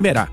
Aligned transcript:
Primera, 0.00 0.30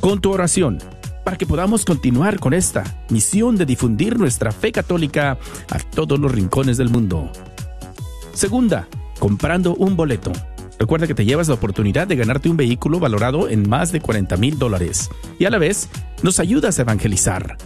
con 0.00 0.20
tu 0.20 0.32
oración, 0.32 0.78
para 1.24 1.38
que 1.38 1.46
podamos 1.46 1.84
continuar 1.84 2.40
con 2.40 2.52
esta 2.52 2.82
misión 3.10 3.54
de 3.54 3.64
difundir 3.64 4.18
nuestra 4.18 4.50
fe 4.50 4.72
católica 4.72 5.38
a 5.70 5.78
todos 5.78 6.18
los 6.18 6.32
rincones 6.32 6.78
del 6.78 6.88
mundo. 6.88 7.30
Segunda, 8.32 8.88
comprando 9.20 9.76
un 9.76 9.94
boleto. 9.94 10.32
Recuerda 10.80 11.06
que 11.06 11.14
te 11.14 11.24
llevas 11.24 11.46
la 11.46 11.54
oportunidad 11.54 12.08
de 12.08 12.16
ganarte 12.16 12.48
un 12.48 12.56
vehículo 12.56 12.98
valorado 12.98 13.48
en 13.48 13.68
más 13.68 13.92
de 13.92 14.00
40 14.00 14.36
mil 14.36 14.58
dólares 14.58 15.10
y 15.38 15.44
a 15.44 15.50
la 15.50 15.58
vez 15.58 15.88
nos 16.24 16.40
ayudas 16.40 16.80
a 16.80 16.82
evangelizar. 16.82 17.56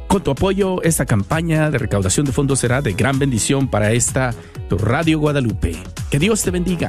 Con 0.09 0.23
tu 0.23 0.31
apoyo, 0.31 0.83
esta 0.83 1.05
campaña 1.05 1.71
de 1.71 1.77
recaudación 1.77 2.25
de 2.25 2.33
fondos 2.33 2.61
será 2.61 2.81
de 2.81 2.95
gran 2.95 3.19
bendición 3.19 3.69
para 3.69 3.93
esta 3.93 4.33
tu 4.71 4.79
Radio 4.79 5.19
Guadalupe. 5.19 5.77
Que 6.11 6.19
Dios 6.19 6.43
te 6.43 6.51
bendiga. 6.51 6.89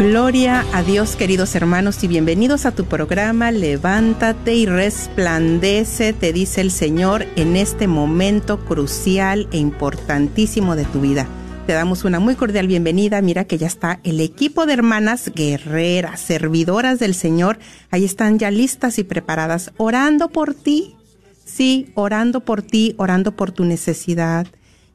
Gloria 0.00 0.64
a 0.72 0.82
Dios, 0.82 1.14
queridos 1.14 1.54
hermanos, 1.54 2.02
y 2.02 2.08
bienvenidos 2.08 2.64
a 2.64 2.70
tu 2.70 2.86
programa 2.86 3.50
Levántate 3.50 4.54
y 4.54 4.64
resplandece, 4.64 6.14
te 6.14 6.32
dice 6.32 6.62
el 6.62 6.70
Señor, 6.70 7.26
en 7.36 7.54
este 7.54 7.86
momento 7.86 8.64
crucial 8.64 9.46
e 9.52 9.58
importantísimo 9.58 10.74
de 10.74 10.86
tu 10.86 11.02
vida. 11.02 11.28
Te 11.66 11.74
damos 11.74 12.04
una 12.04 12.18
muy 12.18 12.34
cordial 12.34 12.66
bienvenida. 12.66 13.20
Mira 13.20 13.44
que 13.44 13.58
ya 13.58 13.66
está 13.66 14.00
el 14.02 14.20
equipo 14.20 14.64
de 14.64 14.72
hermanas 14.72 15.30
guerreras, 15.34 16.18
servidoras 16.20 16.98
del 16.98 17.14
Señor. 17.14 17.58
Ahí 17.90 18.06
están 18.06 18.38
ya 18.38 18.50
listas 18.50 18.98
y 18.98 19.04
preparadas, 19.04 19.70
orando 19.76 20.30
por 20.30 20.54
ti. 20.54 20.96
Sí, 21.44 21.92
orando 21.94 22.40
por 22.40 22.62
ti, 22.62 22.94
orando 22.96 23.36
por 23.36 23.52
tu 23.52 23.66
necesidad 23.66 24.46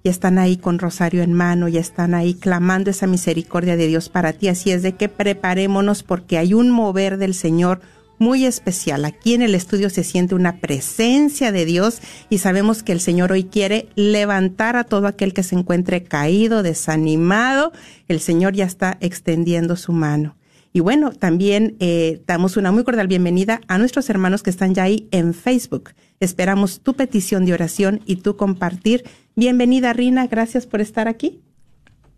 ya 0.05 0.11
están 0.11 0.38
ahí 0.38 0.55
con 0.55 0.77
rosario 0.77 1.23
en 1.23 1.33
mano, 1.33 1.67
ya 1.67 1.79
están 1.79 2.13
ahí 2.13 2.35
clamando 2.35 2.91
esa 2.91 3.07
misericordia 3.07 3.75
de 3.75 3.88
Dios 3.88 4.07
para 4.07 4.33
ti. 4.33 4.49
Así 4.49 4.69
es 4.69 4.83
de 4.83 4.93
que 4.93 5.09
preparémonos 5.09 6.03
porque 6.03 6.38
hay 6.38 6.53
un 6.53 6.69
mover 6.69 7.17
del 7.17 7.33
Señor 7.33 7.81
muy 8.19 8.45
especial. 8.45 9.03
Aquí 9.03 9.33
en 9.33 9.41
el 9.41 9.55
estudio 9.55 9.89
se 9.89 10.03
siente 10.03 10.35
una 10.35 10.59
presencia 10.59 11.51
de 11.51 11.66
Dios 11.66 12.01
y 12.29 12.38
sabemos 12.38 12.83
que 12.83 12.91
el 12.91 12.99
Señor 12.99 13.31
hoy 13.31 13.45
quiere 13.45 13.89
levantar 13.95 14.75
a 14.75 14.83
todo 14.83 15.07
aquel 15.07 15.33
que 15.33 15.41
se 15.41 15.55
encuentre 15.55 16.03
caído, 16.03 16.61
desanimado. 16.61 17.72
El 18.07 18.19
Señor 18.19 18.53
ya 18.53 18.66
está 18.66 18.99
extendiendo 19.01 19.75
su 19.75 19.91
mano. 19.91 20.35
Y 20.72 20.81
bueno, 20.81 21.13
también 21.13 21.77
eh, 21.79 22.22
damos 22.27 22.57
una 22.57 22.72
muy 22.72 22.83
cordial 22.83 23.07
bienvenida 23.07 23.59
a 23.67 23.79
nuestros 23.79 24.07
hermanos 24.11 24.43
que 24.43 24.51
están 24.51 24.75
ya 24.75 24.83
ahí 24.83 25.07
en 25.09 25.33
Facebook. 25.33 25.93
Esperamos 26.19 26.81
tu 26.81 26.93
petición 26.95 27.45
de 27.45 27.53
oración 27.53 28.01
y 28.05 28.17
tu 28.17 28.35
compartir. 28.35 29.03
Bienvenida, 29.35 29.91
Rina. 29.94 30.28
Gracias 30.28 30.66
por 30.66 30.81
estar 30.81 31.07
aquí. 31.07 31.41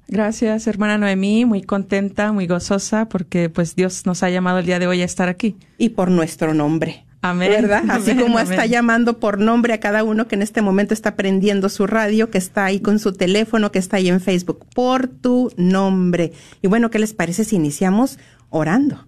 Gracias, 0.07 0.67
hermana 0.67 0.97
Noemí, 0.97 1.43
muy 1.45 1.61
contenta, 1.63 2.31
muy 2.31 2.47
gozosa, 2.47 3.09
porque 3.09 3.49
pues 3.49 3.75
Dios 3.75 4.05
nos 4.05 4.23
ha 4.23 4.29
llamado 4.29 4.59
el 4.59 4.65
día 4.65 4.79
de 4.79 4.87
hoy 4.87 5.01
a 5.01 5.05
estar 5.05 5.27
aquí. 5.27 5.57
Y 5.77 5.89
por 5.89 6.09
nuestro 6.09 6.53
nombre. 6.53 7.05
Amén. 7.21 7.49
¿Verdad? 7.49 7.83
Así 7.89 8.11
Amén, 8.11 8.23
como 8.23 8.37
amén. 8.37 8.51
está 8.53 8.65
llamando 8.67 9.19
por 9.19 9.39
nombre 9.39 9.73
a 9.73 9.79
cada 9.79 10.03
uno 10.03 10.27
que 10.27 10.35
en 10.35 10.43
este 10.43 10.61
momento 10.61 10.93
está 10.93 11.15
prendiendo 11.15 11.67
su 11.67 11.87
radio, 11.87 12.29
que 12.29 12.37
está 12.37 12.65
ahí 12.65 12.79
con 12.79 12.99
su 12.99 13.13
teléfono, 13.13 13.71
que 13.71 13.79
está 13.79 13.97
ahí 13.97 14.07
en 14.07 14.21
Facebook, 14.21 14.65
por 14.73 15.07
tu 15.07 15.51
nombre. 15.57 16.31
Y 16.61 16.67
bueno, 16.67 16.89
¿qué 16.89 16.99
les 16.99 17.13
parece 17.13 17.43
si 17.43 17.55
iniciamos 17.55 18.19
orando? 18.49 19.06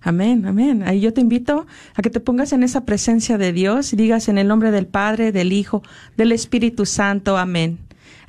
Amén, 0.00 0.46
amén. 0.46 0.84
Ahí 0.86 1.00
yo 1.00 1.12
te 1.12 1.20
invito 1.20 1.66
a 1.94 2.02
que 2.02 2.10
te 2.10 2.20
pongas 2.20 2.52
en 2.52 2.62
esa 2.62 2.84
presencia 2.84 3.36
de 3.36 3.52
Dios 3.52 3.92
y 3.92 3.96
digas 3.96 4.28
en 4.28 4.38
el 4.38 4.46
nombre 4.46 4.70
del 4.70 4.86
Padre, 4.86 5.32
del 5.32 5.52
Hijo, 5.52 5.82
del 6.16 6.32
Espíritu 6.32 6.86
Santo. 6.86 7.36
Amén. 7.36 7.78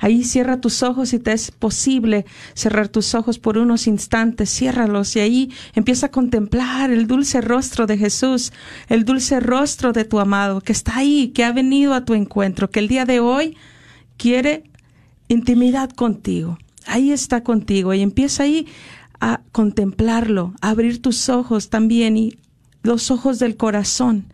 Ahí 0.00 0.24
cierra 0.24 0.60
tus 0.60 0.82
ojos 0.82 1.10
si 1.10 1.18
te 1.18 1.32
es 1.32 1.50
posible 1.50 2.24
cerrar 2.54 2.88
tus 2.88 3.14
ojos 3.14 3.38
por 3.38 3.58
unos 3.58 3.86
instantes, 3.86 4.50
ciérralos 4.50 5.14
y 5.14 5.20
ahí 5.20 5.52
empieza 5.74 6.06
a 6.06 6.10
contemplar 6.10 6.90
el 6.90 7.06
dulce 7.06 7.42
rostro 7.42 7.86
de 7.86 7.98
Jesús, 7.98 8.52
el 8.88 9.04
dulce 9.04 9.40
rostro 9.40 9.92
de 9.92 10.06
tu 10.06 10.18
amado 10.18 10.62
que 10.62 10.72
está 10.72 10.96
ahí, 10.96 11.28
que 11.28 11.44
ha 11.44 11.52
venido 11.52 11.92
a 11.92 12.06
tu 12.06 12.14
encuentro, 12.14 12.70
que 12.70 12.80
el 12.80 12.88
día 12.88 13.04
de 13.04 13.20
hoy 13.20 13.58
quiere 14.16 14.64
intimidad 15.28 15.90
contigo. 15.90 16.58
Ahí 16.86 17.12
está 17.12 17.42
contigo 17.42 17.92
y 17.92 18.00
empieza 18.00 18.44
ahí 18.44 18.66
a 19.20 19.42
contemplarlo, 19.52 20.54
a 20.60 20.70
abrir 20.70 21.00
tus 21.02 21.28
ojos 21.28 21.68
también 21.68 22.16
y 22.16 22.38
los 22.82 23.10
ojos 23.10 23.38
del 23.38 23.56
corazón 23.56 24.24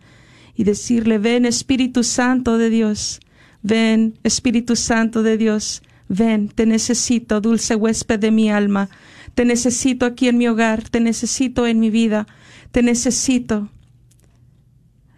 y 0.55 0.63
decirle, 0.63 1.17
ven 1.19 1.45
Espíritu 1.45 2.03
Santo 2.03 2.57
de 2.57 2.69
Dios, 2.69 3.19
ven 3.61 4.17
Espíritu 4.23 4.75
Santo 4.75 5.21
de 5.21 5.37
Dios, 5.37 5.83
ven, 6.09 6.49
te 6.49 6.65
necesito, 6.65 7.41
dulce 7.41 7.75
huésped 7.75 8.19
de 8.19 8.31
mi 8.31 8.49
alma, 8.49 8.89
te 9.35 9.45
necesito 9.45 10.05
aquí 10.05 10.27
en 10.27 10.37
mi 10.37 10.47
hogar, 10.47 10.89
te 10.89 10.99
necesito 10.99 11.67
en 11.67 11.79
mi 11.79 11.89
vida, 11.89 12.25
te 12.71 12.81
necesito. 12.81 13.69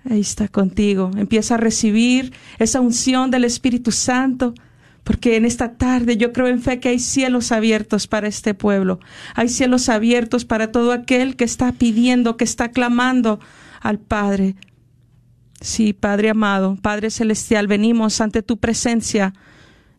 Ahí 0.04 0.20
está 0.20 0.48
contigo, 0.48 1.12
empieza 1.16 1.56
a 1.56 1.58
recibir 1.58 2.34
esa 2.58 2.82
unción 2.82 3.32
del 3.32 3.46
Espíritu 3.46 3.92
Santo. 3.92 4.54
Porque 5.10 5.38
en 5.38 5.46
esta 5.46 5.74
tarde 5.74 6.18
yo 6.18 6.32
creo 6.34 6.46
en 6.46 6.62
fe 6.62 6.80
que 6.80 6.90
hay 6.90 7.00
cielos 7.00 7.52
abiertos 7.52 8.06
para 8.06 8.28
este 8.28 8.54
pueblo. 8.54 9.00
Hay 9.34 9.50
cielos 9.50 9.90
abiertos 9.90 10.46
para 10.46 10.72
todo 10.72 10.92
aquel 10.92 11.36
que 11.36 11.46
está 11.46 11.72
pidiendo, 11.72 12.38
que 12.38 12.44
está 12.44 12.70
clamando 12.70 13.40
al 13.82 13.98
Padre. 13.98 14.56
Sí, 15.62 15.94
Padre 15.94 16.30
amado, 16.30 16.78
Padre 16.80 17.10
celestial, 17.10 17.66
venimos 17.66 18.22
ante 18.22 18.44
tu 18.44 18.58
presencia 18.58 19.34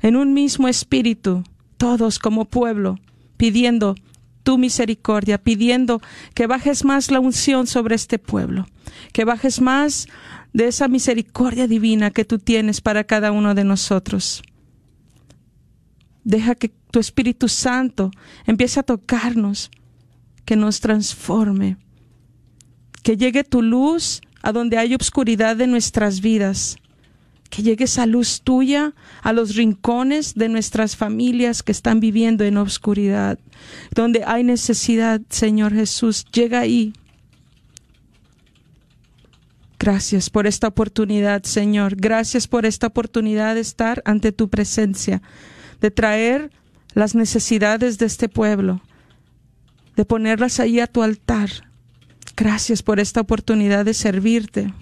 en 0.01 0.15
un 0.15 0.33
mismo 0.33 0.69
espíritu, 0.69 1.43
todos 1.77 2.21
como 2.21 2.45
pueblo, 2.45 3.01
pidiendo 3.37 3.97
tu 4.45 4.59
misericordia, 4.59 5.39
pidiendo 5.39 6.01
que 6.35 6.47
bajes 6.47 6.85
más 6.85 7.11
la 7.11 7.19
unción 7.19 7.67
sobre 7.67 7.97
este 7.97 8.21
pueblo, 8.21 8.69
que 9.13 9.25
bajes 9.25 9.61
más 9.61 10.07
de 10.53 10.69
esa 10.69 10.87
misericordia 10.87 11.67
divina 11.67 12.13
que 12.13 12.25
tú 12.25 12.39
tienes 12.39 12.81
para 12.81 13.03
cada 13.03 13.33
uno 13.33 13.57
de 13.57 13.65
nosotros. 13.65 14.45
Deja 16.25 16.55
que 16.55 16.69
tu 16.91 16.99
Espíritu 16.99 17.49
Santo 17.49 18.11
empiece 18.47 18.81
a 18.81 18.83
tocarnos, 18.83 19.71
que 20.45 20.57
nos 20.57 20.81
transforme, 20.81 21.77
que 23.03 23.17
llegue 23.17 23.45
tu 23.45 23.63
luz 23.63 24.21
a 24.43 24.53
donde 24.53 24.79
hay 24.79 24.95
obscuridad 24.95 25.57
de 25.57 25.67
nuestras 25.67 26.21
vidas, 26.21 26.77
que 27.51 27.63
llegue 27.63 27.85
esa 27.85 28.07
luz 28.07 28.43
tuya 28.43 28.95
a 29.23 29.33
los 29.33 29.57
rincones 29.57 30.35
de 30.35 30.49
nuestras 30.49 30.97
familias 30.97 31.63
que 31.63 31.73
están 31.73 32.01
viviendo 32.01 32.45
en 32.45 32.57
obscuridad, 32.57 33.39
donde 33.95 34.23
hay 34.25 34.45
necesidad, 34.45 35.21
Señor 35.29 35.75
Jesús, 35.75 36.25
llega 36.33 36.61
ahí. 36.61 36.93
Gracias 39.81 40.31
por 40.31 40.47
esta 40.47 40.69
oportunidad, 40.69 41.43
Señor. 41.43 41.97
Gracias 41.97 42.47
por 42.47 42.67
esta 42.67 42.89
oportunidad 42.89 43.55
de 43.55 43.63
estar 43.63 44.03
ante 44.05 44.31
tu 44.31 44.49
presencia, 44.49 45.23
de 45.81 45.91
traer 45.91 46.51
las 46.95 47.15
necesidades 47.15 47.99
de 47.99 48.07
este 48.07 48.29
pueblo, 48.29 48.81
de 49.97 50.05
ponerlas 50.05 50.61
ahí 50.61 50.81
a 50.81 50.87
tu 50.87 51.03
altar. 51.03 51.51
Gracias 52.37 52.83
por 52.83 53.01
esta 53.01 53.21
oportunidad 53.21 53.85
de 53.85 53.95
servirte. 53.95 54.73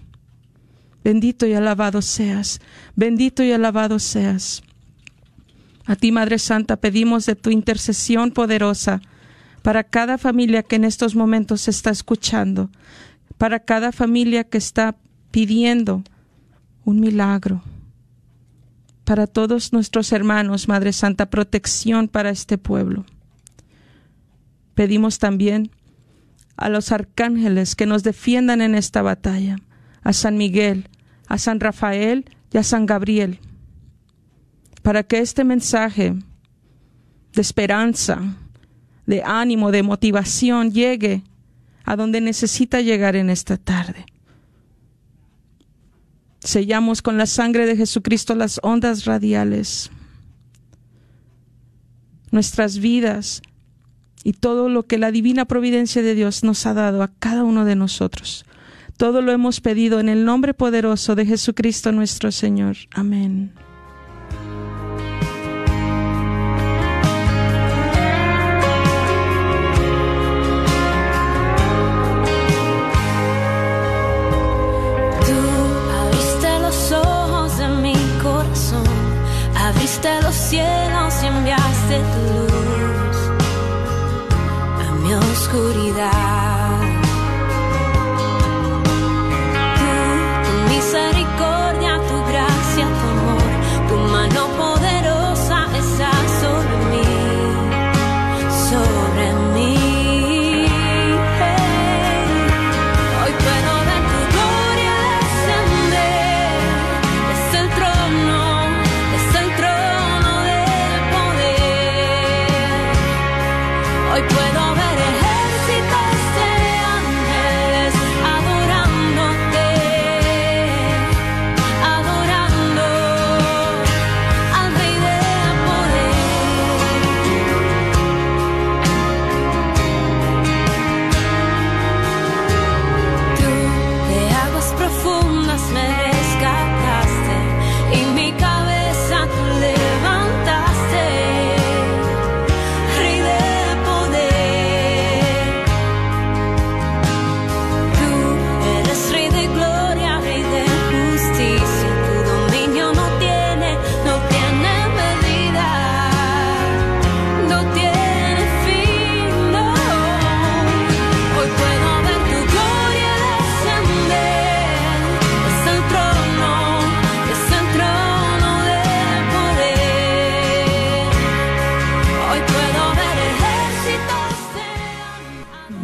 Bendito 1.04 1.46
y 1.46 1.54
alabado 1.54 2.02
seas, 2.02 2.60
bendito 2.96 3.42
y 3.42 3.52
alabado 3.52 3.98
seas. 3.98 4.62
A 5.86 5.96
ti, 5.96 6.12
Madre 6.12 6.38
Santa, 6.38 6.76
pedimos 6.76 7.24
de 7.24 7.34
tu 7.34 7.50
intercesión 7.50 8.30
poderosa 8.30 9.00
para 9.62 9.84
cada 9.84 10.18
familia 10.18 10.62
que 10.62 10.76
en 10.76 10.84
estos 10.84 11.14
momentos 11.14 11.66
está 11.68 11.90
escuchando, 11.90 12.70
para 13.38 13.60
cada 13.60 13.92
familia 13.92 14.44
que 14.44 14.58
está 14.58 14.96
pidiendo 15.30 16.02
un 16.84 17.00
milagro, 17.00 17.62
para 19.08 19.26
todos 19.26 19.72
nuestros 19.72 20.12
hermanos, 20.12 20.68
Madre 20.68 20.92
Santa, 20.92 21.30
protección 21.30 22.08
para 22.08 22.28
este 22.28 22.58
pueblo. 22.58 23.06
Pedimos 24.74 25.18
también 25.18 25.70
a 26.58 26.68
los 26.68 26.92
arcángeles 26.92 27.74
que 27.74 27.86
nos 27.86 28.02
defiendan 28.02 28.60
en 28.60 28.74
esta 28.74 29.00
batalla, 29.00 29.56
a 30.02 30.12
San 30.12 30.36
Miguel, 30.36 30.90
a 31.26 31.38
San 31.38 31.58
Rafael 31.58 32.26
y 32.52 32.58
a 32.58 32.62
San 32.62 32.84
Gabriel, 32.84 33.40
para 34.82 35.02
que 35.02 35.20
este 35.20 35.42
mensaje 35.42 36.14
de 37.32 37.40
esperanza, 37.40 38.36
de 39.06 39.22
ánimo, 39.24 39.70
de 39.70 39.84
motivación 39.84 40.70
llegue 40.70 41.22
a 41.82 41.96
donde 41.96 42.20
necesita 42.20 42.82
llegar 42.82 43.16
en 43.16 43.30
esta 43.30 43.56
tarde. 43.56 44.04
Sellamos 46.48 47.02
con 47.02 47.18
la 47.18 47.26
sangre 47.26 47.66
de 47.66 47.76
Jesucristo 47.76 48.34
las 48.34 48.58
ondas 48.62 49.04
radiales, 49.04 49.90
nuestras 52.30 52.78
vidas 52.78 53.42
y 54.24 54.32
todo 54.32 54.70
lo 54.70 54.86
que 54.86 54.96
la 54.96 55.10
divina 55.10 55.44
providencia 55.44 56.00
de 56.00 56.14
Dios 56.14 56.44
nos 56.44 56.64
ha 56.64 56.72
dado 56.72 57.02
a 57.02 57.12
cada 57.18 57.44
uno 57.44 57.66
de 57.66 57.76
nosotros. 57.76 58.46
Todo 58.96 59.20
lo 59.20 59.32
hemos 59.32 59.60
pedido 59.60 60.00
en 60.00 60.08
el 60.08 60.24
nombre 60.24 60.54
poderoso 60.54 61.14
de 61.14 61.26
Jesucristo 61.26 61.92
nuestro 61.92 62.32
Señor. 62.32 62.78
Amén. 62.92 63.52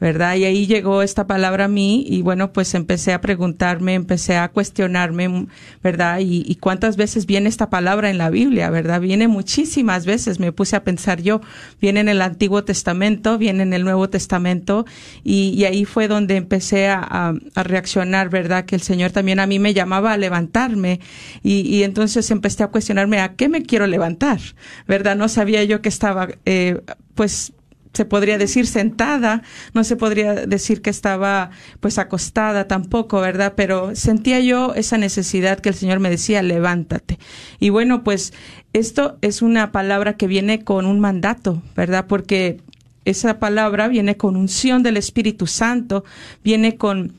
¿Verdad? 0.00 0.36
Y 0.36 0.44
ahí 0.44 0.66
llegó 0.66 1.02
esta 1.02 1.26
palabra 1.26 1.64
a 1.64 1.68
mí 1.68 2.04
y 2.06 2.22
bueno, 2.22 2.52
pues 2.52 2.74
empecé 2.74 3.12
a 3.12 3.20
preguntarme, 3.20 3.94
empecé 3.94 4.36
a 4.36 4.48
cuestionarme, 4.48 5.46
¿verdad? 5.82 6.18
Y, 6.20 6.56
cuántas 6.56 6.96
veces 6.96 7.26
viene 7.26 7.48
esta 7.48 7.70
palabra 7.70 8.10
en 8.10 8.18
la 8.18 8.30
Biblia, 8.30 8.70
¿verdad? 8.70 9.00
Viene 9.00 9.28
muchísimas 9.28 10.04
veces, 10.06 10.40
me 10.40 10.52
puse 10.52 10.74
a 10.76 10.84
pensar 10.84 11.22
yo, 11.22 11.40
viene 11.80 12.00
en 12.00 12.08
el 12.08 12.22
Antiguo 12.22 12.64
Testamento, 12.64 13.38
viene 13.38 13.62
en 13.62 13.72
el 13.72 13.84
Nuevo 13.84 14.08
Testamento 14.08 14.86
y, 15.22 15.64
ahí 15.64 15.84
fue 15.84 16.06
donde 16.06 16.36
empecé 16.36 16.88
a, 16.88 17.34
a, 17.54 17.62
reaccionar, 17.62 18.28
¿verdad? 18.28 18.64
Que 18.64 18.76
el 18.76 18.82
Señor 18.82 19.10
también 19.10 19.40
a 19.40 19.46
mí 19.46 19.58
me 19.58 19.74
llamaba 19.74 20.12
a 20.12 20.16
levantarme 20.16 21.00
y, 21.42 21.60
y 21.62 21.82
entonces 21.82 22.30
empecé 22.30 22.62
a 22.62 22.68
cuestionarme 22.68 23.20
a 23.20 23.34
qué 23.34 23.48
me 23.48 23.62
quiero 23.62 23.86
levantar, 23.86 24.40
¿verdad? 24.86 25.16
No 25.16 25.28
sabía 25.28 25.64
yo 25.64 25.82
que 25.82 25.88
estaba, 25.88 26.28
eh, 26.44 26.80
pues, 27.14 27.52
se 27.96 28.04
podría 28.04 28.36
decir 28.36 28.66
sentada, 28.66 29.42
no 29.72 29.82
se 29.82 29.96
podría 29.96 30.34
decir 30.34 30.82
que 30.82 30.90
estaba 30.90 31.50
pues 31.80 31.98
acostada 31.98 32.68
tampoco, 32.68 33.20
¿verdad? 33.20 33.54
Pero 33.56 33.96
sentía 33.96 34.38
yo 34.40 34.74
esa 34.74 34.98
necesidad 34.98 35.60
que 35.60 35.70
el 35.70 35.74
Señor 35.74 35.98
me 35.98 36.10
decía, 36.10 36.42
levántate. 36.42 37.18
Y 37.58 37.70
bueno, 37.70 38.04
pues 38.04 38.34
esto 38.74 39.16
es 39.22 39.40
una 39.40 39.72
palabra 39.72 40.18
que 40.18 40.26
viene 40.26 40.62
con 40.62 40.84
un 40.84 41.00
mandato, 41.00 41.62
¿verdad? 41.74 42.04
Porque 42.06 42.60
esa 43.06 43.38
palabra 43.38 43.88
viene 43.88 44.18
con 44.18 44.36
unción 44.36 44.82
del 44.82 44.98
Espíritu 44.98 45.46
Santo, 45.46 46.04
viene 46.44 46.76
con 46.76 47.14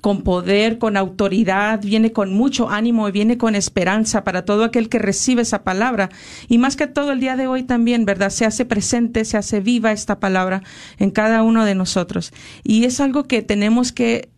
con 0.00 0.22
poder, 0.22 0.78
con 0.78 0.96
autoridad, 0.96 1.80
viene 1.82 2.12
con 2.12 2.32
mucho 2.32 2.68
ánimo 2.68 3.08
y 3.08 3.12
viene 3.12 3.38
con 3.38 3.54
esperanza 3.54 4.22
para 4.22 4.44
todo 4.44 4.64
aquel 4.64 4.88
que 4.88 4.98
recibe 4.98 5.42
esa 5.42 5.64
palabra. 5.64 6.10
Y 6.48 6.58
más 6.58 6.76
que 6.76 6.86
todo 6.86 7.12
el 7.12 7.20
día 7.20 7.36
de 7.36 7.46
hoy 7.46 7.62
también, 7.62 8.04
¿verdad? 8.04 8.30
Se 8.30 8.44
hace 8.44 8.64
presente, 8.64 9.24
se 9.24 9.36
hace 9.36 9.60
viva 9.60 9.92
esta 9.92 10.20
palabra 10.20 10.62
en 10.98 11.10
cada 11.10 11.42
uno 11.42 11.64
de 11.64 11.74
nosotros. 11.74 12.32
Y 12.62 12.84
es 12.84 13.00
algo 13.00 13.24
que 13.24 13.42
tenemos 13.42 13.92
que 13.92 14.28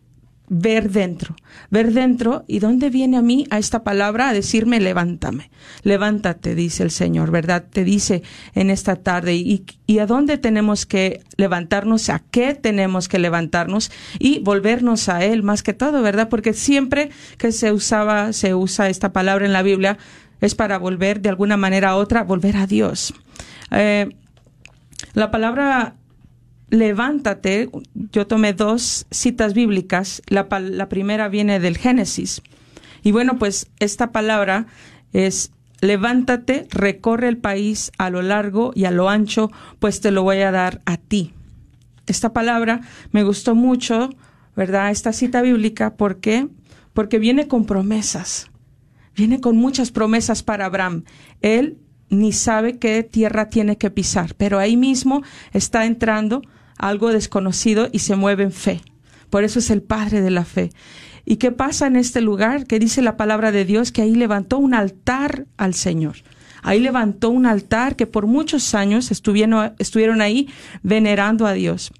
ver 0.53 0.91
dentro, 0.91 1.37
ver 1.69 1.93
dentro 1.93 2.43
y 2.45 2.59
dónde 2.59 2.89
viene 2.89 3.15
a 3.15 3.21
mí 3.21 3.47
a 3.51 3.57
esta 3.57 3.85
palabra 3.85 4.27
a 4.27 4.33
decirme 4.33 4.81
levántame, 4.81 5.49
levántate, 5.83 6.55
dice 6.55 6.83
el 6.83 6.91
Señor, 6.91 7.31
¿verdad? 7.31 7.63
Te 7.71 7.85
dice 7.85 8.21
en 8.53 8.69
esta 8.69 8.97
tarde 8.97 9.33
y, 9.35 9.63
y 9.87 9.99
a 9.99 10.05
dónde 10.05 10.37
tenemos 10.37 10.85
que 10.85 11.23
levantarnos, 11.37 12.09
a 12.09 12.19
qué 12.19 12.53
tenemos 12.53 13.07
que 13.07 13.17
levantarnos 13.17 13.93
y 14.19 14.39
volvernos 14.39 15.07
a 15.07 15.23
Él 15.23 15.41
más 15.41 15.63
que 15.63 15.71
todo, 15.71 16.01
¿verdad? 16.01 16.27
Porque 16.27 16.51
siempre 16.51 17.11
que 17.37 17.53
se 17.53 17.71
usaba, 17.71 18.33
se 18.33 18.53
usa 18.53 18.89
esta 18.89 19.13
palabra 19.13 19.45
en 19.45 19.53
la 19.53 19.63
Biblia 19.63 19.97
es 20.41 20.53
para 20.53 20.77
volver 20.77 21.21
de 21.21 21.29
alguna 21.29 21.55
manera 21.55 21.91
a 21.91 21.95
otra, 21.95 22.23
volver 22.23 22.57
a 22.57 22.67
Dios. 22.67 23.13
Eh, 23.71 24.09
la 25.13 25.31
palabra 25.31 25.95
levántate, 26.71 27.69
yo 27.93 28.25
tomé 28.25 28.53
dos 28.53 29.05
citas 29.11 29.53
bíblicas, 29.53 30.23
la, 30.27 30.47
primera 30.89 31.27
viene 31.27 31.59
del 31.59 31.77
Génesis. 31.77 32.41
Y 33.03 33.11
bueno, 33.11 33.37
pues 33.37 33.69
esta 33.79 34.11
palabra 34.11 34.67
es 35.11 35.51
levántate, 35.81 36.67
recorre 36.71 37.27
el 37.27 37.37
país 37.37 37.91
a 37.97 38.09
lo 38.09 38.21
largo 38.21 38.71
y 38.73 38.85
a 38.85 38.91
lo 38.91 39.09
ancho, 39.09 39.51
pues 39.79 39.99
te 39.99 40.11
lo 40.11 40.23
voy 40.23 40.37
a 40.37 40.51
dar 40.51 40.81
a 40.85 40.97
ti. 40.97 41.33
Esta 42.07 42.31
palabra 42.31 42.81
me 43.11 43.23
gustó 43.23 43.53
mucho, 43.53 44.09
¿verdad? 44.55 44.91
Esta 44.91 45.11
cita 45.11 45.41
bíblica, 45.41 45.95
¿por 45.95 46.21
qué? 46.21 46.47
Porque 46.93 47.19
viene 47.19 47.47
con 47.47 47.65
promesas, 47.65 48.49
viene 49.15 49.41
con 49.41 49.57
muchas 49.57 49.91
promesas 49.91 50.41
para 50.41 50.65
Abraham. 50.67 51.03
Él 51.41 51.77
ni 52.09 52.31
sabe 52.31 52.77
qué 52.77 53.03
tierra 53.03 53.49
tiene 53.49 53.77
que 53.77 53.89
pisar, 53.89 54.35
pero 54.35 54.57
ahí 54.57 54.77
mismo 54.77 55.21
está 55.51 55.85
entrando 55.85 56.41
algo 56.81 57.09
desconocido 57.13 57.87
y 57.91 57.99
se 57.99 58.15
mueve 58.15 58.43
en 58.43 58.51
fe. 58.51 58.81
Por 59.29 59.43
eso 59.43 59.59
es 59.59 59.69
el 59.69 59.81
Padre 59.81 60.21
de 60.21 60.31
la 60.31 60.43
fe. 60.43 60.71
¿Y 61.25 61.37
qué 61.37 61.51
pasa 61.51 61.87
en 61.87 61.95
este 61.95 62.19
lugar? 62.19 62.65
Que 62.65 62.79
dice 62.79 63.01
la 63.01 63.15
palabra 63.15 63.51
de 63.51 63.63
Dios 63.63 63.91
que 63.91 64.01
ahí 64.01 64.15
levantó 64.15 64.57
un 64.57 64.73
altar 64.73 65.45
al 65.57 65.75
Señor. 65.75 66.17
Ahí 66.63 66.79
levantó 66.79 67.29
un 67.29 67.45
altar 67.45 67.95
que 67.95 68.07
por 68.07 68.27
muchos 68.27 68.75
años 68.75 69.11
estuvieron, 69.11 69.73
estuvieron 69.77 70.21
ahí 70.21 70.49
venerando 70.83 71.45
a 71.45 71.53
Dios. 71.53 71.91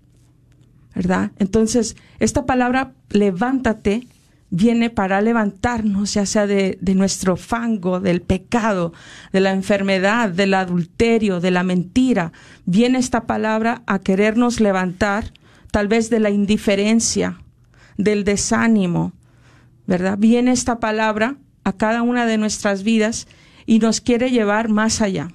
¿Verdad? 0.94 1.32
Entonces, 1.38 1.96
esta 2.20 2.46
palabra 2.46 2.94
levántate 3.10 4.08
viene 4.52 4.90
para 4.90 5.22
levantarnos, 5.22 6.14
ya 6.14 6.26
sea 6.26 6.46
de, 6.46 6.78
nuestro 6.94 7.38
fango, 7.38 8.00
del 8.00 8.22
pecado, 8.22 8.94
de 9.32 9.40
la 9.40 9.54
enfermedad, 9.54 10.30
del 10.30 10.54
adulterio, 10.54 11.40
de 11.40 11.52
la 11.52 11.64
mentira. 11.64 12.34
Viene 12.66 13.00
esta 13.00 13.26
palabra 13.26 13.82
a 13.88 14.00
querernos 14.00 14.60
levantar, 14.60 15.32
tal 15.72 15.88
vez 15.88 16.10
de 16.10 16.20
la 16.20 16.30
indiferencia, 16.30 17.42
del 17.98 18.26
desánimo, 18.26 19.14
¿verdad? 19.88 20.18
Viene 20.20 20.52
esta 20.52 20.80
palabra 20.80 21.38
a 21.64 21.74
cada 21.74 22.02
una 22.02 22.26
de 22.26 22.38
nuestras 22.38 22.84
vidas 22.84 23.28
y 23.66 23.80
nos 23.80 24.02
quiere 24.02 24.32
llevar 24.32 24.68
más 24.68 25.02
allá. 25.02 25.30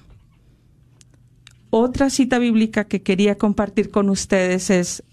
Otra 1.71 2.09
cita 2.11 2.37
bíblica 2.37 2.83
que 2.83 3.01
quería 3.01 3.37
compartir 3.37 3.89
con 3.89 4.09
ustedes 4.09 4.69
es 4.69 5.03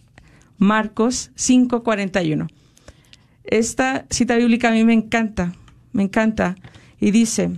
Marcos 0.58 1.30
5:41. 1.36 2.48
Esta 3.44 4.06
cita 4.10 4.36
bíblica 4.36 4.68
a 4.68 4.72
mí 4.72 4.84
me 4.84 4.94
encanta, 4.94 5.52
me 5.92 6.02
encanta. 6.02 6.56
Y 7.00 7.10
dice, 7.10 7.50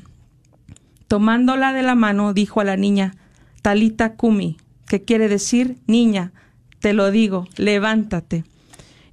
tomándola 1.09 1.73
de 1.73 1.83
la 1.83 1.95
mano, 1.95 2.35
dijo 2.35 2.61
a 2.61 2.65
la 2.65 2.77
niña, 2.77 3.15
Talita 3.63 4.15
Kumi, 4.15 4.57
que 4.89 5.03
quiere 5.03 5.29
decir, 5.29 5.77
niña, 5.87 6.33
te 6.81 6.93
lo 6.93 7.11
digo, 7.11 7.49
levántate. 7.57 8.45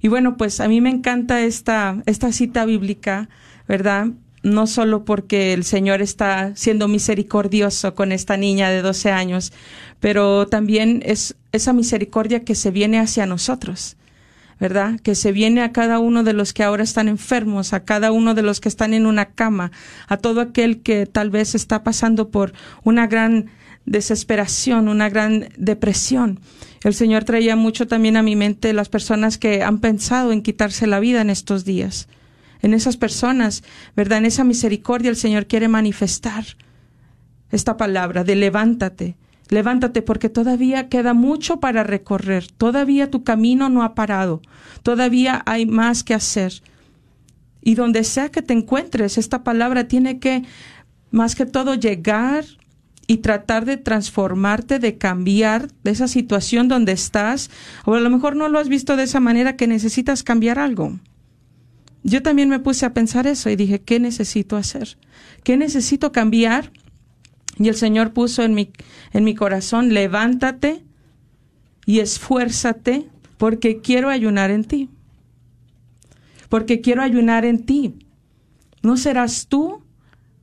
Y 0.00 0.08
bueno, 0.08 0.36
pues 0.36 0.60
a 0.60 0.68
mí 0.68 0.80
me 0.80 0.90
encanta 0.90 1.40
esta, 1.40 2.02
esta 2.06 2.30
cita 2.30 2.64
bíblica, 2.66 3.28
¿verdad? 3.66 4.08
No 4.42 4.66
solo 4.66 5.04
porque 5.04 5.54
el 5.54 5.64
Señor 5.64 6.02
está 6.02 6.54
siendo 6.56 6.88
misericordioso 6.88 7.94
con 7.94 8.12
esta 8.12 8.36
niña 8.36 8.68
de 8.68 8.82
12 8.82 9.10
años, 9.10 9.52
pero 10.00 10.46
también 10.46 11.02
es 11.06 11.36
esa 11.52 11.72
misericordia 11.72 12.44
que 12.44 12.54
se 12.54 12.70
viene 12.70 12.98
hacia 12.98 13.24
nosotros. 13.24 13.96
¿Verdad? 14.64 14.98
Que 15.00 15.14
se 15.14 15.30
viene 15.30 15.60
a 15.60 15.72
cada 15.72 15.98
uno 15.98 16.22
de 16.24 16.32
los 16.32 16.54
que 16.54 16.62
ahora 16.62 16.84
están 16.84 17.06
enfermos, 17.08 17.74
a 17.74 17.84
cada 17.84 18.12
uno 18.12 18.32
de 18.32 18.40
los 18.40 18.60
que 18.60 18.70
están 18.70 18.94
en 18.94 19.04
una 19.04 19.26
cama, 19.26 19.72
a 20.08 20.16
todo 20.16 20.40
aquel 20.40 20.80
que 20.80 21.04
tal 21.04 21.28
vez 21.28 21.54
está 21.54 21.84
pasando 21.84 22.30
por 22.30 22.54
una 22.82 23.06
gran 23.06 23.50
desesperación, 23.84 24.88
una 24.88 25.10
gran 25.10 25.50
depresión. 25.58 26.40
El 26.82 26.94
Señor 26.94 27.24
traía 27.24 27.56
mucho 27.56 27.86
también 27.86 28.16
a 28.16 28.22
mi 28.22 28.36
mente 28.36 28.72
las 28.72 28.88
personas 28.88 29.36
que 29.36 29.62
han 29.62 29.80
pensado 29.80 30.32
en 30.32 30.40
quitarse 30.40 30.86
la 30.86 30.98
vida 30.98 31.20
en 31.20 31.28
estos 31.28 31.66
días. 31.66 32.08
En 32.62 32.72
esas 32.72 32.96
personas, 32.96 33.64
¿verdad? 33.94 34.16
En 34.16 34.24
esa 34.24 34.44
misericordia 34.44 35.10
el 35.10 35.16
Señor 35.16 35.46
quiere 35.46 35.68
manifestar 35.68 36.46
esta 37.50 37.76
palabra 37.76 38.24
de 38.24 38.34
levántate, 38.34 39.18
Levántate 39.50 40.02
porque 40.02 40.28
todavía 40.28 40.88
queda 40.88 41.12
mucho 41.12 41.60
para 41.60 41.84
recorrer, 41.84 42.46
todavía 42.50 43.10
tu 43.10 43.24
camino 43.24 43.68
no 43.68 43.82
ha 43.82 43.94
parado, 43.94 44.40
todavía 44.82 45.42
hay 45.44 45.66
más 45.66 46.02
que 46.02 46.14
hacer. 46.14 46.62
Y 47.62 47.74
donde 47.74 48.04
sea 48.04 48.30
que 48.30 48.42
te 48.42 48.54
encuentres, 48.54 49.18
esta 49.18 49.44
palabra 49.44 49.86
tiene 49.86 50.18
que, 50.18 50.44
más 51.10 51.34
que 51.34 51.46
todo, 51.46 51.74
llegar 51.74 52.44
y 53.06 53.18
tratar 53.18 53.64
de 53.64 53.76
transformarte, 53.76 54.78
de 54.78 54.96
cambiar 54.96 55.68
de 55.82 55.90
esa 55.90 56.08
situación 56.08 56.68
donde 56.68 56.92
estás, 56.92 57.50
o 57.84 57.94
a 57.94 58.00
lo 58.00 58.10
mejor 58.10 58.36
no 58.36 58.48
lo 58.48 58.58
has 58.58 58.68
visto 58.68 58.96
de 58.96 59.04
esa 59.04 59.20
manera 59.20 59.56
que 59.56 59.66
necesitas 59.66 60.22
cambiar 60.22 60.58
algo. 60.58 60.98
Yo 62.02 62.22
también 62.22 62.48
me 62.48 62.60
puse 62.60 62.84
a 62.84 62.92
pensar 62.92 63.26
eso 63.26 63.48
y 63.50 63.56
dije, 63.56 63.80
¿qué 63.80 63.98
necesito 63.98 64.56
hacer? 64.56 64.98
¿Qué 65.42 65.56
necesito 65.56 66.12
cambiar? 66.12 66.70
Y 67.58 67.68
el 67.68 67.76
Señor 67.76 68.12
puso 68.12 68.42
en 68.42 68.54
mi, 68.54 68.70
en 69.12 69.24
mi 69.24 69.34
corazón, 69.34 69.94
levántate 69.94 70.82
y 71.86 72.00
esfuérzate 72.00 73.08
porque 73.38 73.80
quiero 73.80 74.08
ayunar 74.08 74.50
en 74.50 74.64
ti. 74.64 74.88
Porque 76.48 76.80
quiero 76.80 77.02
ayunar 77.02 77.44
en 77.44 77.64
ti. 77.64 77.94
No 78.82 78.96
serás 78.96 79.46
tú 79.46 79.82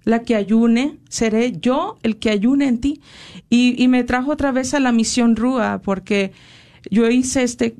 la 0.03 0.23
que 0.23 0.35
ayune, 0.35 0.97
seré 1.09 1.53
yo 1.59 1.97
el 2.01 2.17
que 2.17 2.29
ayune 2.29 2.67
en 2.67 2.79
ti. 2.79 3.01
Y, 3.49 3.81
y 3.81 3.87
me 3.87 4.03
trajo 4.03 4.31
otra 4.31 4.51
vez 4.51 4.73
a 4.73 4.79
la 4.79 4.91
misión 4.91 5.35
Rúa, 5.35 5.81
porque 5.83 6.31
yo 6.89 7.09
hice 7.09 7.43
este, 7.43 7.75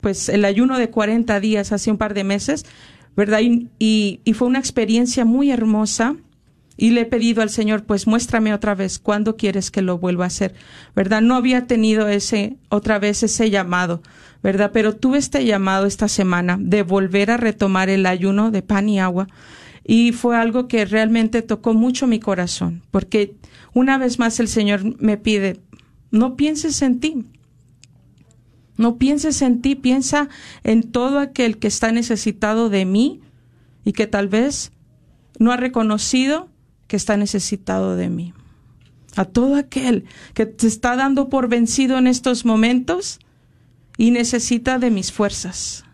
pues 0.00 0.28
el 0.28 0.44
ayuno 0.44 0.78
de 0.78 0.90
40 0.90 1.40
días 1.40 1.72
hace 1.72 1.90
un 1.90 1.98
par 1.98 2.14
de 2.14 2.24
meses, 2.24 2.64
¿verdad? 3.16 3.40
y, 3.40 4.20
y 4.22 4.32
fue 4.34 4.46
una 4.46 4.60
experiencia 4.60 5.24
muy 5.24 5.50
hermosa 5.50 6.16
y 6.80 6.90
le 6.90 7.02
he 7.02 7.06
pedido 7.06 7.42
al 7.42 7.50
Señor, 7.50 7.84
pues 7.84 8.06
muéstrame 8.06 8.54
otra 8.54 8.76
vez 8.76 9.00
cuándo 9.00 9.36
quieres 9.36 9.72
que 9.72 9.82
lo 9.82 9.98
vuelva 9.98 10.24
a 10.24 10.28
hacer, 10.28 10.54
¿verdad? 10.94 11.20
No 11.20 11.34
había 11.34 11.66
tenido 11.66 12.08
ese, 12.08 12.56
otra 12.68 13.00
vez 13.00 13.24
ese 13.24 13.50
llamado, 13.50 14.00
¿verdad? 14.44 14.70
Pero 14.72 14.94
tuve 14.94 15.18
este 15.18 15.44
llamado 15.44 15.86
esta 15.86 16.06
semana 16.06 16.56
de 16.58 16.84
volver 16.84 17.32
a 17.32 17.36
retomar 17.36 17.90
el 17.90 18.06
ayuno 18.06 18.52
de 18.52 18.62
pan 18.62 18.88
y 18.88 19.00
agua 19.00 19.26
y 19.84 20.12
fue 20.12 20.36
algo 20.36 20.68
que 20.68 20.84
realmente 20.84 21.42
tocó 21.42 21.74
mucho 21.74 22.06
mi 22.06 22.20
corazón, 22.20 22.82
porque 22.92 23.34
una 23.74 23.98
vez 23.98 24.20
más 24.20 24.38
el 24.38 24.46
Señor 24.46 25.02
me 25.02 25.16
pide, 25.16 25.60
no 26.12 26.36
pienses 26.36 26.80
en 26.82 27.00
ti, 27.00 27.24
No 28.76 28.96
pienses 28.96 29.42
en 29.42 29.60
ti, 29.60 29.74
piensa 29.74 30.28
en 30.62 30.84
todo 30.84 31.18
aquel 31.18 31.58
que 31.58 31.66
está 31.66 31.90
necesitado 31.90 32.70
de 32.70 32.84
mí 32.84 33.20
y 33.84 33.92
que 33.92 34.06
tal 34.06 34.28
vez 34.28 34.70
no 35.40 35.50
ha 35.50 35.56
reconocido 35.56 36.48
que 36.88 36.96
está 36.96 37.16
necesitado 37.16 37.94
de 37.94 38.08
mí. 38.08 38.34
A 39.14 39.24
todo 39.24 39.54
aquel 39.54 40.06
que 40.34 40.46
te 40.46 40.66
está 40.66 40.96
dando 40.96 41.28
por 41.28 41.48
vencido 41.48 41.98
en 41.98 42.06
estos 42.06 42.44
momentos 42.44 43.20
y 43.96 44.10
necesita 44.10 44.78
de 44.78 44.90
mis 44.90 45.12
fuerzas. 45.12 45.84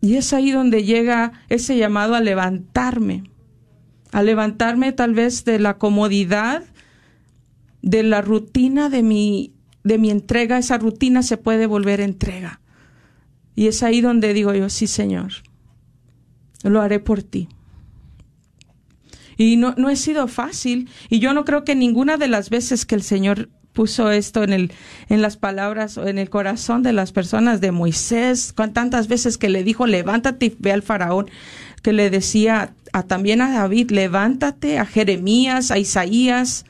Y 0.00 0.16
es 0.16 0.34
ahí 0.34 0.50
donde 0.50 0.84
llega 0.84 1.32
ese 1.48 1.78
llamado 1.78 2.14
a 2.14 2.20
levantarme, 2.20 3.24
a 4.12 4.22
levantarme 4.22 4.92
tal 4.92 5.14
vez 5.14 5.44
de 5.44 5.58
la 5.58 5.78
comodidad, 5.78 6.62
de 7.80 8.02
la 8.02 8.20
rutina 8.20 8.90
de 8.90 9.02
mi 9.02 9.54
de 9.82 9.98
mi 9.98 10.10
entrega, 10.10 10.58
esa 10.58 10.78
rutina 10.78 11.22
se 11.22 11.36
puede 11.36 11.66
volver 11.66 12.00
entrega. 12.00 12.60
Y 13.54 13.68
es 13.68 13.82
ahí 13.82 14.00
donde 14.00 14.32
digo 14.32 14.52
yo, 14.54 14.70
sí 14.70 14.86
Señor, 14.86 15.32
lo 16.64 16.80
haré 16.80 16.98
por 16.98 17.22
ti. 17.22 17.48
Y 19.36 19.56
no, 19.56 19.74
no 19.76 19.90
he 19.90 19.96
sido 19.96 20.28
fácil. 20.28 20.88
Y 21.08 21.18
yo 21.18 21.34
no 21.34 21.44
creo 21.44 21.64
que 21.64 21.74
ninguna 21.74 22.16
de 22.16 22.28
las 22.28 22.50
veces 22.50 22.86
que 22.86 22.94
el 22.94 23.02
Señor 23.02 23.48
puso 23.74 24.10
esto 24.10 24.42
en, 24.44 24.52
el, 24.52 24.72
en 25.08 25.20
las 25.20 25.36
palabras 25.36 25.98
o 25.98 26.06
en 26.06 26.16
el 26.18 26.30
corazón 26.30 26.82
de 26.82 26.92
las 26.94 27.12
personas 27.12 27.60
de 27.60 27.72
Moisés, 27.72 28.52
con 28.54 28.72
tantas 28.72 29.08
veces 29.08 29.36
que 29.36 29.50
le 29.50 29.64
dijo, 29.64 29.86
levántate 29.86 30.46
y 30.46 30.56
ve 30.58 30.72
al 30.72 30.82
faraón, 30.82 31.28
que 31.82 31.92
le 31.92 32.08
decía 32.08 32.72
a, 32.92 33.02
también 33.02 33.42
a 33.42 33.50
David, 33.50 33.90
levántate, 33.90 34.78
a 34.78 34.86
Jeremías, 34.86 35.70
a 35.70 35.78
Isaías, 35.78 36.64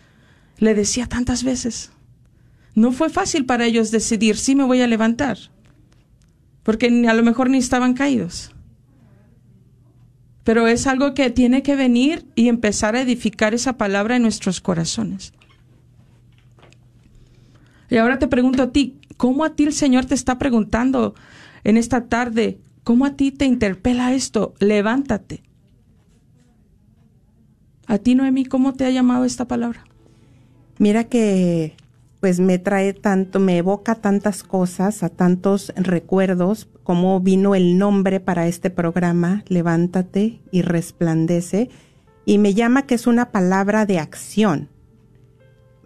le 0.59 0.75
decía 0.75 1.06
tantas 1.06 1.44
veces. 1.44 1.92
No 2.75 2.90
fue 2.90 3.11
fácil 3.11 3.44
para 3.44 3.66
ellos 3.66 3.90
decidir, 3.90 4.37
sí 4.37 4.56
me 4.56 4.64
voy 4.64 4.80
a 4.80 4.88
levantar, 4.88 5.38
porque 6.64 6.87
a 6.87 7.14
lo 7.14 7.23
mejor 7.23 7.50
ni 7.50 7.59
estaban 7.59 7.94
caídos. 7.94 8.53
Pero 10.44 10.68
es 10.68 10.86
algo 10.86 11.14
que 11.14 11.30
tiene 11.30 11.62
que 11.62 11.74
venir 11.74 12.26
y 12.34 12.48
empezar 12.48 12.94
a 12.94 13.00
edificar 13.00 13.54
esa 13.54 13.76
palabra 13.78 14.16
en 14.16 14.22
nuestros 14.22 14.60
corazones. 14.60 15.32
Y 17.90 17.96
ahora 17.96 18.18
te 18.18 18.28
pregunto 18.28 18.62
a 18.62 18.70
ti, 18.72 18.98
¿cómo 19.16 19.44
a 19.44 19.54
ti 19.54 19.64
el 19.64 19.72
Señor 19.72 20.04
te 20.04 20.14
está 20.14 20.38
preguntando 20.38 21.14
en 21.64 21.76
esta 21.76 22.06
tarde? 22.06 22.58
¿Cómo 22.82 23.06
a 23.06 23.16
ti 23.16 23.32
te 23.32 23.46
interpela 23.46 24.12
esto? 24.12 24.54
Levántate. 24.60 25.42
A 27.86 27.98
ti, 27.98 28.14
Noemí, 28.14 28.44
¿cómo 28.44 28.74
te 28.74 28.84
ha 28.84 28.90
llamado 28.90 29.24
esta 29.24 29.46
palabra? 29.46 29.84
Mira 30.78 31.04
que 31.04 31.76
pues 32.25 32.40
me 32.40 32.59
trae 32.59 32.95
tanto, 32.95 33.38
me 33.38 33.59
evoca 33.59 33.97
tantas 33.97 34.45
cosas, 34.45 35.02
a 35.02 35.11
tantos 35.11 35.75
recuerdos, 35.76 36.71
como 36.83 37.21
vino 37.21 37.54
el 37.54 37.76
nombre 37.76 38.19
para 38.19 38.47
este 38.47 38.71
programa, 38.71 39.45
Levántate 39.49 40.40
y 40.50 40.62
resplandece, 40.62 41.69
y 42.25 42.38
me 42.38 42.54
llama 42.54 42.87
que 42.87 42.95
es 42.95 43.07
una 43.07 43.31
palabra 43.31 43.85
de 43.85 43.99
acción. 43.99 44.71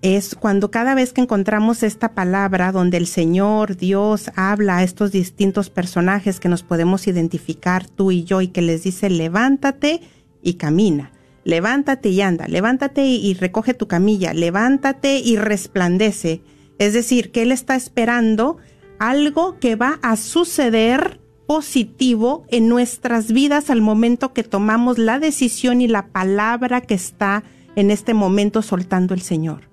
Es 0.00 0.36
cuando 0.36 0.70
cada 0.70 0.94
vez 0.94 1.12
que 1.12 1.22
encontramos 1.22 1.82
esta 1.82 2.14
palabra 2.14 2.70
donde 2.70 2.98
el 2.98 3.08
Señor, 3.08 3.76
Dios, 3.76 4.30
habla 4.36 4.76
a 4.76 4.84
estos 4.84 5.10
distintos 5.10 5.70
personajes 5.70 6.38
que 6.38 6.48
nos 6.48 6.62
podemos 6.62 7.08
identificar 7.08 7.88
tú 7.88 8.12
y 8.12 8.22
yo 8.22 8.42
y 8.42 8.46
que 8.46 8.62
les 8.62 8.84
dice, 8.84 9.10
levántate 9.10 10.02
y 10.40 10.54
camina 10.54 11.10
levántate 11.44 12.10
y 12.10 12.20
anda, 12.20 12.46
levántate 12.48 13.06
y, 13.06 13.34
recoge 13.34 13.74
tu 13.74 13.88
camilla, 13.88 14.32
levántate 14.32 15.18
y 15.18 15.36
resplandece. 15.36 16.42
Es 16.78 16.92
decir, 16.92 17.32
que 17.32 17.42
Él 17.42 17.52
está 17.52 17.74
esperando 17.74 18.58
algo 18.98 19.58
que 19.58 19.76
va 19.76 19.98
a 20.02 20.16
suceder 20.16 21.20
positivo 21.46 22.44
en 22.50 22.68
nuestras 22.68 23.32
vidas 23.32 23.70
al 23.70 23.80
momento 23.80 24.34
que 24.34 24.44
tomamos 24.44 24.98
la 24.98 25.18
decisión 25.18 25.80
y 25.80 25.88
la 25.88 26.08
palabra 26.08 26.82
que 26.82 26.94
está 26.94 27.44
en 27.74 27.90
este 27.90 28.12
momento 28.12 28.60
soltando 28.60 29.14
el 29.14 29.22
Señor. 29.22 29.70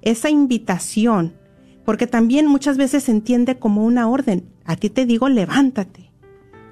Esa 0.00 0.30
invitación, 0.30 1.34
porque 1.84 2.08
también 2.08 2.46
muchas 2.46 2.76
veces 2.76 3.04
se 3.04 3.12
entiende 3.12 3.58
como 3.58 3.84
una 3.84 4.08
orden. 4.08 4.48
A 4.64 4.74
ti 4.74 4.90
te 4.90 5.06
digo, 5.06 5.28
levántate. 5.28 6.10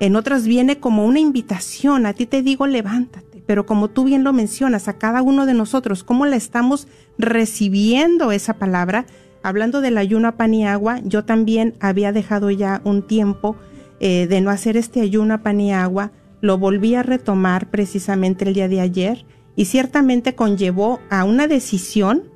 En 0.01 0.17
otras 0.17 0.47
viene 0.47 0.81
como 0.81 1.07
una 1.07 1.21
invitación, 1.21 2.07
a 2.07 2.15
ti 2.15 2.27
te 2.27 2.43
digo, 2.43 2.67
levántate 2.67 3.30
pero 3.51 3.67
como 3.67 3.89
tú 3.89 4.05
bien 4.05 4.23
lo 4.23 4.33
mencionas, 4.33 4.87
a 4.87 4.97
cada 4.97 5.23
uno 5.23 5.45
de 5.45 5.55
nosotros, 5.55 6.05
cómo 6.05 6.25
la 6.25 6.37
estamos 6.37 6.87
recibiendo 7.19 8.31
esa 8.31 8.55
palabra. 8.55 9.07
Hablando 9.43 9.81
del 9.81 9.99
ayuno 9.99 10.29
a 10.29 10.37
pan 10.37 10.55
y 10.55 10.65
agua, 10.65 11.01
yo 11.03 11.25
también 11.25 11.75
había 11.81 12.13
dejado 12.13 12.53
ya 12.53 12.81
un 12.85 13.05
tiempo 13.05 13.57
eh, 13.99 14.29
de 14.29 14.41
no 14.41 14.51
hacer 14.51 14.77
este 14.77 15.01
ayuno 15.01 15.35
a 15.35 15.39
pan 15.39 15.61
y 15.61 15.73
agua, 15.73 16.13
lo 16.41 16.59
volví 16.59 16.95
a 16.95 17.03
retomar 17.03 17.71
precisamente 17.71 18.45
el 18.45 18.55
día 18.55 18.69
de 18.69 18.83
ayer 18.83 19.27
y 19.57 19.65
ciertamente 19.65 20.37
conllevó 20.37 21.01
a 21.11 21.25
una 21.25 21.49
decisión, 21.49 22.31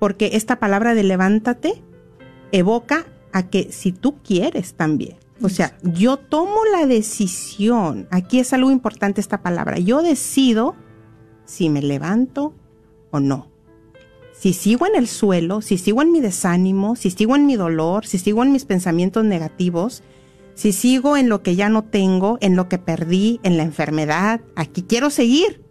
porque 0.00 0.30
esta 0.32 0.58
palabra 0.58 0.94
de 0.94 1.04
levántate 1.04 1.80
evoca 2.50 3.06
a 3.30 3.44
que 3.44 3.70
si 3.70 3.92
tú 3.92 4.16
quieres 4.24 4.74
también, 4.74 5.14
o 5.42 5.48
sea, 5.48 5.76
yo 5.82 6.16
tomo 6.16 6.64
la 6.72 6.86
decisión, 6.86 8.08
aquí 8.10 8.40
es 8.40 8.52
algo 8.52 8.70
importante 8.70 9.20
esta 9.20 9.42
palabra, 9.42 9.78
yo 9.78 10.02
decido 10.02 10.74
si 11.44 11.68
me 11.68 11.82
levanto 11.82 12.54
o 13.10 13.20
no. 13.20 13.48
Si 14.32 14.52
sigo 14.52 14.86
en 14.86 14.96
el 14.96 15.06
suelo, 15.06 15.60
si 15.60 15.76
sigo 15.76 16.00
en 16.00 16.12
mi 16.12 16.20
desánimo, 16.20 16.96
si 16.96 17.10
sigo 17.10 17.36
en 17.36 17.44
mi 17.46 17.56
dolor, 17.56 18.06
si 18.06 18.18
sigo 18.18 18.42
en 18.42 18.52
mis 18.52 18.64
pensamientos 18.64 19.24
negativos, 19.24 20.02
si 20.54 20.72
sigo 20.72 21.16
en 21.16 21.28
lo 21.28 21.42
que 21.42 21.56
ya 21.56 21.68
no 21.68 21.84
tengo, 21.84 22.38
en 22.40 22.56
lo 22.56 22.68
que 22.68 22.78
perdí, 22.78 23.40
en 23.42 23.56
la 23.56 23.64
enfermedad, 23.64 24.40
aquí 24.56 24.82
quiero 24.82 25.10
seguir. 25.10 25.62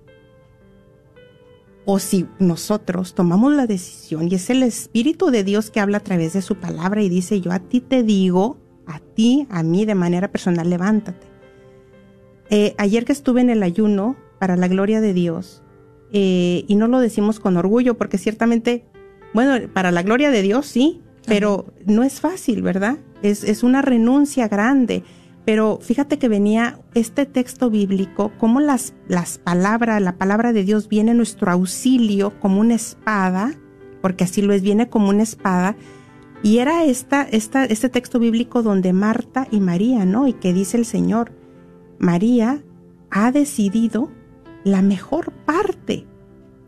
O 1.86 1.98
si 1.98 2.28
nosotros 2.38 3.16
tomamos 3.16 3.54
la 3.54 3.66
decisión 3.66 4.28
y 4.32 4.36
es 4.36 4.50
el 4.52 4.62
Espíritu 4.62 5.32
de 5.32 5.44
Dios 5.44 5.72
que 5.72 5.80
habla 5.80 5.98
a 5.98 6.04
través 6.04 6.34
de 6.34 6.44
su 6.44 6.56
palabra 6.56 7.02
y 7.02 7.10
dice, 7.10 7.42
yo 7.42 7.52
a 7.52 7.60
ti 7.60 7.82
te 7.82 8.04
digo, 8.04 8.58
a 8.90 9.00
ti, 9.00 9.48
a 9.50 9.64
mí 9.64 9.86
de 9.86 9.96
manera 9.96 10.30
personal, 10.32 10.70
levántate. 10.70 11.28
Eh, 12.50 12.74
ayer 12.78 13.06
que 13.06 13.12
estuve 13.12 13.42
en 13.42 13.50
el 13.50 13.62
ayuno 13.62 14.18
para 14.40 14.58
la 14.58 14.68
gloria 14.68 15.00
de 15.00 15.14
Dios, 15.14 15.62
eh, 16.12 16.66
y 16.68 16.76
no 16.76 16.88
lo 16.88 17.00
decimos 17.00 17.40
con 17.40 17.56
orgullo, 17.56 17.98
porque 17.98 18.18
ciertamente, 18.18 18.84
bueno, 19.34 19.70
para 19.72 19.92
la 19.92 20.02
gloria 20.02 20.32
de 20.32 20.42
Dios 20.42 20.66
sí, 20.66 21.02
pero 21.28 21.68
no 21.86 22.04
es 22.04 22.20
fácil, 22.20 22.64
¿verdad? 22.64 22.98
Es, 23.22 23.44
es 23.44 23.62
una 23.62 23.84
renuncia 23.84 24.48
grande. 24.48 25.04
Pero 25.46 25.80
fíjate 25.82 26.18
que 26.18 26.28
venía 26.28 26.80
este 26.96 27.26
texto 27.26 27.70
bíblico, 27.70 28.32
como 28.40 28.60
las, 28.60 28.94
las 29.08 29.38
palabras, 29.38 30.02
la 30.02 30.18
palabra 30.18 30.54
de 30.54 30.64
Dios 30.64 30.90
viene 30.90 31.12
en 31.12 31.18
nuestro 31.18 31.52
auxilio 31.52 32.34
como 32.40 32.60
una 32.60 32.76
espada, 32.76 33.54
porque 34.02 34.24
así 34.24 34.42
lo 34.42 34.54
es, 34.54 34.62
viene 34.62 34.90
como 34.90 35.10
una 35.10 35.24
espada, 35.24 35.76
y 36.42 36.60
era 36.60 36.86
esta, 36.86 37.24
este 37.24 37.90
texto 37.90 38.20
bíblico 38.20 38.64
donde 38.64 38.94
Marta 38.94 39.48
y 39.52 39.60
María, 39.60 40.06
¿no? 40.06 40.28
Y 40.28 40.34
que 40.34 40.54
dice 40.54 40.78
el 40.78 40.86
Señor, 40.86 41.34
María 42.00 42.64
ha 43.12 43.32
decidido 43.32 44.10
la 44.64 44.82
mejor 44.82 45.34
parte 45.46 46.06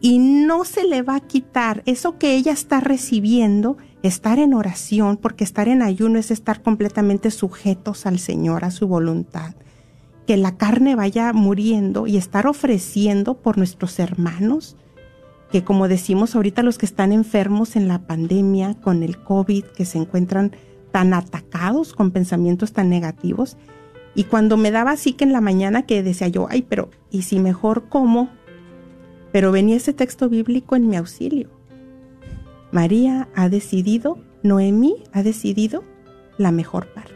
y 0.01 0.17
no 0.17 0.65
se 0.65 0.83
le 0.83 1.03
va 1.03 1.15
a 1.15 1.19
quitar 1.19 1.83
eso 1.85 2.17
que 2.17 2.35
ella 2.35 2.51
está 2.51 2.79
recibiendo, 2.79 3.77
estar 4.01 4.39
en 4.39 4.53
oración, 4.55 5.15
porque 5.15 5.43
estar 5.43 5.67
en 5.67 5.83
ayuno 5.83 6.17
es 6.17 6.31
estar 6.31 6.63
completamente 6.63 7.29
sujetos 7.29 8.05
al 8.05 8.17
Señor, 8.17 8.65
a 8.65 8.71
su 8.71 8.87
voluntad. 8.87 9.53
Que 10.25 10.37
la 10.37 10.57
carne 10.57 10.95
vaya 10.95 11.31
muriendo 11.33 12.07
y 12.07 12.17
estar 12.17 12.47
ofreciendo 12.47 13.35
por 13.35 13.57
nuestros 13.57 13.99
hermanos, 13.99 14.75
que 15.51 15.63
como 15.63 15.87
decimos 15.87 16.35
ahorita 16.35 16.63
los 16.63 16.77
que 16.77 16.85
están 16.85 17.11
enfermos 17.11 17.75
en 17.75 17.87
la 17.87 17.99
pandemia 17.99 18.75
con 18.75 19.03
el 19.03 19.17
COVID, 19.21 19.65
que 19.65 19.85
se 19.85 19.97
encuentran 19.97 20.51
tan 20.91 21.13
atacados 21.13 21.93
con 21.93 22.11
pensamientos 22.11 22.73
tan 22.73 22.89
negativos, 22.89 23.57
y 24.15 24.25
cuando 24.25 24.57
me 24.57 24.71
daba 24.71 24.91
así 24.91 25.13
que 25.13 25.23
en 25.23 25.33
la 25.33 25.41
mañana 25.41 25.85
que 25.85 26.03
decía 26.03 26.27
yo, 26.27 26.47
ay, 26.49 26.63
pero 26.63 26.89
¿y 27.09 27.23
si 27.23 27.39
mejor 27.39 27.87
como? 27.89 28.29
Pero 29.31 29.51
venía 29.51 29.77
ese 29.77 29.93
texto 29.93 30.29
bíblico 30.29 30.75
en 30.75 30.87
mi 30.87 30.97
auxilio. 30.97 31.49
María 32.71 33.29
ha 33.35 33.49
decidido, 33.49 34.17
Noemí 34.43 35.03
ha 35.13 35.23
decidido 35.23 35.83
la 36.37 36.51
mejor 36.51 36.87
parte. 36.87 37.13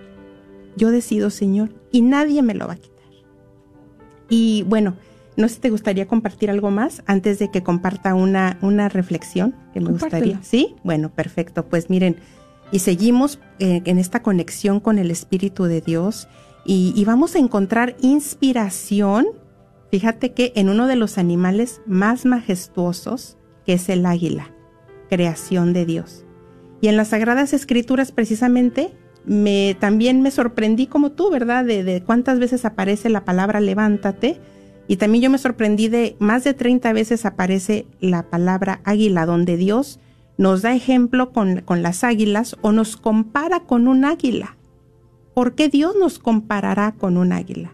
Yo 0.77 0.91
decido, 0.91 1.29
Señor, 1.29 1.73
y 1.91 2.01
nadie 2.01 2.41
me 2.41 2.53
lo 2.53 2.67
va 2.67 2.73
a 2.73 2.77
quitar. 2.77 2.95
Y 4.29 4.63
bueno, 4.63 4.95
no 5.37 5.47
sé 5.47 5.55
si 5.55 5.61
te 5.61 5.69
gustaría 5.69 6.07
compartir 6.07 6.49
algo 6.49 6.71
más 6.71 7.03
antes 7.05 7.39
de 7.39 7.51
que 7.51 7.63
comparta 7.63 8.13
una, 8.13 8.57
una 8.61 8.89
reflexión 8.89 9.55
que 9.73 9.81
me 9.81 9.91
gustaría. 9.91 10.41
Sí, 10.43 10.75
bueno, 10.83 11.09
perfecto. 11.09 11.65
Pues 11.65 11.89
miren, 11.89 12.17
y 12.71 12.79
seguimos 12.79 13.39
eh, 13.59 13.81
en 13.85 13.97
esta 13.97 14.21
conexión 14.21 14.79
con 14.79 14.97
el 14.97 15.11
Espíritu 15.11 15.65
de 15.65 15.81
Dios 15.81 16.27
y, 16.65 16.93
y 16.95 17.05
vamos 17.05 17.35
a 17.35 17.39
encontrar 17.39 17.95
inspiración. 18.01 19.27
Fíjate 19.91 20.33
que 20.33 20.51
en 20.55 20.69
uno 20.69 20.87
de 20.87 20.95
los 20.95 21.17
animales 21.17 21.81
más 21.85 22.25
majestuosos, 22.25 23.37
que 23.65 23.73
es 23.73 23.89
el 23.89 24.05
águila, 24.05 24.51
creación 25.09 25.73
de 25.73 25.85
Dios. 25.85 26.25
Y 26.81 26.87
en 26.87 26.97
las 26.97 27.09
Sagradas 27.09 27.53
Escrituras 27.53 28.11
precisamente 28.11 28.93
me, 29.25 29.75
también 29.79 30.21
me 30.21 30.31
sorprendí 30.31 30.87
como 30.87 31.11
tú, 31.11 31.29
¿verdad? 31.29 31.65
De, 31.65 31.83
de 31.83 32.03
cuántas 32.03 32.39
veces 32.39 32.65
aparece 32.65 33.09
la 33.09 33.25
palabra 33.25 33.59
levántate. 33.59 34.39
Y 34.87 34.97
también 34.97 35.23
yo 35.23 35.29
me 35.29 35.37
sorprendí 35.37 35.87
de 35.87 36.15
más 36.19 36.43
de 36.43 36.53
30 36.53 36.93
veces 36.93 37.25
aparece 37.25 37.87
la 37.99 38.29
palabra 38.29 38.81
águila, 38.83 39.25
donde 39.25 39.57
Dios 39.57 39.99
nos 40.37 40.61
da 40.61 40.73
ejemplo 40.75 41.31
con, 41.31 41.61
con 41.61 41.81
las 41.81 42.03
águilas 42.03 42.55
o 42.61 42.71
nos 42.71 42.97
compara 42.97 43.61
con 43.61 43.87
un 43.87 44.05
águila. 44.05 44.57
¿Por 45.33 45.55
qué 45.55 45.69
Dios 45.69 45.95
nos 45.99 46.19
comparará 46.19 46.93
con 46.93 47.17
un 47.17 47.31
águila? 47.31 47.73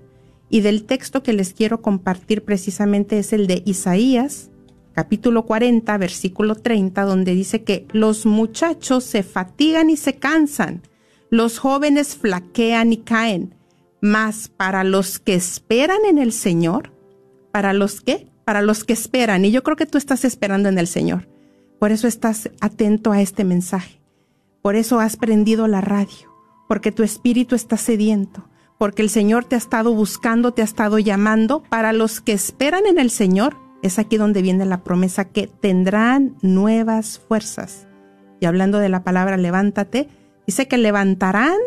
Y 0.50 0.62
del 0.62 0.84
texto 0.84 1.24
que 1.24 1.34
les 1.34 1.54
quiero 1.54 1.82
compartir 1.82 2.43
precisamente 2.43 3.19
es 3.19 3.34
el 3.34 3.47
de 3.47 3.62
Isaías, 3.65 4.50
capítulo 4.93 5.45
40, 5.45 5.97
versículo 5.97 6.56
30, 6.56 7.04
donde 7.04 7.34
dice 7.34 7.63
que 7.63 7.86
los 7.91 8.26
muchachos 8.26 9.04
se 9.04 9.24
fatigan 9.24 9.89
y 9.89 9.97
se 9.97 10.15
cansan, 10.15 10.82
los 11.30 11.60
jóvenes 11.60 12.15
flaquean 12.15 12.91
y 12.91 12.97
caen, 12.97 13.56
mas 14.02 14.50
para 14.50 14.84
los 14.84 15.19
que 15.19 15.36
esperan 15.36 16.04
en 16.06 16.17
el 16.17 16.34
Señor, 16.34 16.91
¿para 17.51 17.73
los 17.73 18.01
que? 18.01 18.27
Para 18.45 18.61
los 18.61 18.83
que 18.83 18.93
esperan, 18.93 19.45
y 19.45 19.51
yo 19.51 19.63
creo 19.63 19.75
que 19.75 19.85
tú 19.85 19.97
estás 19.97 20.25
esperando 20.25 20.69
en 20.69 20.77
el 20.77 20.87
Señor. 20.87 21.27
Por 21.79 21.91
eso 21.91 22.07
estás 22.07 22.49
atento 22.59 23.11
a 23.11 23.21
este 23.21 23.43
mensaje. 23.43 24.01
Por 24.61 24.75
eso 24.75 24.99
has 24.99 25.17
prendido 25.17 25.67
la 25.67 25.81
radio, 25.81 26.33
porque 26.67 26.91
tu 26.91 27.03
espíritu 27.03 27.55
está 27.55 27.77
sediento, 27.77 28.47
porque 28.77 29.01
el 29.01 29.09
Señor 29.09 29.45
te 29.45 29.55
ha 29.55 29.57
estado 29.57 29.93
buscando, 29.93 30.53
te 30.53 30.61
ha 30.61 30.65
estado 30.65 30.99
llamando. 30.99 31.63
Para 31.69 31.93
los 31.93 32.21
que 32.21 32.33
esperan 32.33 32.85
en 32.85 32.99
el 32.99 33.09
Señor, 33.09 33.57
es 33.81 33.97
aquí 33.97 34.17
donde 34.17 34.41
viene 34.41 34.65
la 34.65 34.83
promesa 34.83 35.25
que 35.25 35.47
tendrán 35.47 36.35
nuevas 36.41 37.19
fuerzas. 37.27 37.87
Y 38.39 38.45
hablando 38.45 38.79
de 38.79 38.89
la 38.89 39.03
palabra 39.03 39.37
levántate, 39.37 40.09
dice 40.45 40.67
que 40.67 40.77
levantarán 40.77 41.57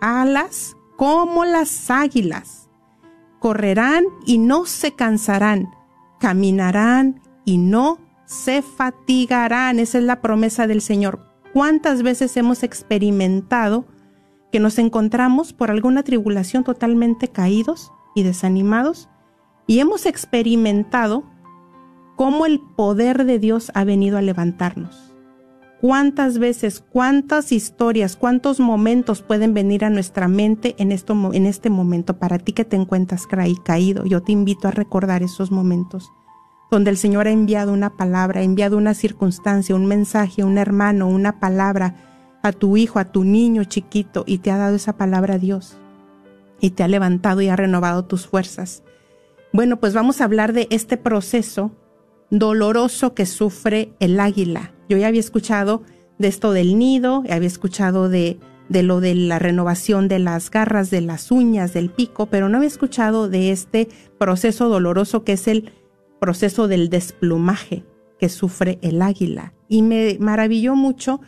alas 0.00 0.76
como 0.96 1.44
las 1.44 1.90
águilas, 1.90 2.63
correrán 3.44 4.04
y 4.24 4.38
no 4.38 4.64
se 4.64 4.94
cansarán, 4.94 5.68
caminarán 6.18 7.20
y 7.44 7.58
no 7.58 7.98
se 8.24 8.62
fatigarán. 8.62 9.78
Esa 9.78 9.98
es 9.98 10.04
la 10.04 10.22
promesa 10.22 10.66
del 10.66 10.80
Señor. 10.80 11.20
¿Cuántas 11.52 12.02
veces 12.02 12.34
hemos 12.38 12.62
experimentado 12.62 13.84
que 14.50 14.60
nos 14.60 14.78
encontramos 14.78 15.52
por 15.52 15.70
alguna 15.70 16.02
tribulación 16.04 16.64
totalmente 16.64 17.28
caídos 17.28 17.92
y 18.14 18.22
desanimados? 18.22 19.10
Y 19.66 19.80
hemos 19.80 20.06
experimentado 20.06 21.24
cómo 22.16 22.46
el 22.46 22.60
poder 22.60 23.26
de 23.26 23.38
Dios 23.38 23.70
ha 23.74 23.84
venido 23.84 24.16
a 24.16 24.22
levantarnos. 24.22 25.13
¿Cuántas 25.86 26.38
veces, 26.38 26.80
cuántas 26.80 27.52
historias, 27.52 28.16
cuántos 28.16 28.58
momentos 28.58 29.20
pueden 29.20 29.52
venir 29.52 29.84
a 29.84 29.90
nuestra 29.90 30.28
mente 30.28 30.74
en, 30.78 30.92
esto, 30.92 31.14
en 31.34 31.44
este 31.44 31.68
momento 31.68 32.18
para 32.18 32.38
ti 32.38 32.54
que 32.54 32.64
te 32.64 32.74
encuentras 32.74 33.26
caído? 33.26 34.06
Yo 34.06 34.22
te 34.22 34.32
invito 34.32 34.66
a 34.66 34.70
recordar 34.70 35.22
esos 35.22 35.50
momentos 35.50 36.10
donde 36.70 36.88
el 36.88 36.96
Señor 36.96 37.26
ha 37.26 37.32
enviado 37.32 37.70
una 37.70 37.98
palabra, 37.98 38.40
ha 38.40 38.44
enviado 38.44 38.78
una 38.78 38.94
circunstancia, 38.94 39.74
un 39.74 39.84
mensaje, 39.84 40.42
un 40.42 40.56
hermano, 40.56 41.06
una 41.06 41.38
palabra 41.38 41.96
a 42.42 42.52
tu 42.52 42.78
hijo, 42.78 42.98
a 42.98 43.12
tu 43.12 43.22
niño 43.22 43.64
chiquito 43.64 44.24
y 44.26 44.38
te 44.38 44.50
ha 44.50 44.56
dado 44.56 44.76
esa 44.76 44.96
palabra 44.96 45.34
a 45.34 45.38
Dios 45.38 45.76
y 46.62 46.70
te 46.70 46.82
ha 46.82 46.88
levantado 46.88 47.42
y 47.42 47.48
ha 47.48 47.56
renovado 47.56 48.06
tus 48.06 48.26
fuerzas. 48.26 48.82
Bueno, 49.52 49.78
pues 49.80 49.92
vamos 49.92 50.22
a 50.22 50.24
hablar 50.24 50.54
de 50.54 50.66
este 50.70 50.96
proceso 50.96 51.72
doloroso 52.30 53.12
que 53.12 53.26
sufre 53.26 53.92
el 54.00 54.18
águila. 54.18 54.73
Yo 54.88 54.96
ya 54.96 55.08
había 55.08 55.20
escuchado 55.20 55.82
de 56.18 56.28
esto 56.28 56.52
del 56.52 56.78
nido, 56.78 57.24
había 57.30 57.48
escuchado 57.48 58.08
de, 58.08 58.38
de 58.68 58.82
lo 58.82 59.00
de 59.00 59.14
la 59.14 59.38
renovación 59.38 60.08
de 60.08 60.18
las 60.18 60.50
garras, 60.50 60.90
de 60.90 61.00
las 61.00 61.30
uñas, 61.30 61.72
del 61.72 61.90
pico, 61.90 62.26
pero 62.26 62.48
no 62.48 62.58
había 62.58 62.68
escuchado 62.68 63.28
de 63.28 63.50
este 63.50 63.88
proceso 64.18 64.68
doloroso 64.68 65.24
que 65.24 65.32
es 65.32 65.48
el 65.48 65.72
proceso 66.20 66.68
del 66.68 66.88
desplumaje 66.88 67.84
que 68.18 68.28
sufre 68.28 68.78
el 68.82 69.02
águila. 69.02 69.54
Y 69.68 69.82
me 69.82 70.16
maravilló 70.20 70.76
mucho 70.76 71.20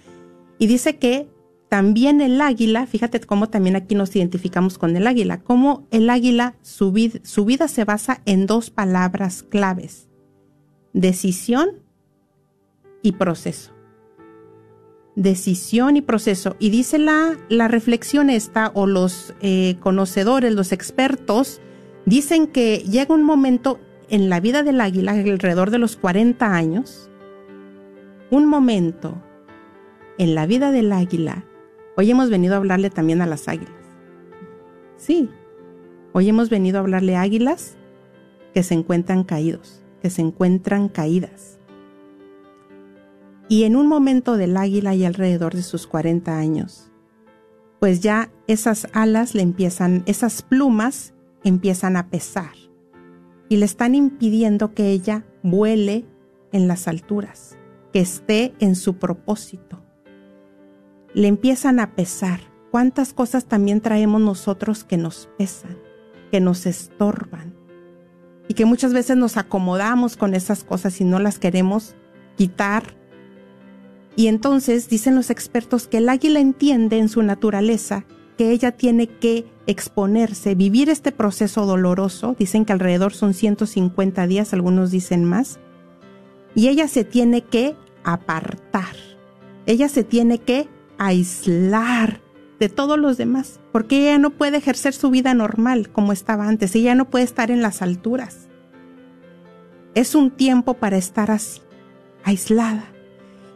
y 0.59 0.67
dice 0.67 0.99
que 0.99 1.29
también 1.69 2.21
el 2.21 2.41
águila, 2.41 2.87
fíjate 2.87 3.19
cómo 3.21 3.49
también 3.49 3.75
aquí 3.75 3.95
nos 3.97 4.15
identificamos 4.15 4.79
con 4.79 4.97
el 4.97 5.07
águila, 5.07 5.41
cómo 5.41 5.89
el 5.91 6.09
águila, 6.11 6.55
su, 6.63 6.95
su 7.25 7.45
vida 7.45 7.67
se 7.67 7.85
basa 7.85 8.23
en 8.25 8.47
dos 8.47 8.71
palabras 8.71 9.43
claves 9.43 10.07
decisión 10.97 11.83
y 13.07 13.13
proceso. 13.13 13.73
Decisión 15.15 15.97
y 15.97 16.03
proceso. 16.03 16.57
Y 16.59 16.71
dice 16.71 16.99
la, 16.99 17.37
reflexión 17.69 18.29
esta, 18.31 18.71
o 18.75 18.87
los 18.87 19.35
eh, 19.41 19.77
conocedores, 19.81 20.55
los 20.55 20.73
expertos, 20.73 21.61
dicen 22.05 22.47
que 22.47 22.79
llega 22.79 23.15
un 23.15 23.25
momento 23.25 23.81
en 24.09 24.29
la 24.29 24.41
vida 24.41 24.63
del 24.63 24.81
águila, 24.81 25.13
alrededor 25.13 25.71
de 25.71 25.79
los 25.79 25.97
40 25.97 26.55
años, 26.55 27.11
un 28.31 28.47
momento 28.47 29.23
en 30.19 30.35
la 30.35 30.47
vida 30.47 30.71
del 30.71 30.93
águila, 30.93 31.45
hoy 31.97 32.11
hemos 32.11 32.31
venido 32.31 32.55
a 32.55 32.59
hablarle 32.59 32.91
también 32.91 33.23
a 33.23 33.27
las 33.27 33.49
águilas. 33.49 33.75
Sí, 34.97 35.29
hoy 36.13 36.29
hemos 36.29 36.51
venido 36.51 36.79
a 36.79 36.81
hablarle 36.81 37.17
a 37.17 37.23
águilas 37.23 37.77
que 38.55 38.63
se 38.63 38.75
encuentran 38.75 39.25
caídos 39.25 39.83
se 40.11 40.23
encuentran 40.23 40.89
caídas. 40.89 41.56
Y 43.49 43.65
en 43.65 43.77
un 43.77 43.87
momento 43.87 44.37
del 44.37 44.57
águila 44.57 44.95
y 44.95 45.05
alrededor 45.05 45.55
de 45.55 45.63
sus 45.63 45.87
40 45.87 46.37
años, 46.37 46.91
pues 47.81 48.01
ya 48.01 48.31
esas 48.47 48.89
alas 48.93 49.35
le 49.35 49.43
empiezan, 49.43 50.03
esas 50.07 50.43
plumas 50.43 51.15
empiezan 51.45 51.97
a 51.97 52.09
pesar 52.09 52.53
y 53.49 53.57
le 53.57 53.65
están 53.65 53.95
impidiendo 53.95 54.75
que 54.75 54.91
ella 54.91 55.25
vuele 55.43 56.05
en 56.53 56.67
las 56.67 56.89
alturas, 56.89 57.57
que 57.93 58.01
esté 58.01 58.55
en 58.59 58.75
su 58.75 58.97
propósito. 58.97 59.83
Le 61.15 61.29
empiezan 61.29 61.79
a 61.81 61.95
pesar. 61.95 62.41
¿Cuántas 62.73 63.15
cosas 63.15 63.47
también 63.47 63.81
traemos 63.81 64.21
nosotros 64.21 64.85
que 64.85 64.97
nos 64.97 65.31
pesan, 65.39 65.79
que 66.31 66.41
nos 66.41 66.67
estorban, 66.67 67.55
y 68.49 68.55
que 68.55 68.65
muchas 68.65 68.93
veces 68.93 69.17
nos 69.17 69.37
acomodamos 69.37 70.17
con 70.17 70.35
esas 70.35 70.65
cosas 70.65 71.01
y 71.01 71.05
no 71.05 71.19
las 71.19 71.39
queremos 71.39 71.95
quitar. 72.37 72.97
Y 74.17 74.29
entonces 74.29 74.89
dicen 74.89 75.15
los 75.15 75.31
expertos 75.31 75.87
que 75.87 75.99
el 75.99 76.09
águila 76.09 76.41
entiende 76.41 76.99
en 76.99 77.09
su 77.09 77.23
naturaleza 77.23 78.07
que 78.37 78.51
ella 78.51 78.73
tiene 78.73 79.07
que 79.07 79.47
exponerse, 79.67 80.55
vivir 80.55 80.89
este 80.89 81.13
proceso 81.13 81.67
doloroso, 81.67 82.37
dicen 82.39 82.65
que 82.65 82.73
alrededor 82.73 83.13
son 83.13 83.35
150 83.35 84.27
días, 84.27 84.53
algunos 84.53 84.91
dicen 84.91 85.25
más, 85.25 85.59
y 86.55 86.69
ella 86.69 86.89
se 86.89 87.05
tiene 87.05 87.43
que 87.43 87.77
apartar, 88.05 88.95
ella 89.67 89.89
se 89.89 90.05
tiene 90.05 90.39
que 90.39 90.69
aislar 90.99 92.21
de 92.61 92.69
todos 92.69 92.99
los 92.99 93.17
demás, 93.17 93.61
porque 93.73 94.03
ella 94.03 94.19
no 94.19 94.31
puede 94.31 94.59
ejercer 94.59 94.93
su 94.93 95.11
vida 95.11 95.35
normal 95.35 95.91
como 95.91 96.13
estaba 96.13 96.47
antes, 96.47 96.75
ella 96.75 96.95
no 96.95 97.11
puede 97.11 97.25
estar 97.25 97.51
en 97.51 97.63
las 97.63 97.83
alturas. 97.83 98.49
Es 99.95 100.15
un 100.15 100.31
tiempo 100.31 100.75
para 100.75 100.97
estar 100.97 101.31
así, 101.31 101.61
aislada. 102.23 102.96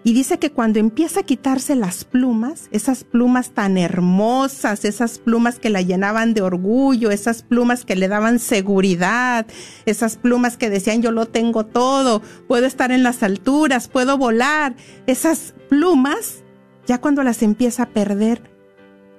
Y 0.03 0.15
dice 0.15 0.39
que 0.39 0.51
cuando 0.51 0.79
empieza 0.79 1.21
a 1.21 1.25
quitarse 1.25 1.75
las 1.75 2.05
plumas, 2.05 2.69
esas 2.71 3.05
plumas 3.05 3.51
tan 3.51 3.77
hermosas, 3.77 4.87
esas 4.87 5.19
plumas 5.19 5.59
que 5.59 5.69
la 5.69 5.83
llenaban 5.83 6.33
de 6.33 6.41
orgullo, 6.41 7.11
esas 7.11 7.43
plumas 7.43 7.85
que 7.85 7.97
le 7.97 8.09
daban 8.09 8.39
seguridad, 8.39 9.47
esas 9.85 10.17
plumas 10.17 10.57
que 10.57 10.71
decían 10.71 11.03
yo 11.03 11.11
lo 11.11 11.27
tengo 11.27 11.67
todo, 11.67 12.23
puedo 12.49 12.65
estar 12.65 12.93
en 12.93 13.03
las 13.03 13.23
alturas, 13.23 13.89
puedo 13.89 14.17
volar, 14.17 14.75
esas 15.07 15.55
plumas, 15.69 16.45
ya 16.87 16.99
cuando 16.99 17.23
las 17.23 17.43
empieza 17.43 17.83
a 17.83 17.91
perder, 17.91 18.51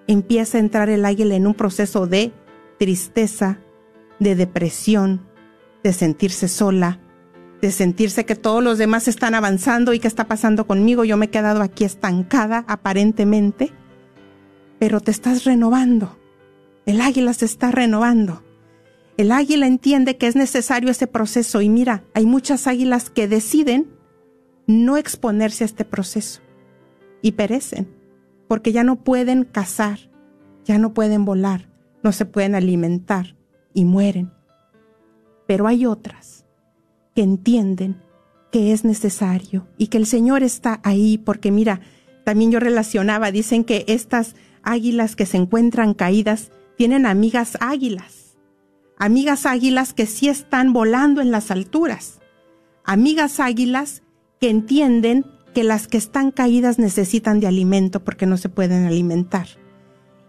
empieza 0.08 0.58
a 0.58 0.62
entrar 0.62 0.90
el 0.90 1.06
águila 1.06 1.36
en 1.36 1.46
un 1.46 1.54
proceso 1.54 2.08
de 2.08 2.34
tristeza, 2.80 3.60
de 4.20 4.36
depresión, 4.36 5.28
de 5.84 5.94
sentirse 5.94 6.48
sola, 6.48 7.00
de 7.62 7.72
sentirse 7.72 8.26
que 8.26 8.36
todos 8.36 8.64
los 8.64 8.78
demás 8.78 9.08
están 9.08 9.36
avanzando 9.36 9.94
y 9.94 10.00
qué 10.00 10.08
está 10.08 10.28
pasando 10.28 10.66
conmigo, 10.66 11.04
yo 11.04 11.16
me 11.16 11.28
he 11.28 11.30
quedado 11.30 11.62
aquí 11.62 11.84
estancada 11.84 12.66
aparentemente, 12.68 13.72
pero 14.80 15.00
te 15.00 15.12
estás 15.12 15.44
renovando. 15.44 16.18
El 16.88 17.02
águila 17.02 17.34
se 17.34 17.46
está 17.46 17.72
renovando. 17.72 18.44
El 19.18 19.32
águila 19.32 19.68
entiende 19.68 20.18
que 20.18 20.26
es 20.26 20.36
necesario 20.36 20.90
ese 20.90 21.06
proceso 21.06 21.62
y 21.62 21.70
mira, 21.70 22.04
hay 22.16 22.26
muchas 22.26 22.66
águilas 22.66 23.12
que 23.12 23.28
deciden 23.28 23.92
no 24.66 24.98
exponerse 24.98 25.64
a 25.64 25.66
este 25.66 25.86
proceso 25.86 26.42
y 27.22 27.34
perecen 27.34 27.88
porque 28.48 28.72
ya 28.72 28.84
no 28.84 29.04
pueden 29.04 29.44
cazar, 29.44 30.00
ya 30.66 30.80
no 30.80 30.94
pueden 30.94 31.26
volar, 31.26 31.70
no 32.04 32.12
se 32.12 32.26
pueden 32.26 32.56
alimentar 32.56 33.36
y 33.74 33.86
mueren. 33.86 34.34
Pero 35.46 35.68
hay 35.68 35.86
otras 35.86 36.41
entienden 37.24 38.02
que 38.52 38.72
es 38.74 38.84
necesario 38.84 39.68
y 39.78 39.88
que 39.88 39.98
el 39.98 40.06
Señor 40.06 40.44
está 40.44 40.82
ahí 40.84 41.18
porque 41.18 41.52
mira, 41.52 41.82
también 42.24 42.52
yo 42.52 42.60
relacionaba, 42.60 43.32
dicen 43.32 43.64
que 43.64 43.86
estas 43.88 44.36
águilas 44.64 45.16
que 45.16 45.26
se 45.26 45.38
encuentran 45.38 45.94
caídas 45.94 46.52
tienen 46.78 47.06
amigas 47.06 47.58
águilas, 47.60 48.38
amigas 48.98 49.46
águilas 49.46 49.94
que 49.94 50.06
sí 50.06 50.28
están 50.28 50.74
volando 50.74 51.22
en 51.22 51.32
las 51.32 51.52
alturas, 51.52 52.20
amigas 52.84 53.40
águilas 53.40 54.04
que 54.40 54.50
entienden 54.50 55.26
que 55.54 55.64
las 55.64 55.88
que 55.88 55.98
están 55.98 56.32
caídas 56.32 56.80
necesitan 56.80 57.40
de 57.40 57.48
alimento 57.48 58.04
porque 58.04 58.26
no 58.26 58.38
se 58.38 58.50
pueden 58.50 58.86
alimentar. 58.86 59.48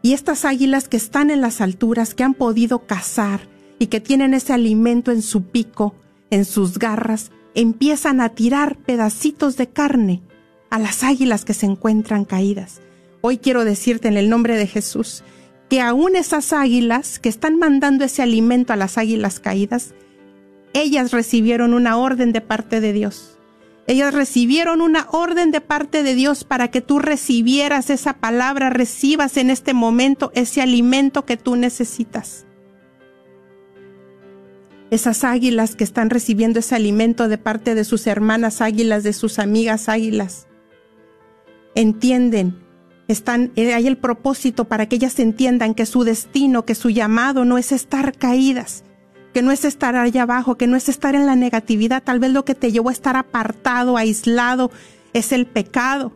Y 0.03 0.15
estas 0.15 0.45
águilas 0.45 0.89
que 0.89 0.97
están 0.97 1.31
en 1.31 1.41
las 1.41 1.61
alturas, 1.61 2.15
que 2.15 2.25
han 2.25 2.35
podido 2.35 2.87
cazar 2.87 3.49
y 3.79 3.87
que 3.87 4.01
tienen 4.01 4.35
ese 4.35 4.53
alimento 4.53 5.13
en 5.13 5.23
su 5.23 5.45
pico, 5.45 5.95
en 6.33 6.47
sus 6.47 6.79
garras, 6.79 7.31
empiezan 7.55 8.23
a 8.23 8.31
tirar 8.31 8.79
pedacitos 8.79 9.59
de 9.59 9.69
carne 9.69 10.23
a 10.71 10.79
las 10.79 11.05
águilas 11.05 11.45
que 11.45 11.53
se 11.53 11.67
encuentran 11.67 12.25
caídas. 12.25 12.81
Hoy 13.21 13.37
quiero 13.37 13.67
decirte 13.67 14.09
en 14.09 14.17
el 14.17 14.31
nombre 14.31 14.57
de 14.57 14.67
Jesús 14.67 15.23
que 15.69 15.83
aún 15.83 16.17
esas 16.17 16.55
águilas 16.55 17.19
que 17.19 17.29
están 17.29 17.59
mandando 17.59 18.05
ese 18.05 18.23
alimento 18.23 18.73
a 18.73 18.77
las 18.77 18.97
águilas 18.97 19.41
caídas, 19.41 19.95
ellas 20.73 21.13
recibieron 21.13 21.75
una 21.75 21.99
orden 21.99 22.33
de 22.33 22.41
parte 22.41 22.81
de 22.81 22.95
Dios. 22.95 23.39
Ellas 23.87 24.15
recibieron 24.15 24.81
una 24.81 25.09
orden 25.11 25.51
de 25.51 25.61
parte 25.61 26.03
de 26.03 26.15
Dios 26.15 26.45
para 26.45 26.69
que 26.69 26.81
tú 26.81 26.99
recibieras 26.99 27.91
esa 27.91 28.15
palabra, 28.15 28.71
recibas 28.71 29.37
en 29.37 29.51
este 29.51 29.75
momento 29.75 30.33
ese 30.35 30.63
alimento 30.63 31.27
que 31.27 31.37
tú 31.37 31.57
necesitas. 31.57 32.47
Esas 34.93 35.25
águilas 35.25 35.75
que 35.75 35.85
están 35.85 36.11
recibiendo 36.11 36.59
ese 36.59 36.75
alimento 36.75 37.27
de 37.27 37.39
parte 37.39 37.75
de 37.75 37.85
sus 37.85 38.07
hermanas 38.07 38.61
águilas, 38.61 39.03
de 39.03 39.15
sus 39.15 39.39
amigas 39.39 39.89
águilas, 39.89 40.49
entienden, 41.75 42.63
están, 43.09 43.53
eh, 43.57 43.73
hay 43.73 43.87
el 43.87 43.97
propósito 43.97 44.67
para 44.67 44.85
que 44.85 44.97
ellas 44.97 45.19
entiendan 45.19 45.73
que 45.73 45.87
su 45.87 46.05
destino, 46.05 46.67
que 46.67 46.75
su 46.75 46.91
llamado 46.91 47.47
no 47.47 47.57
es 47.57 47.73
estar 47.73 48.19
caídas, 48.19 48.85
que 49.33 49.41
no 49.41 49.51
es 49.51 49.65
estar 49.65 49.97
allá 49.97 50.25
abajo, 50.25 50.59
que 50.59 50.67
no 50.67 50.77
es 50.77 50.91
estar 50.91 51.15
en 51.15 51.25
la 51.25 51.37
negatividad. 51.37 52.03
Tal 52.03 52.21
vez 52.21 52.31
lo 52.31 52.45
que 52.45 52.55
te 52.55 52.71
llevó 52.71 52.91
a 52.91 52.93
estar 52.93 53.17
apartado, 53.17 53.97
aislado, 53.97 54.71
es 55.15 55.33
el 55.33 55.47
pecado. 55.47 56.13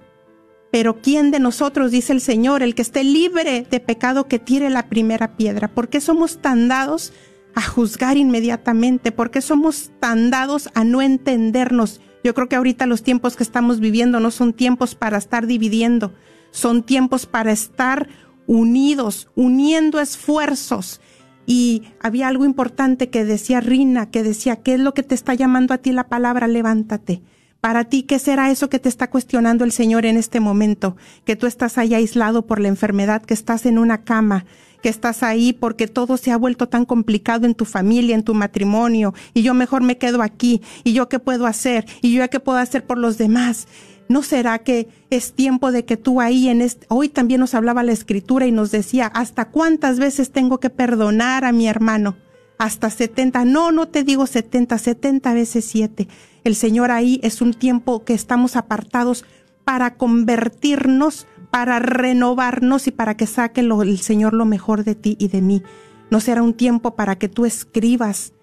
Pero 0.70 1.00
¿quién 1.00 1.30
de 1.30 1.40
nosotros, 1.40 1.92
dice 1.92 2.12
el 2.12 2.20
Señor, 2.20 2.62
el 2.62 2.74
que 2.74 2.82
esté 2.82 3.04
libre 3.04 3.66
de 3.70 3.80
pecado, 3.80 4.28
que 4.28 4.38
tire 4.38 4.68
la 4.68 4.90
primera 4.90 5.38
piedra? 5.38 5.68
¿Por 5.68 5.88
qué 5.88 6.02
somos 6.02 6.42
tan 6.42 6.68
dados 6.68 7.14
a 7.56 7.62
juzgar 7.62 8.16
inmediatamente? 8.16 9.10
¿Por 9.10 9.32
qué 9.32 9.40
somos 9.40 9.90
tan 9.98 10.30
dados 10.30 10.68
a 10.74 10.84
no 10.84 11.02
entendernos? 11.02 12.00
Yo 12.22 12.34
creo 12.34 12.48
que 12.48 12.56
ahorita 12.56 12.86
los 12.86 13.02
tiempos 13.02 13.34
que 13.34 13.42
estamos 13.42 13.80
viviendo 13.80 14.20
no 14.20 14.30
son 14.30 14.52
tiempos 14.52 14.94
para 14.94 15.16
estar 15.16 15.46
dividiendo, 15.46 16.14
son 16.50 16.84
tiempos 16.84 17.26
para 17.26 17.50
estar 17.50 18.08
unidos, 18.46 19.28
uniendo 19.34 20.00
esfuerzos, 20.00 21.00
y 21.46 21.84
había 22.00 22.28
algo 22.28 22.44
importante 22.44 23.08
que 23.08 23.24
decía 23.24 23.60
Rina, 23.60 24.10
que 24.10 24.22
decía, 24.22 24.56
¿qué 24.56 24.74
es 24.74 24.80
lo 24.80 24.94
que 24.94 25.04
te 25.04 25.14
está 25.14 25.32
llamando 25.32 25.72
a 25.72 25.78
ti 25.78 25.92
la 25.92 26.08
palabra? 26.08 26.48
Levántate. 26.48 27.22
Para 27.60 27.84
ti, 27.84 28.02
¿qué 28.02 28.18
será 28.18 28.50
eso 28.50 28.68
que 28.68 28.80
te 28.80 28.88
está 28.88 29.08
cuestionando 29.08 29.64
el 29.64 29.72
Señor 29.72 30.06
en 30.06 30.16
este 30.16 30.40
momento? 30.40 30.96
Que 31.24 31.36
tú 31.36 31.46
estás 31.46 31.78
ahí 31.78 31.94
aislado 31.94 32.46
por 32.46 32.60
la 32.60 32.68
enfermedad, 32.68 33.22
que 33.22 33.34
estás 33.34 33.64
en 33.64 33.78
una 33.78 34.02
cama, 34.02 34.44
que 34.86 34.90
estás 34.90 35.24
ahí 35.24 35.52
porque 35.52 35.88
todo 35.88 36.16
se 36.16 36.30
ha 36.30 36.36
vuelto 36.36 36.68
tan 36.68 36.84
complicado 36.84 37.44
en 37.44 37.56
tu 37.56 37.64
familia, 37.64 38.14
en 38.14 38.22
tu 38.22 38.34
matrimonio, 38.34 39.14
y 39.34 39.42
yo 39.42 39.52
mejor 39.52 39.82
me 39.82 39.98
quedo 39.98 40.22
aquí, 40.22 40.62
y 40.84 40.92
yo 40.92 41.08
qué 41.08 41.18
puedo 41.18 41.46
hacer, 41.46 41.86
y 42.02 42.14
yo 42.14 42.30
qué 42.30 42.38
puedo 42.38 42.58
hacer 42.58 42.86
por 42.86 42.96
los 42.96 43.18
demás. 43.18 43.66
¿No 44.08 44.22
será 44.22 44.60
que 44.60 44.86
es 45.10 45.32
tiempo 45.32 45.72
de 45.72 45.84
que 45.84 45.96
tú 45.96 46.20
ahí 46.20 46.48
en 46.48 46.60
este, 46.60 46.86
hoy 46.88 47.08
también 47.08 47.40
nos 47.40 47.56
hablaba 47.56 47.82
la 47.82 47.90
escritura 47.90 48.46
y 48.46 48.52
nos 48.52 48.70
decía, 48.70 49.08
¿hasta 49.08 49.46
cuántas 49.46 49.98
veces 49.98 50.30
tengo 50.30 50.60
que 50.60 50.70
perdonar 50.70 51.44
a 51.44 51.50
mi 51.50 51.66
hermano? 51.66 52.16
Hasta 52.56 52.88
70. 52.88 53.44
No, 53.44 53.72
no 53.72 53.88
te 53.88 54.04
digo 54.04 54.28
70, 54.28 54.78
70 54.78 55.34
veces 55.34 55.64
7. 55.64 56.06
El 56.44 56.54
Señor 56.54 56.92
ahí 56.92 57.18
es 57.24 57.42
un 57.42 57.54
tiempo 57.54 58.04
que 58.04 58.14
estamos 58.14 58.54
apartados 58.54 59.24
para 59.64 59.96
convertirnos, 59.96 61.26
para 61.56 61.78
renovarnos 61.78 62.86
y 62.86 62.90
para 62.90 63.16
que 63.16 63.26
saque 63.26 63.62
el 63.62 63.98
Señor 63.98 64.34
lo 64.34 64.44
mejor 64.44 64.84
de 64.84 64.94
ti 64.94 65.16
y 65.18 65.28
de 65.28 65.40
mí. 65.40 65.62
No 66.10 66.20
será 66.20 66.42
un 66.42 66.52
tiempo 66.52 66.96
para 66.96 67.16
que 67.16 67.30
tú 67.30 67.46
escribas 67.46 68.34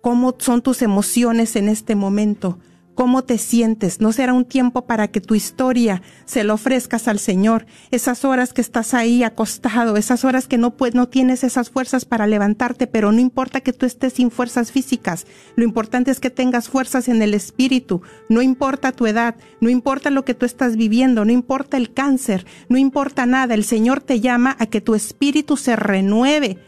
cómo 0.00 0.36
son 0.38 0.62
tus 0.62 0.80
emociones 0.80 1.56
en 1.56 1.68
este 1.68 1.96
momento 1.96 2.60
cómo 2.94 3.22
te 3.22 3.38
sientes. 3.38 4.00
No 4.00 4.12
será 4.12 4.32
un 4.32 4.44
tiempo 4.44 4.86
para 4.86 5.08
que 5.08 5.20
tu 5.20 5.34
historia 5.34 6.02
se 6.24 6.44
lo 6.44 6.54
ofrezcas 6.54 7.08
al 7.08 7.18
Señor. 7.18 7.66
Esas 7.90 8.24
horas 8.24 8.52
que 8.52 8.60
estás 8.60 8.94
ahí 8.94 9.22
acostado, 9.22 9.96
esas 9.96 10.24
horas 10.24 10.46
que 10.46 10.58
no, 10.58 10.74
no 10.94 11.08
tienes 11.08 11.44
esas 11.44 11.70
fuerzas 11.70 12.04
para 12.04 12.26
levantarte, 12.26 12.86
pero 12.86 13.12
no 13.12 13.20
importa 13.20 13.60
que 13.60 13.72
tú 13.72 13.86
estés 13.86 14.14
sin 14.14 14.30
fuerzas 14.30 14.72
físicas. 14.72 15.26
Lo 15.56 15.64
importante 15.64 16.10
es 16.10 16.20
que 16.20 16.30
tengas 16.30 16.68
fuerzas 16.68 17.08
en 17.08 17.22
el 17.22 17.34
espíritu. 17.34 18.02
No 18.28 18.42
importa 18.42 18.92
tu 18.92 19.06
edad, 19.06 19.36
no 19.60 19.70
importa 19.70 20.10
lo 20.10 20.24
que 20.24 20.34
tú 20.34 20.46
estás 20.46 20.76
viviendo, 20.76 21.24
no 21.24 21.32
importa 21.32 21.76
el 21.76 21.92
cáncer, 21.92 22.46
no 22.68 22.78
importa 22.78 23.26
nada. 23.26 23.54
El 23.54 23.64
Señor 23.64 24.00
te 24.00 24.20
llama 24.20 24.56
a 24.58 24.66
que 24.66 24.80
tu 24.80 24.94
espíritu 24.94 25.56
se 25.56 25.76
renueve. 25.76 26.58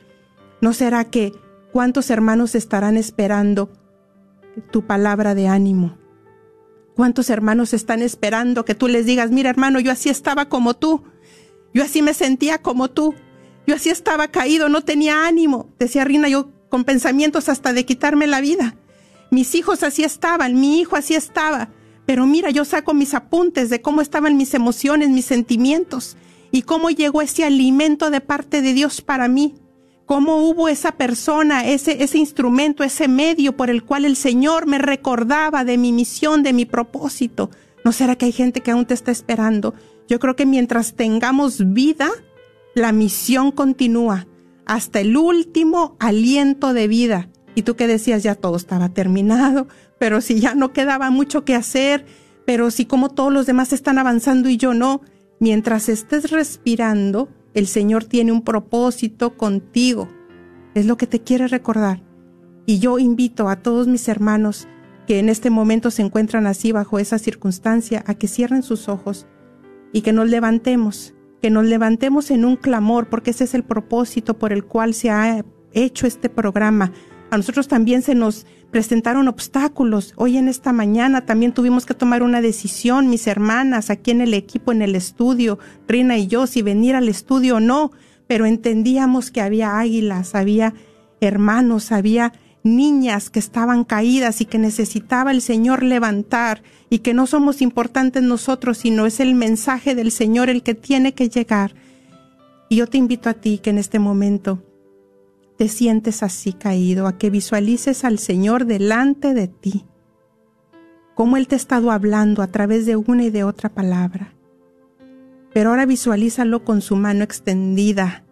¿No 0.60 0.72
será 0.72 1.04
que 1.04 1.32
cuántos 1.72 2.10
hermanos 2.10 2.54
estarán 2.54 2.96
esperando 2.96 3.70
tu 4.70 4.87
palabra 4.87 5.34
de 5.34 5.48
ánimo? 5.48 6.03
¿Cuántos 6.94 7.28
hermanos 7.30 7.74
están 7.74 8.02
esperando 8.02 8.64
que 8.64 8.74
tú 8.74 8.87
les 8.87 9.04
digas, 9.04 9.30
mira 9.30 9.50
hermano, 9.50 9.80
yo 9.80 9.90
así 9.90 10.11
estaba 10.11 10.48
como 10.48 10.74
tú, 10.74 11.02
yo 11.72 11.83
así 11.83 12.02
me 12.02 12.14
sentía 12.14 12.59
como 12.59 12.88
tú, 12.88 13.14
yo 13.66 13.74
así 13.74 13.90
estaba 13.90 14.28
caído, 14.28 14.68
no 14.68 14.83
tenía 14.83 15.26
ánimo, 15.26 15.68
decía 15.78 16.04
Rina, 16.04 16.28
yo 16.28 16.50
con 16.68 16.85
pensamientos 16.85 17.48
hasta 17.48 17.72
de 17.72 17.85
quitarme 17.85 18.26
la 18.26 18.40
vida. 18.40 18.76
Mis 19.30 19.54
hijos 19.57 19.83
así 19.83 20.04
estaban, 20.04 20.61
mi 20.61 20.80
hijo 20.80 20.94
así 20.94 21.14
estaba, 21.14 21.70
pero 22.07 22.26
mira, 22.26 22.50
yo 22.50 22.64
saco 22.64 22.94
mis 22.94 23.14
apuntes 23.14 23.70
de 23.70 23.80
cómo 23.80 24.00
estaban 24.00 24.37
mis 24.37 24.54
emociones, 24.54 25.09
mis 25.09 25.24
sentimientos 25.24 26.16
y 26.52 26.62
cómo 26.62 26.90
llegó 26.90 27.22
ese 27.22 27.44
alimento 27.44 28.11
de 28.11 28.20
parte 28.20 28.62
de 28.62 28.72
Dios 28.72 29.00
para 29.00 29.26
mí 29.26 29.54
cómo 30.06 30.48
hubo 30.48 30.68
esa 30.68 30.92
persona, 30.92 31.66
ese, 31.66 32.02
ese 32.02 32.18
instrumento, 32.18 32.84
ese 32.84 33.08
medio 33.08 33.56
por 33.56 33.70
el 33.70 33.84
cual 33.84 34.04
el 34.04 34.16
Señor 34.16 34.66
me 34.66 34.78
recordaba 34.78 35.64
de 35.64 35.78
mi 35.78 35.92
misión, 35.92 36.42
de 36.42 36.52
mi 36.52 36.66
propósito. 36.66 37.50
¿No 37.84 37.92
será 37.92 38.16
que 38.16 38.26
hay 38.26 38.32
gente 38.32 38.60
que 38.60 38.70
aún 38.70 38.86
te 38.86 38.94
está 38.94 39.10
esperando? 39.10 39.74
Yo 40.08 40.18
creo 40.18 40.36
que 40.36 40.46
mientras 40.46 40.94
tengamos 40.94 41.72
vida, 41.72 42.10
la 42.74 42.92
misión 42.92 43.50
continúa 43.52 44.26
hasta 44.66 45.00
el 45.00 45.16
último 45.16 45.96
aliento 45.98 46.72
de 46.72 46.88
vida. 46.88 47.28
Y 47.54 47.62
tú 47.62 47.76
que 47.76 47.86
decías, 47.86 48.22
ya 48.22 48.34
todo 48.34 48.56
estaba 48.56 48.88
terminado, 48.88 49.68
pero 49.98 50.20
si 50.20 50.40
ya 50.40 50.54
no 50.54 50.72
quedaba 50.72 51.10
mucho 51.10 51.44
que 51.44 51.54
hacer, 51.54 52.04
pero 52.44 52.70
si 52.70 52.84
como 52.84 53.10
todos 53.10 53.32
los 53.32 53.46
demás 53.46 53.72
están 53.72 53.98
avanzando 53.98 54.48
y 54.48 54.56
yo 54.56 54.74
no, 54.74 55.02
mientras 55.38 55.88
estés 55.88 56.30
respirando, 56.30 57.28
el 57.54 57.66
Señor 57.66 58.04
tiene 58.04 58.32
un 58.32 58.42
propósito 58.42 59.36
contigo. 59.36 60.08
Es 60.74 60.86
lo 60.86 60.96
que 60.96 61.06
te 61.06 61.20
quiere 61.20 61.48
recordar. 61.48 62.02
Y 62.66 62.80
yo 62.80 62.98
invito 62.98 63.48
a 63.48 63.62
todos 63.62 63.86
mis 63.86 64.08
hermanos 64.08 64.68
que 65.06 65.18
en 65.18 65.28
este 65.28 65.50
momento 65.50 65.90
se 65.90 66.02
encuentran 66.02 66.46
así 66.46 66.72
bajo 66.72 66.98
esa 66.98 67.18
circunstancia 67.18 68.02
a 68.06 68.14
que 68.14 68.26
cierren 68.26 68.62
sus 68.62 68.88
ojos 68.88 69.26
y 69.92 70.00
que 70.00 70.12
nos 70.12 70.28
levantemos, 70.28 71.14
que 71.40 71.50
nos 71.50 71.64
levantemos 71.66 72.30
en 72.30 72.44
un 72.44 72.56
clamor, 72.56 73.08
porque 73.08 73.30
ese 73.30 73.44
es 73.44 73.54
el 73.54 73.64
propósito 73.64 74.38
por 74.38 74.52
el 74.52 74.64
cual 74.64 74.94
se 74.94 75.10
ha 75.10 75.44
hecho 75.72 76.06
este 76.06 76.28
programa. 76.28 76.92
A 77.30 77.37
nosotros 77.37 77.68
también 77.68 78.02
se 78.02 78.14
nos 78.14 78.46
presentaron 78.70 79.28
obstáculos. 79.28 80.14
Hoy 80.16 80.37
en 80.37 80.48
esta 80.48 80.72
mañana 80.72 81.26
también 81.26 81.52
tuvimos 81.52 81.87
que 81.87 81.94
tomar 81.94 82.22
una 82.22 82.40
decisión, 82.40 83.08
mis 83.08 83.26
hermanas, 83.26 83.90
aquí 83.90 84.10
en 84.10 84.20
el 84.20 84.34
equipo, 84.34 84.72
en 84.72 84.82
el 84.82 84.94
estudio, 84.94 85.58
Rina 85.88 86.18
y 86.18 86.26
yo, 86.26 86.46
si 86.46 86.62
venir 86.62 86.96
al 86.96 87.08
estudio 87.08 87.56
o 87.56 87.60
no, 87.60 87.92
pero 88.26 88.46
entendíamos 88.46 89.30
que 89.30 89.40
había 89.40 89.78
águilas, 89.78 90.34
había 90.34 90.74
hermanos, 91.20 91.92
había 91.92 92.32
niñas 92.64 93.30
que 93.30 93.38
estaban 93.38 93.84
caídas 93.84 94.40
y 94.40 94.46
que 94.46 94.58
necesitaba 94.58 95.30
el 95.30 95.42
Señor 95.42 95.82
levantar 95.82 96.62
y 96.90 97.00
que 97.00 97.14
no 97.14 97.26
somos 97.26 97.62
importantes 97.62 98.22
nosotros, 98.22 98.78
sino 98.78 99.06
es 99.06 99.20
el 99.20 99.34
mensaje 99.34 99.94
del 99.94 100.10
Señor 100.10 100.50
el 100.50 100.62
que 100.62 100.74
tiene 100.74 101.12
que 101.12 101.28
llegar. 101.28 101.74
Y 102.68 102.76
yo 102.76 102.87
te 102.87 102.98
invito 102.98 103.28
a 103.28 103.34
ti 103.34 103.58
que 103.58 103.70
en 103.70 103.78
este 103.78 103.98
momento 103.98 104.62
te 105.56 105.68
sientes 105.68 106.22
así 106.22 106.52
caído, 106.52 107.06
a 107.06 107.16
que 107.16 107.30
visualices 107.30 108.04
al 108.04 108.18
Señor 108.18 108.66
delante 108.66 109.34
de 109.34 109.48
ti, 109.48 109.84
cómo 111.14 111.36
Él 111.36 111.46
te 111.46 111.54
ha 111.54 111.58
estado 111.58 111.90
hablando 111.90 112.42
a 112.42 112.48
través 112.48 112.86
de 112.86 112.96
una 112.96 113.24
y 113.24 113.30
de 113.30 113.44
otra 113.44 113.68
palabra. 113.68 114.34
Pero 115.52 115.70
ahora 115.70 115.86
visualízalo 115.86 116.64
con 116.64 116.80
su 116.80 116.96
mano 116.96 117.22
extendida, 117.22 118.24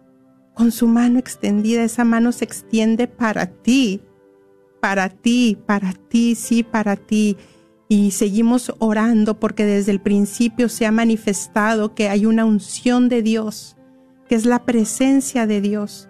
con 0.53 0.71
su 0.71 0.87
mano 0.87 1.19
extendida, 1.19 1.83
esa 1.83 2.03
mano 2.03 2.31
se 2.31 2.43
extiende 2.45 3.07
para 3.07 3.47
ti, 3.47 4.01
para 4.81 5.09
ti, 5.09 5.57
para 5.65 5.93
ti, 5.93 6.35
sí, 6.35 6.63
para 6.63 6.95
ti. 6.95 7.37
y 7.89 8.11
seguimos 8.11 8.73
orando 8.79 9.39
porque 9.39 9.65
desde 9.65 9.91
el 9.91 10.01
principio 10.01 10.67
se 10.67 10.85
ha 10.87 10.91
manifestado 10.91 11.93
que 11.93 12.09
hay 12.09 12.25
una 12.25 12.43
unción 12.43 13.07
de 13.07 13.21
Dios, 13.21 13.77
que 14.27 14.35
es 14.35 14.45
la 14.45 14.65
presencia 14.65 15.45
de 15.45 15.61
Dios. 15.61 16.09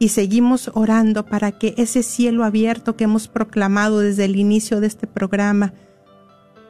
Y 0.00 0.08
seguimos 0.08 0.72
orando 0.74 1.26
para 1.26 1.52
que 1.52 1.74
ese 1.76 2.02
cielo 2.02 2.42
abierto 2.42 2.96
que 2.96 3.04
hemos 3.04 3.28
proclamado 3.28 4.00
desde 4.00 4.24
el 4.24 4.34
inicio 4.34 4.80
de 4.80 4.88
este 4.88 5.06
programa, 5.06 5.74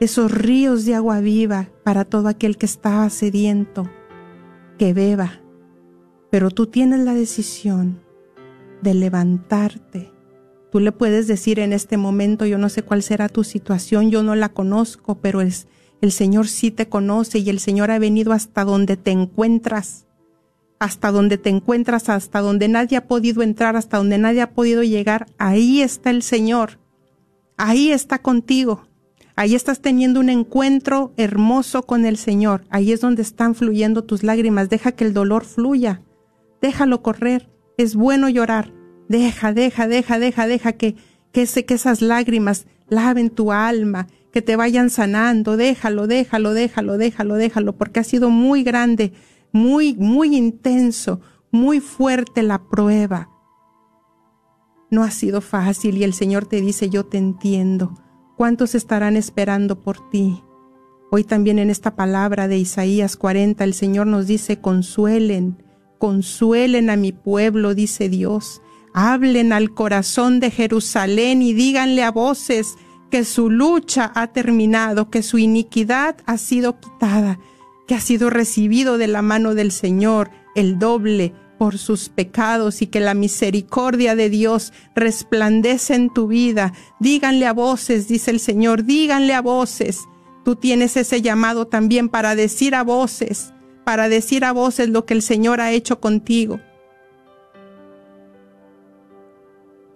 esos 0.01 0.31
ríos 0.31 0.85
de 0.85 0.97
agua 0.97 1.21
viva 1.21 1.71
para 1.83 2.05
todo 2.05 2.29
aquel 2.29 2.59
que 2.59 2.67
está 2.67 3.09
sediento, 3.09 3.89
que 4.79 4.93
beba. 4.93 5.41
Pero 6.31 6.51
tú 6.51 6.67
tienes 6.67 7.01
la 7.01 7.15
decisión 7.15 8.03
de 8.83 8.93
levantarte 8.93 10.13
Tú 10.71 10.79
le 10.79 10.93
puedes 10.93 11.27
decir 11.27 11.59
en 11.59 11.73
este 11.73 11.97
momento, 11.97 12.47
yo 12.47 12.57
no 12.57 12.69
sé 12.69 12.83
cuál 12.83 13.03
será 13.03 13.29
tu 13.29 13.43
situación, 13.43 14.11
yo 14.11 14.23
no 14.23 14.37
la 14.37 14.51
conozco, 14.51 15.17
pero 15.17 15.41
es, 15.41 15.67
el 16.01 16.13
Señor 16.13 16.47
sí 16.47 16.71
te 16.71 16.89
conoce 16.89 17.41
y 17.41 17.51
el 17.51 17.59
Señor 17.59 17.91
ha 17.91 17.99
venido 17.99 18.33
hasta 18.33 18.65
donde 18.65 18.97
te 18.97 19.11
encuentras, 19.11 20.07
hasta 20.81 21.13
donde 21.13 21.39
te 21.39 21.51
encuentras, 21.51 22.09
hasta 22.09 22.41
donde 22.41 22.67
nadie 22.67 22.97
ha 22.97 23.07
podido 23.07 23.43
entrar, 23.43 23.77
hasta 23.77 23.99
donde 23.99 24.19
nadie 24.19 24.43
ha 24.43 24.51
podido 24.51 24.83
llegar. 24.83 25.27
Ahí 25.39 25.81
está 25.81 26.11
el 26.11 26.23
Señor, 26.23 26.81
ahí 27.57 27.93
está 27.93 28.19
contigo. 28.19 28.89
Ahí 29.37 29.55
estás 29.55 29.81
teniendo 29.81 30.19
un 30.19 30.29
encuentro 30.29 31.15
hermoso 31.17 31.85
con 31.85 32.05
el 32.05 32.17
Señor. 32.19 32.65
Ahí 32.69 32.93
es 32.93 33.01
donde 33.01 33.23
están 33.23 33.55
fluyendo 33.55 34.03
tus 34.03 34.23
lágrimas. 34.23 34.69
Deja 34.69 34.93
que 34.93 35.05
el 35.05 35.15
dolor 35.15 35.45
fluya. 35.45 36.03
Déjalo 36.61 37.01
correr. 37.01 37.49
Es 37.79 37.95
bueno 37.95 38.29
llorar 38.29 38.71
Deja, 39.11 39.53
deja, 39.53 39.89
deja, 39.89 40.21
deja, 40.21 40.47
deja 40.47 40.73
que, 40.75 40.95
que, 41.33 41.43
esas 41.43 42.01
lágrimas 42.01 42.67
laven 42.89 43.29
tu 43.29 43.51
alma, 43.51 44.07
que 44.33 44.41
te 44.41 44.55
vayan 44.55 44.89
sanando. 44.89 45.57
Déjalo, 45.57 46.07
déjalo, 46.07 46.55
déjalo, 46.55 46.97
déjalo, 46.97 47.35
déjalo, 47.35 47.73
porque 47.77 47.99
ha 47.99 48.05
sido 48.05 48.31
muy 48.31 48.63
grande, 48.63 49.13
muy, 49.53 49.95
muy 49.95 50.37
intenso, 50.37 51.21
muy 51.51 51.81
fuerte 51.81 52.43
la 52.43 52.69
prueba. 52.69 53.31
No 54.91 55.03
ha 55.05 55.11
sido 55.11 55.41
fácil 55.41 55.99
y 55.99 56.05
el 56.05 56.15
Señor 56.15 56.47
te 56.47 56.61
dice, 56.61 56.91
yo 56.91 57.07
te 57.07 57.19
entiendo. 57.19 57.95
¿Cuántos 58.37 58.75
estarán 58.75 59.17
esperando 59.17 59.81
por 59.81 60.11
ti? 60.11 60.43
Hoy 61.13 61.25
también 61.25 61.59
en 61.59 61.71
esta 61.71 61.97
palabra 61.97 62.49
de 62.49 62.59
Isaías 62.59 63.17
40 63.17 63.65
el 63.65 63.75
Señor 63.75 64.07
nos 64.07 64.27
dice, 64.27 64.61
consuelen, 64.61 65.63
consuelen 65.99 66.89
a 66.89 66.97
mi 66.97 67.13
pueblo, 67.13 67.75
dice 67.75 68.09
Dios. 68.09 68.63
Hablen 68.95 69.53
al 69.53 69.75
corazón 69.75 70.41
de 70.41 70.51
Jerusalén 70.51 71.43
y 71.43 71.53
díganle 71.53 72.03
a 72.03 72.11
voces 72.11 72.77
que 73.11 73.25
su 73.25 73.51
lucha 73.51 74.11
ha 74.15 74.29
terminado, 74.29 75.11
que 75.11 75.23
su 75.23 75.39
iniquidad 75.39 76.17
ha 76.27 76.39
sido 76.39 76.81
quitada, 76.81 77.39
que 77.91 77.97
ha 77.97 78.01
sido 78.01 78.31
recibido 78.31 78.99
de 78.99 79.09
la 79.09 79.21
mano 79.21 79.57
del 79.57 79.73
Señor 79.73 80.31
el 80.55 80.79
doble 80.79 81.35
por 81.59 81.77
sus 81.77 82.09
pecados 82.09 82.83
y 82.83 82.87
que 82.87 83.01
la 83.01 83.15
misericordia 83.15 84.15
de 84.15 84.31
Dios 84.31 84.73
resplandece 84.95 85.97
en 85.97 86.15
tu 86.15 86.29
vida. 86.29 86.73
Díganle 87.01 87.47
a 87.49 87.53
voces, 87.53 88.07
dice 88.07 88.31
el 88.31 88.39
Señor, 88.39 88.85
díganle 88.85 89.35
a 89.35 89.43
voces. 89.43 90.05
Tú 90.45 90.55
tienes 90.55 90.97
ese 90.97 91.21
llamado 91.21 91.67
también 91.67 92.09
para 92.09 92.37
decir 92.37 92.77
a 92.77 92.85
voces, 92.85 93.53
para 93.83 94.09
decir 94.09 94.45
a 94.45 94.53
voces 94.53 94.89
lo 94.89 95.05
que 95.05 95.15
el 95.15 95.23
Señor 95.23 95.61
ha 95.61 95.73
hecho 95.73 95.99
contigo. 95.99 96.61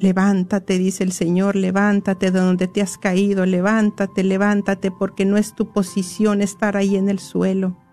Levántate, 0.00 0.78
dice 0.78 1.04
el 1.04 1.12
Señor, 1.12 1.54
levántate 1.54 2.32
de 2.32 2.40
donde 2.40 2.66
te 2.66 2.82
has 2.82 2.98
caído, 2.98 3.46
levántate, 3.46 4.24
levántate, 4.24 4.90
porque 4.90 5.24
no 5.24 5.36
es 5.36 5.54
tu 5.54 5.72
posición 5.72 6.42
estar 6.42 6.76
ahí 6.76 6.96
en 6.96 7.08
el 7.08 7.20
suelo. 7.20 7.83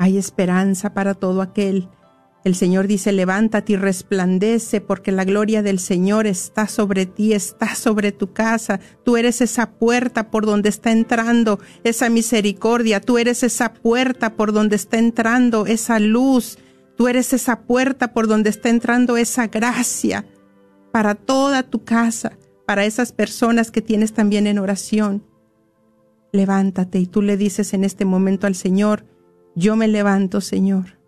Hay 0.00 0.18
esperanza 0.18 0.94
para 0.94 1.14
todo 1.14 1.42
aquel. 1.42 1.88
El 2.42 2.56
Señor 2.56 2.88
dice, 2.88 3.12
levántate 3.12 3.74
y 3.74 3.76
resplandece, 3.76 4.80
porque 4.80 5.12
la 5.12 5.24
gloria 5.24 5.62
del 5.62 5.78
Señor 5.78 6.26
está 6.26 6.66
sobre 6.66 7.06
ti, 7.06 7.34
está 7.34 7.76
sobre 7.76 8.10
tu 8.10 8.32
casa. 8.32 8.80
Tú 9.04 9.16
eres 9.16 9.40
esa 9.40 9.72
puerta 9.72 10.32
por 10.32 10.44
donde 10.44 10.70
está 10.70 10.90
entrando 10.90 11.60
esa 11.84 12.08
misericordia, 12.08 13.00
tú 13.00 13.18
eres 13.18 13.44
esa 13.44 13.74
puerta 13.74 14.34
por 14.34 14.52
donde 14.52 14.74
está 14.74 14.98
entrando 14.98 15.66
esa 15.66 16.00
luz, 16.00 16.58
Tú 17.00 17.08
eres 17.08 17.32
esa 17.32 17.62
puerta 17.62 18.12
por 18.12 18.28
donde 18.28 18.50
está 18.50 18.68
entrando 18.68 19.16
esa 19.16 19.46
gracia 19.46 20.26
para 20.92 21.14
toda 21.14 21.62
tu 21.62 21.82
casa, 21.82 22.36
para 22.66 22.84
esas 22.84 23.12
personas 23.12 23.70
que 23.70 23.80
tienes 23.80 24.12
también 24.12 24.46
en 24.46 24.58
oración. 24.58 25.24
Levántate 26.30 26.98
y 26.98 27.06
tú 27.06 27.22
le 27.22 27.38
dices 27.38 27.72
en 27.72 27.84
este 27.84 28.04
momento 28.04 28.46
al 28.46 28.54
Señor, 28.54 29.06
yo 29.54 29.76
me 29.76 29.88
levanto, 29.88 30.40
Señor. 30.40 30.98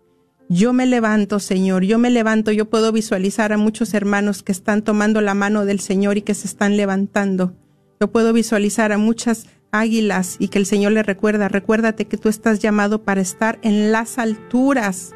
Yo 0.49 0.73
me 0.73 0.85
levanto, 0.85 1.39
Señor, 1.39 1.83
yo 1.83 1.97
me 1.97 2.09
levanto, 2.09 2.51
yo 2.51 2.69
puedo 2.69 2.91
visualizar 2.91 3.53
a 3.53 3.57
muchos 3.57 3.93
hermanos 3.93 4.43
que 4.43 4.51
están 4.51 4.83
tomando 4.83 5.21
la 5.21 5.33
mano 5.33 5.65
del 5.65 5.79
Señor 5.79 6.17
y 6.17 6.21
que 6.21 6.33
se 6.33 6.47
están 6.47 6.77
levantando. 6.77 7.53
Yo 7.99 8.11
puedo 8.11 8.33
visualizar 8.33 8.91
a 8.91 8.97
muchas 8.97 9.47
águilas 9.71 10.35
y 10.39 10.49
que 10.49 10.59
el 10.59 10.65
Señor 10.65 10.91
le 10.91 11.01
recuerda, 11.01 11.47
recuérdate 11.47 12.05
que 12.05 12.17
tú 12.17 12.29
estás 12.29 12.59
llamado 12.59 13.03
para 13.03 13.21
estar 13.21 13.57
en 13.63 13.91
las 13.91 14.19
alturas, 14.19 15.13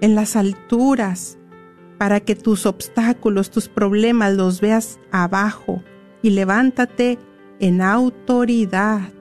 en 0.00 0.14
las 0.14 0.34
alturas, 0.34 1.38
para 1.98 2.20
que 2.20 2.34
tus 2.34 2.66
obstáculos, 2.66 3.50
tus 3.50 3.68
problemas 3.68 4.34
los 4.34 4.60
veas 4.60 4.98
abajo 5.12 5.84
y 6.22 6.30
levántate 6.30 7.18
en 7.60 7.82
autoridad. 7.82 9.12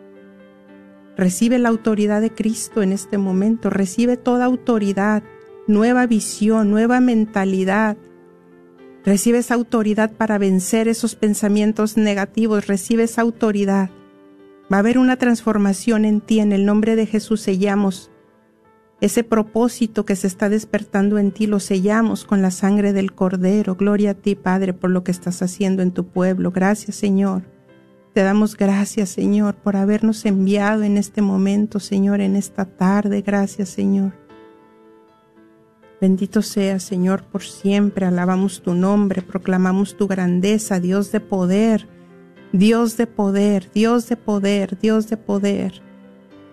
Recibe 1.20 1.60
la 1.60 1.68
autoridad 1.68 2.22
de 2.22 2.32
Cristo 2.34 2.82
en 2.82 2.94
este 2.94 3.18
momento, 3.18 3.70
recibe 3.70 4.16
toda 4.16 4.46
autoridad, 4.46 5.22
nueva 5.68 6.08
visión, 6.08 6.72
nueva 6.72 7.02
mentalidad. 7.02 7.98
Recibe 9.04 9.40
esa 9.40 9.56
autoridad 9.56 10.14
para 10.14 10.38
vencer 10.38 10.88
esos 10.88 11.16
pensamientos 11.16 11.98
negativos, 11.98 12.68
recibe 12.68 13.04
esa 13.04 13.22
autoridad. 13.22 13.90
Va 14.72 14.78
a 14.78 14.80
haber 14.80 14.98
una 14.98 15.18
transformación 15.18 16.06
en 16.06 16.22
ti, 16.22 16.40
en 16.40 16.54
el 16.54 16.66
nombre 16.66 16.96
de 16.96 17.06
Jesús 17.06 17.42
sellamos 17.42 18.12
ese 19.02 19.26
propósito 19.26 20.06
que 20.06 20.16
se 20.16 20.28
está 20.28 20.48
despertando 20.48 21.18
en 21.18 21.32
ti 21.34 21.48
lo 21.48 21.60
sellamos 21.60 22.24
con 22.24 22.42
la 22.42 22.52
sangre 22.52 22.94
del 22.94 23.12
Cordero. 23.12 23.76
Gloria 23.76 24.12
a 24.12 24.14
ti, 24.14 24.36
Padre, 24.36 24.74
por 24.74 24.90
lo 24.90 25.04
que 25.04 25.12
estás 25.12 25.42
haciendo 25.42 25.84
en 25.84 25.92
tu 25.92 26.06
pueblo. 26.08 26.52
Gracias, 26.52 26.96
Señor. 26.96 27.44
Te 28.14 28.24
damos 28.24 28.58
gracias, 28.58 29.10
Señor, 29.10 29.56
por 29.56 29.76
habernos 29.76 30.26
enviado 30.26 30.84
en 30.84 30.98
este 30.98 31.22
momento, 31.22 31.80
Señor, 31.80 32.22
en 32.22 32.36
esta 32.36 32.66
tarde. 32.66 33.22
Gracias, 33.22 33.70
Señor. 33.70 34.14
Bendito 36.02 36.42
sea, 36.42 36.80
Señor, 36.80 37.24
por 37.24 37.44
siempre. 37.44 38.06
Alabamos 38.06 38.64
tu 38.64 38.74
nombre, 38.74 39.22
proclamamos 39.22 39.96
tu 39.96 40.08
grandeza, 40.08 40.80
Dios 40.80 41.12
de 41.12 41.20
poder, 41.20 41.88
Dios 42.52 42.98
de 42.98 43.06
poder, 43.06 43.70
Dios 43.74 44.08
de 44.08 44.16
poder, 44.16 44.80
Dios 44.80 45.08
de 45.08 45.18
poder. 45.18 45.82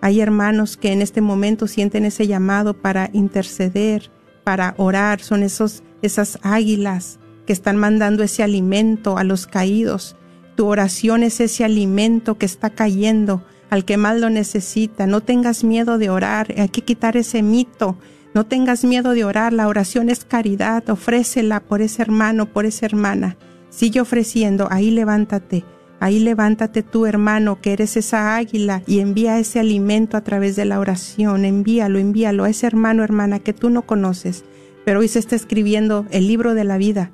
Hay 0.03 0.21
hermanos 0.21 0.77
que 0.77 0.92
en 0.92 1.01
este 1.01 1.23
momento 1.23 1.66
sienten 1.69 2.05
ese 2.05 2.27
llamado 2.27 2.75
para 2.75 3.09
interceder, 3.14 4.11
para 4.45 4.75
orar. 4.77 5.21
Son 5.21 5.42
esos, 5.42 5.83
esas 6.03 6.38
águilas 6.42 7.19
que 7.47 7.55
están 7.55 7.77
mandando 7.77 8.23
ese 8.23 8.42
alimento 8.42 9.16
a 9.16 9.25
los 9.25 9.47
caídos. 9.47 10.16
Tu 10.57 10.66
oración 10.66 11.23
es 11.23 11.40
ese 11.40 11.64
alimento 11.64 12.38
que 12.38 12.47
está 12.47 12.71
cayendo 12.71 13.45
al 13.71 13.85
que 13.85 13.97
más 13.97 14.19
lo 14.19 14.31
necesita. 14.31 15.07
No 15.07 15.21
tengas 15.21 15.62
miedo 15.62 15.99
de 15.99 16.11
orar. 16.11 16.53
Hay 16.57 16.69
que 16.71 16.83
quitar 16.83 17.16
ese 17.16 17.42
mito. 17.42 17.97
No 18.35 18.47
tengas 18.47 18.85
miedo 18.85 19.12
de 19.12 19.25
orar. 19.25 19.53
La 19.53 19.69
oración 19.69 20.09
es 20.09 20.25
caridad. 20.25 20.88
Ofrécela 20.90 21.61
por 21.61 21.83
ese 21.83 22.03
hermano, 22.03 22.47
por 22.47 22.66
esa 22.66 22.87
hermana. 22.87 23.37
Sigue 23.71 24.01
ofreciendo. 24.01 24.66
Ahí 24.71 24.90
levántate 24.90 25.64
Ahí 25.99 26.19
levántate 26.19 26.83
tú, 26.83 27.07
hermano, 27.07 27.61
que 27.61 27.73
eres 27.73 27.97
esa 27.97 28.37
águila, 28.37 28.83
y 28.87 29.01
envía 29.01 29.38
ese 29.38 29.61
alimento 29.61 30.16
a 30.16 30.21
través 30.21 30.55
de 30.55 30.66
la 30.66 30.79
oración. 30.79 31.45
Envíalo, 31.45 31.99
envíalo 31.99 32.45
a 32.45 32.51
ese 32.51 32.66
hermano, 32.66 33.03
hermana, 33.03 33.38
que 33.38 33.55
tú 33.55 33.71
no 33.71 33.83
conoces, 33.83 34.45
pero 34.85 35.01
hoy 35.01 35.09
se 35.09 35.19
está 35.19 35.37
escribiendo 35.37 36.07
el 36.11 36.29
libro 36.29 36.55
de 36.55 36.64
la 36.64 36.77
vida. 36.77 37.12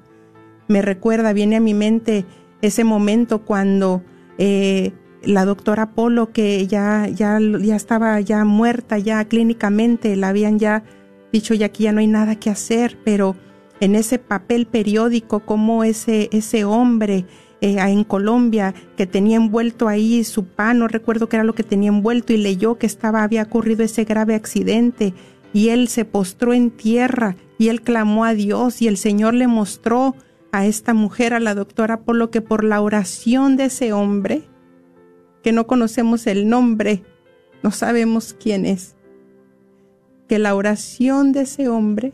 Me 0.67 0.83
recuerda, 0.83 1.33
viene 1.33 1.57
a 1.57 1.61
mi 1.61 1.75
mente 1.75 2.25
ese 2.63 2.85
momento 2.85 3.45
cuando 3.45 4.03
eh, 4.39 4.93
la 5.23 5.45
doctora 5.45 5.91
Polo, 5.91 6.33
que 6.33 6.67
ya, 6.67 7.09
ya, 7.09 7.39
ya 7.41 7.77
estaba 7.77 8.21
ya 8.21 8.45
muerta, 8.45 8.99
ya 8.99 9.25
clínicamente, 9.25 10.17
la 10.17 10.29
habían 10.29 10.59
ya 10.59 10.83
dicho 11.33 11.55
ya 11.55 11.69
que 11.71 11.85
ya 11.85 11.93
no 11.93 12.01
hay 12.01 12.07
nada 12.07 12.37
que 12.37 12.51
hacer, 12.51 12.99
pero 13.05 13.37
en 13.81 13.95
ese 13.95 14.19
papel 14.19 14.67
periódico, 14.67 15.41
como 15.41 15.85
ese, 15.85 16.29
ese 16.33 16.65
hombre 16.65 17.25
eh, 17.61 17.77
en 17.79 18.05
Colombia 18.05 18.75
que 18.97 19.07
tenía 19.07 19.37
envuelto 19.37 19.89
ahí 19.89 20.23
su 20.25 20.45
pan, 20.45 20.79
no 20.79 20.89
recuerdo 20.89 21.29
qué 21.29 21.37
era 21.37 21.45
lo 21.45 21.55
que 21.55 21.63
tenía 21.63 21.89
envuelto 21.89 22.33
y 22.33 22.37
leyó 22.37 22.79
que 22.79 22.87
estaba, 22.87 23.23
había 23.23 23.43
ocurrido 23.43 23.83
ese 23.83 24.05
grave 24.05 24.35
accidente 24.35 25.15
y 25.53 25.69
él 25.69 25.89
se 25.89 26.05
postró 26.05 26.53
en 26.53 26.71
tierra 26.71 27.37
y 27.59 27.69
él 27.69 27.83
clamó 27.83 28.25
a 28.25 28.35
Dios 28.35 28.83
y 28.83 28.89
el 28.89 28.97
Señor 28.97 29.35
le 29.35 29.47
mostró 29.47 30.17
a 30.53 30.67
esta 30.67 30.93
mujer, 30.93 31.33
a 31.33 31.41
la 31.41 31.55
doctora, 31.55 32.01
por 32.03 32.15
lo 32.15 32.31
que 32.31 32.43
por 32.43 32.63
la 32.63 32.83
oración 32.83 33.57
de 33.57 33.65
ese 33.65 33.93
hombre, 33.95 34.43
que 35.43 35.51
no 35.51 35.67
conocemos 35.67 36.27
el 36.27 36.49
nombre, 36.49 37.03
no 37.63 37.71
sabemos 37.71 38.37
quién 38.39 38.67
es, 38.67 38.95
que 40.29 40.39
la 40.39 40.55
oración 40.55 41.33
de 41.33 41.43
ese 41.43 41.69
hombre 41.69 42.13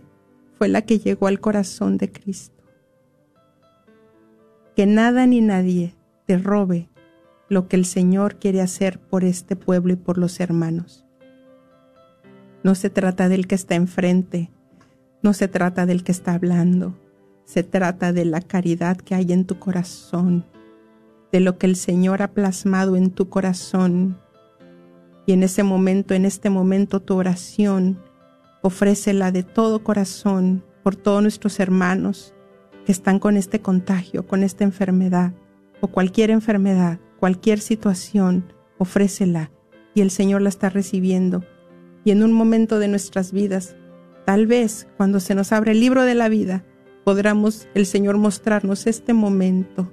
fue 0.57 0.69
la 0.69 0.83
que 0.83 0.99
llegó 0.99 1.27
al 1.27 1.41
corazón 1.41 1.99
de 1.99 2.11
Cristo. 2.11 2.65
Que 4.77 4.87
nada 4.87 5.27
ni 5.27 5.41
nadie 5.41 5.97
te 6.27 6.39
robe 6.39 6.89
lo 7.49 7.67
que 7.67 7.77
el 7.77 7.85
Señor 7.85 8.39
quiere 8.39 8.61
hacer 8.61 9.01
por 9.01 9.25
este 9.25 9.57
pueblo 9.57 9.95
y 9.95 9.97
por 9.97 10.19
los 10.19 10.39
hermanos. 10.39 11.05
No 12.63 12.75
se 12.75 12.91
trata 12.91 13.29
del 13.29 13.47
que 13.47 13.55
está 13.55 13.75
enfrente, 13.75 14.51
no 15.23 15.33
se 15.33 15.49
trata 15.49 15.87
del 15.87 16.05
que 16.05 16.13
está 16.13 16.35
hablando, 16.35 16.95
se 17.49 17.63
trata 17.63 18.13
de 18.13 18.27
la 18.27 18.43
caridad 18.43 18.99
que 18.99 19.15
hay 19.15 19.33
en 19.33 19.47
tu 19.47 19.59
corazón, 19.59 20.45
de 21.33 21.41
lo 21.41 21.57
que 21.57 21.65
el 21.65 21.77
Señor 21.77 22.21
ha 22.21 22.33
plasmado 22.33 22.95
en 22.95 23.11
tu 23.11 23.31
corazón. 23.31 24.19
Y 25.25 25.33
en 25.33 25.43
ese 25.43 25.63
momento, 25.63 26.13
en 26.13 26.27
este 26.27 26.51
momento, 26.51 27.01
tu 27.01 27.17
oración, 27.17 27.99
ofrécela 28.61 29.33
de 29.33 29.45
todo 29.45 29.83
corazón 29.83 30.63
por 30.83 30.95
todos 30.95 31.23
nuestros 31.23 31.59
hermanos 31.59 32.35
que 32.85 32.93
están 32.93 33.19
con 33.19 33.39
este 33.39 33.63
contagio, 33.63 34.27
con 34.27 34.43
esta 34.43 34.65
enfermedad 34.65 35.33
o 35.81 35.89
cualquier 35.89 36.29
enfermedad, 36.29 36.99
cualquier 37.19 37.61
situación, 37.61 38.53
ofrécela 38.77 39.51
y 39.95 40.03
el 40.03 40.11
Señor 40.11 40.43
la 40.43 40.51
está 40.51 40.69
recibiendo. 40.69 41.43
Y 42.05 42.11
en 42.11 42.23
un 42.23 42.33
momento 42.33 42.79
de 42.79 42.89
nuestras 42.89 43.33
vidas, 43.33 43.75
tal 44.27 44.47
vez 44.47 44.87
cuando 44.99 45.19
se 45.19 45.35
nos 45.35 45.51
abre 45.53 45.73
el 45.73 45.81
libro 45.81 46.03
de 46.03 46.15
la 46.15 46.29
vida, 46.29 46.63
podremos 47.09 47.67
el 47.73 47.87
Señor 47.87 48.19
mostrarnos 48.19 48.87
este 48.87 49.15
momento 49.15 49.91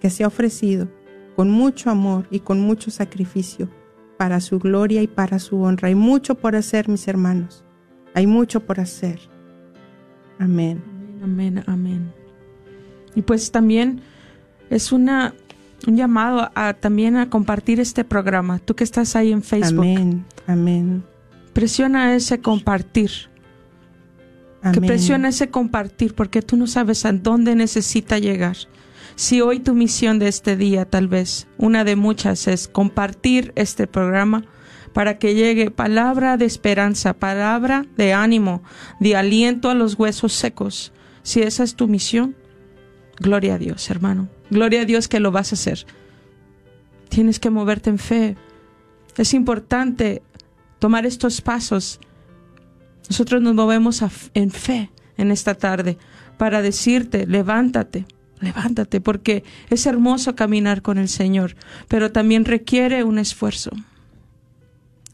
que 0.00 0.08
se 0.08 0.24
ha 0.24 0.26
ofrecido 0.26 0.88
con 1.36 1.50
mucho 1.50 1.90
amor 1.90 2.26
y 2.30 2.40
con 2.40 2.60
mucho 2.60 2.90
sacrificio 2.90 3.68
para 4.16 4.40
su 4.40 4.58
gloria 4.58 5.02
y 5.02 5.06
para 5.06 5.38
su 5.38 5.60
honra. 5.60 5.88
Hay 5.88 5.94
mucho 5.94 6.36
por 6.36 6.56
hacer, 6.56 6.88
mis 6.88 7.06
hermanos. 7.08 7.62
Hay 8.14 8.26
mucho 8.26 8.60
por 8.60 8.80
hacer. 8.80 9.20
Amén. 10.38 10.82
Amén, 11.22 11.62
amén. 11.66 12.10
Y 13.14 13.20
pues 13.20 13.52
también 13.52 14.00
es 14.70 14.92
una 14.92 15.34
un 15.86 15.94
llamado 15.94 16.50
a 16.54 16.72
también 16.72 17.16
a 17.16 17.28
compartir 17.28 17.80
este 17.80 18.02
programa. 18.02 18.60
Tú 18.60 18.74
que 18.74 18.84
estás 18.84 19.14
ahí 19.14 19.30
en 19.30 19.42
Facebook. 19.42 19.80
Amén. 19.84 20.24
Amén. 20.46 21.04
Presiona 21.52 22.14
ese 22.14 22.40
compartir. 22.40 23.10
Que 24.72 24.80
presiona 24.80 25.28
ese 25.28 25.50
compartir 25.50 26.14
porque 26.14 26.42
tú 26.42 26.56
no 26.56 26.66
sabes 26.66 27.04
a 27.04 27.12
dónde 27.12 27.54
necesita 27.54 28.18
llegar. 28.18 28.56
Si 29.16 29.40
hoy 29.40 29.60
tu 29.60 29.74
misión 29.74 30.18
de 30.18 30.28
este 30.28 30.56
día, 30.56 30.84
tal 30.84 31.08
vez, 31.08 31.46
una 31.56 31.84
de 31.84 31.96
muchas, 31.96 32.46
es 32.48 32.68
compartir 32.68 33.52
este 33.56 33.86
programa 33.86 34.44
para 34.92 35.18
que 35.18 35.34
llegue 35.34 35.70
palabra 35.70 36.36
de 36.36 36.44
esperanza, 36.44 37.14
palabra 37.14 37.86
de 37.96 38.12
ánimo, 38.12 38.62
de 39.00 39.16
aliento 39.16 39.70
a 39.70 39.74
los 39.74 39.98
huesos 39.98 40.32
secos. 40.32 40.92
Si 41.22 41.42
esa 41.42 41.64
es 41.64 41.76
tu 41.76 41.88
misión, 41.88 42.36
gloria 43.18 43.54
a 43.54 43.58
Dios, 43.58 43.90
hermano. 43.90 44.28
Gloria 44.50 44.82
a 44.82 44.84
Dios 44.84 45.08
que 45.08 45.20
lo 45.20 45.32
vas 45.32 45.52
a 45.52 45.54
hacer. 45.54 45.86
Tienes 47.08 47.40
que 47.40 47.50
moverte 47.50 47.90
en 47.90 47.98
fe. 47.98 48.36
Es 49.16 49.34
importante 49.34 50.22
tomar 50.78 51.06
estos 51.06 51.40
pasos 51.40 52.00
nosotros 53.08 53.40
nos 53.42 53.54
movemos 53.54 54.02
en 54.34 54.50
fe 54.50 54.90
en 55.16 55.30
esta 55.30 55.54
tarde 55.54 55.96
para 56.36 56.60
decirte, 56.62 57.26
levántate, 57.26 58.06
levántate, 58.40 59.00
porque 59.00 59.44
es 59.70 59.86
hermoso 59.86 60.34
caminar 60.34 60.82
con 60.82 60.98
el 60.98 61.08
Señor, 61.08 61.54
pero 61.88 62.10
también 62.12 62.44
requiere 62.44 63.04
un 63.04 63.18
esfuerzo. 63.18 63.70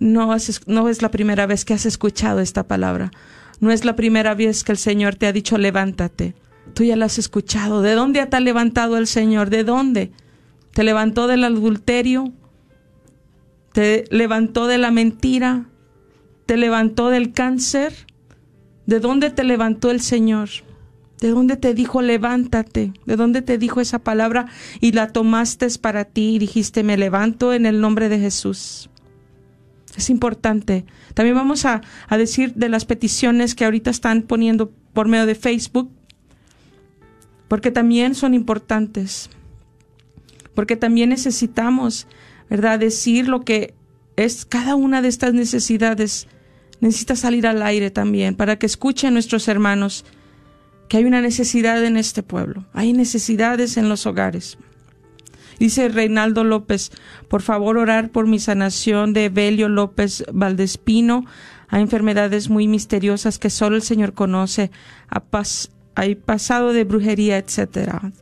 no, 0.00 0.34
es 0.34 1.02
la 1.02 1.10
primera 1.10 1.46
vez 1.46 1.64
que 1.64 1.74
has 1.74 1.86
escuchado 1.86 2.40
esta 2.40 2.66
palabra. 2.66 3.10
No 3.60 3.70
es 3.70 3.84
la 3.84 3.96
primera 3.96 4.34
vez 4.34 4.62
que 4.62 4.72
el 4.72 4.78
Señor 4.78 5.16
te 5.16 5.26
ha 5.26 5.32
dicho 5.32 5.58
levántate. 5.58 6.34
Tú 6.74 6.84
ya 6.84 6.96
la 6.96 7.06
has 7.06 7.18
escuchado. 7.18 7.82
¿De 7.82 7.94
dónde 7.94 8.24
te 8.26 8.36
ha 8.36 8.40
levantado 8.40 8.96
el 8.96 9.06
Señor? 9.06 9.50
¿De 9.50 9.64
dónde? 9.64 10.12
¿Te 10.72 10.84
levantó 10.84 11.26
del 11.26 11.44
adulterio? 11.44 12.32
¿Te 13.72 14.04
levantó 14.10 14.66
de 14.66 14.78
la 14.78 14.90
mentira? 14.90 15.66
¿Te 16.46 16.56
levantó 16.56 17.10
del 17.10 17.32
cáncer? 17.32 18.06
¿De 18.86 19.00
dónde 19.00 19.30
te 19.30 19.44
levantó 19.44 19.90
el 19.90 20.00
Señor? 20.00 20.48
¿De 21.20 21.30
dónde 21.30 21.56
te 21.56 21.74
dijo 21.74 22.00
levántate? 22.00 22.92
¿De 23.04 23.16
dónde 23.16 23.42
te 23.42 23.58
dijo 23.58 23.80
esa 23.80 23.98
palabra 23.98 24.46
y 24.80 24.92
la 24.92 25.08
tomaste 25.08 25.66
para 25.80 26.04
ti 26.04 26.36
y 26.36 26.38
dijiste 26.38 26.84
me 26.84 26.96
levanto 26.96 27.52
en 27.52 27.66
el 27.66 27.80
nombre 27.80 28.08
de 28.08 28.20
Jesús? 28.20 28.88
Es 29.98 30.10
importante. 30.10 30.84
También 31.12 31.34
vamos 31.34 31.64
a, 31.64 31.82
decir 32.10 32.54
de 32.54 32.68
las 32.68 32.84
peticiones 32.84 33.56
que 33.56 33.64
ahorita 33.64 33.90
están 33.90 34.22
poniendo 34.22 34.70
por 34.92 35.08
medio 35.08 35.26
de 35.26 35.34
Facebook, 35.34 35.90
porque 37.48 37.72
también 37.72 38.14
son 38.14 38.32
importantes, 38.32 39.28
porque 40.54 40.76
también 40.76 41.10
necesitamos, 41.10 42.06
¿verdad?, 42.48 42.78
decir 42.78 43.26
lo 43.26 43.40
que 43.40 43.74
es 44.14 44.44
cada 44.44 44.76
una 44.76 45.02
de 45.02 45.08
estas 45.08 45.34
necesidades. 45.34 46.28
Necesita 46.80 47.16
salir 47.16 47.48
al 47.48 47.60
aire 47.64 47.90
también 47.90 48.36
para 48.36 48.56
que 48.56 48.66
escuchen 48.66 49.14
nuestros 49.14 49.48
hermanos 49.48 50.04
que 50.88 50.98
hay 50.98 51.04
una 51.06 51.20
necesidad 51.20 51.84
en 51.84 51.96
este 51.96 52.22
pueblo, 52.22 52.66
hay 52.72 52.92
necesidades 52.92 53.76
en 53.76 53.88
los 53.88 54.06
hogares. 54.06 54.58
Dice 55.58 55.88
Reinaldo 55.88 56.44
López, 56.44 56.92
por 57.28 57.42
favor 57.42 57.78
orar 57.78 58.10
por 58.10 58.26
mi 58.26 58.38
sanación 58.38 59.12
de 59.12 59.28
Belio 59.28 59.68
López 59.68 60.24
Valdespino. 60.32 61.24
Hay 61.68 61.82
enfermedades 61.82 62.48
muy 62.48 62.68
misteriosas 62.68 63.38
que 63.38 63.50
solo 63.50 63.76
el 63.76 63.82
Señor 63.82 64.12
conoce. 64.14 64.70
hay 65.94 66.14
pasado 66.14 66.72
de 66.72 66.84
brujería, 66.84 67.38
etcétera. 67.38 68.12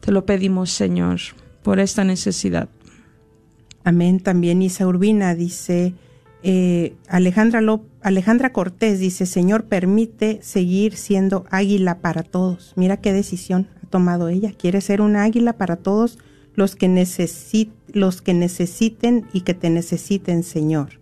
Te 0.00 0.12
lo 0.12 0.24
pedimos, 0.24 0.70
Señor, 0.70 1.20
por 1.62 1.80
esta 1.80 2.04
necesidad. 2.04 2.68
Amén. 3.82 4.20
También 4.20 4.62
Isa 4.62 4.86
Urbina 4.86 5.34
dice, 5.34 5.94
eh, 6.42 6.94
Alejandra, 7.08 7.60
Alejandra 8.02 8.52
Cortés 8.52 9.00
dice, 9.00 9.26
Señor, 9.26 9.64
permite 9.64 10.38
seguir 10.42 10.96
siendo 10.96 11.44
águila 11.50 11.98
para 11.98 12.22
todos. 12.22 12.72
Mira 12.76 12.98
qué 12.98 13.12
decisión 13.12 13.68
ha 13.82 13.86
tomado 13.88 14.28
ella. 14.28 14.52
Quiere 14.56 14.80
ser 14.80 15.00
una 15.00 15.24
águila 15.24 15.54
para 15.54 15.76
todos 15.76 16.18
los 16.54 16.76
que, 16.76 16.88
los 17.92 18.22
que 18.22 18.34
necesiten 18.34 19.26
y 19.32 19.42
que 19.42 19.54
te 19.54 19.70
necesiten, 19.70 20.42
Señor. 20.42 21.00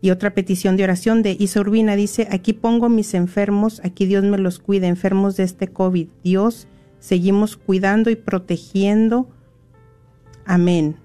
Y 0.00 0.10
otra 0.10 0.34
petición 0.34 0.76
de 0.76 0.84
oración 0.84 1.22
de 1.22 1.36
Isa 1.38 1.60
Urbina 1.60 1.96
dice, 1.96 2.28
aquí 2.30 2.52
pongo 2.52 2.88
mis 2.88 3.14
enfermos, 3.14 3.80
aquí 3.84 4.04
Dios 4.06 4.22
me 4.22 4.38
los 4.38 4.58
cuida, 4.58 4.86
enfermos 4.86 5.36
de 5.36 5.44
este 5.44 5.68
COVID. 5.68 6.08
Dios, 6.22 6.68
seguimos 7.00 7.56
cuidando 7.56 8.10
y 8.10 8.16
protegiendo. 8.16 9.28
Amén. 10.44 10.96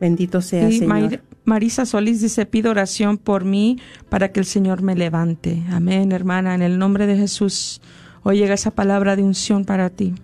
Bendito 0.00 0.40
sea, 0.40 0.70
Señor. 0.70 1.20
Marisa 1.44 1.86
Solís 1.86 2.20
dice, 2.20 2.46
pido 2.46 2.70
oración 2.70 3.18
por 3.18 3.44
mí 3.44 3.78
para 4.08 4.32
que 4.32 4.40
el 4.40 4.46
Señor 4.46 4.82
me 4.82 4.94
levante. 4.94 5.62
Amén, 5.70 6.12
hermana, 6.12 6.54
en 6.54 6.62
el 6.62 6.78
nombre 6.78 7.06
de 7.06 7.16
Jesús. 7.16 7.80
Hoy 8.22 8.38
llega 8.38 8.54
esa 8.54 8.70
palabra 8.70 9.16
de 9.16 9.22
unción 9.22 9.64
para 9.64 9.90
ti. 9.90 10.14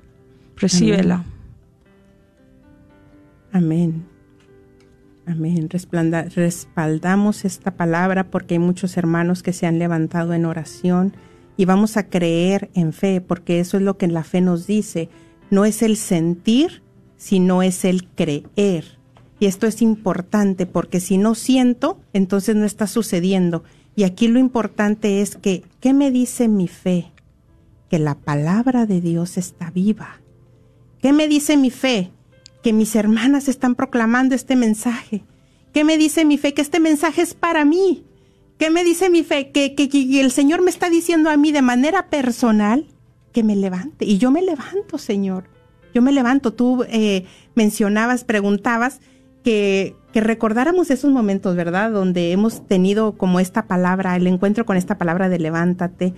Recíbela. 0.57 1.25
Amén. 3.53 4.07
Amén. 5.27 5.71
respaldamos 5.71 7.45
esta 7.45 7.71
palabra 7.71 8.25
porque 8.31 8.55
hay 8.55 8.59
muchos 8.59 8.97
hermanos 8.97 9.43
que 9.43 9.53
se 9.55 9.67
han 9.67 9.79
levantado 9.79 10.35
en 10.35 10.45
oración 10.45 11.15
y 11.57 11.65
vamos 11.65 11.97
a 11.97 12.09
creer 12.09 12.71
en 12.75 12.93
fe 12.93 13.21
porque 13.21 13.61
eso 13.61 13.79
es 13.79 13.83
lo 13.83 13.97
que 13.97 14.09
la 14.09 14.25
fe 14.25 14.41
nos 14.41 14.67
dice. 14.67 15.09
No 15.51 15.65
es 15.65 15.83
el 15.83 15.97
sentir, 15.97 16.83
sino 17.17 17.63
es 17.63 17.85
el 17.85 18.07
creer. 18.09 18.99
Y 19.41 19.47
esto 19.47 19.67
es 19.67 19.81
importante 19.83 20.67
porque 20.67 21.01
si 21.01 21.17
no 21.17 21.35
siento, 21.35 22.01
entonces 22.13 22.57
no 22.57 22.67
está 22.67 22.87
sucediendo. 22.87 23.65
Y 23.97 24.03
aquí 24.03 24.29
lo 24.29 24.39
importante 24.39 25.21
es 25.23 25.37
que, 25.37 25.63
¿qué 25.81 25.95
me 25.95 26.11
dice 26.11 26.49
mi 26.49 26.69
fe? 26.69 27.14
Que 27.95 28.01
la 28.01 28.17
palabra 28.17 28.87
de 28.87 29.01
Dios 29.01 29.37
está 29.37 29.71
viva. 29.71 30.21
¿Qué 31.01 31.13
me 31.13 31.29
dice 31.29 31.57
mi 31.57 31.71
fe? 31.71 32.11
Que 32.61 32.73
mis 32.73 32.97
hermanas 32.97 33.47
están 33.47 33.77
proclamando 33.77 34.35
este 34.35 34.57
mensaje. 34.57 35.23
¿Qué 35.73 35.85
me 35.85 35.97
dice 35.97 36.25
mi 36.25 36.37
fe? 36.37 36.55
Que 36.55 36.63
este 36.63 36.81
mensaje 36.81 37.23
es 37.23 37.35
para 37.35 37.65
mí. 37.65 38.05
¿Qué 38.59 38.69
me 38.69 38.83
dice 38.83 39.11
mi 39.11 39.23
fe? 39.23 39.53
Que, 39.53 39.77
el 40.21 40.33
Señor 40.33 40.61
me 40.61 40.71
está 40.71 40.91
diciendo 40.91 41.31
a 41.31 41.37
mí 41.37 41.53
de 41.53 41.63
manera 41.63 42.11
personal 42.11 42.89
que 43.33 43.45
me 43.45 43.55
levante. 43.55 44.05
Y 44.05 44.19
yo 44.19 44.33
me 44.33 44.43
levanto, 44.43 44.99
Señor. 44.99 45.45
Yo 45.95 46.03
me 46.03 46.11
levanto. 46.11 46.53
Tú 46.53 46.85
eh, 46.89 47.27
mencionabas, 47.55 48.25
preguntabas 48.25 48.99
que 49.45 49.95
recordáramos 50.15 50.91
esos 50.91 51.13
momentos, 51.13 51.55
¿verdad? 51.55 51.93
Donde 51.93 52.33
hemos 52.33 52.67
tenido 52.67 53.17
como 53.17 53.39
esta 53.39 53.69
palabra, 53.69 54.17
el 54.17 54.27
encuentro 54.27 54.67
con 54.67 54.77
esta 54.77 54.99
palabra 54.99 55.29
de 55.29 55.39
levántate. 55.39 56.13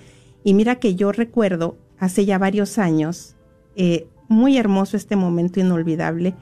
Y 0.46 0.54
mira 0.54 0.76
que 0.76 0.94
yo 0.94 1.10
recuerdo 1.10 1.76
hace 1.98 2.24
ya 2.24 2.38
varios 2.38 2.78
años, 2.78 3.34
eh, 3.74 4.06
muy 4.28 4.56
hermoso 4.56 4.96
este 4.96 5.16
momento 5.16 5.58
inolvidable. 5.58 6.36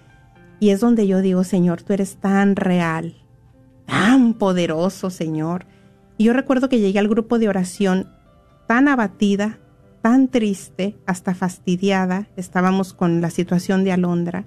Y 0.61 0.69
es 0.69 0.81
donde 0.81 1.07
yo 1.07 1.23
digo, 1.23 1.43
Señor, 1.43 1.81
tú 1.81 1.95
eres 1.95 2.17
tan 2.17 2.55
real, 2.55 3.17
tan 3.87 4.35
poderoso, 4.35 5.09
Señor. 5.09 5.65
Y 6.19 6.25
yo 6.25 6.35
recuerdo 6.35 6.69
que 6.69 6.81
llegué 6.81 6.99
al 6.99 7.09
grupo 7.09 7.39
de 7.39 7.49
oración 7.49 8.11
tan 8.67 8.89
abatida, 8.89 9.59
tan 10.03 10.29
triste, 10.29 10.99
hasta 11.07 11.35
fastidiada. 11.35 12.29
Estábamos 12.37 12.93
con 12.93 13.23
la 13.23 13.31
situación 13.31 13.85
de 13.85 13.93
Alondra. 13.93 14.45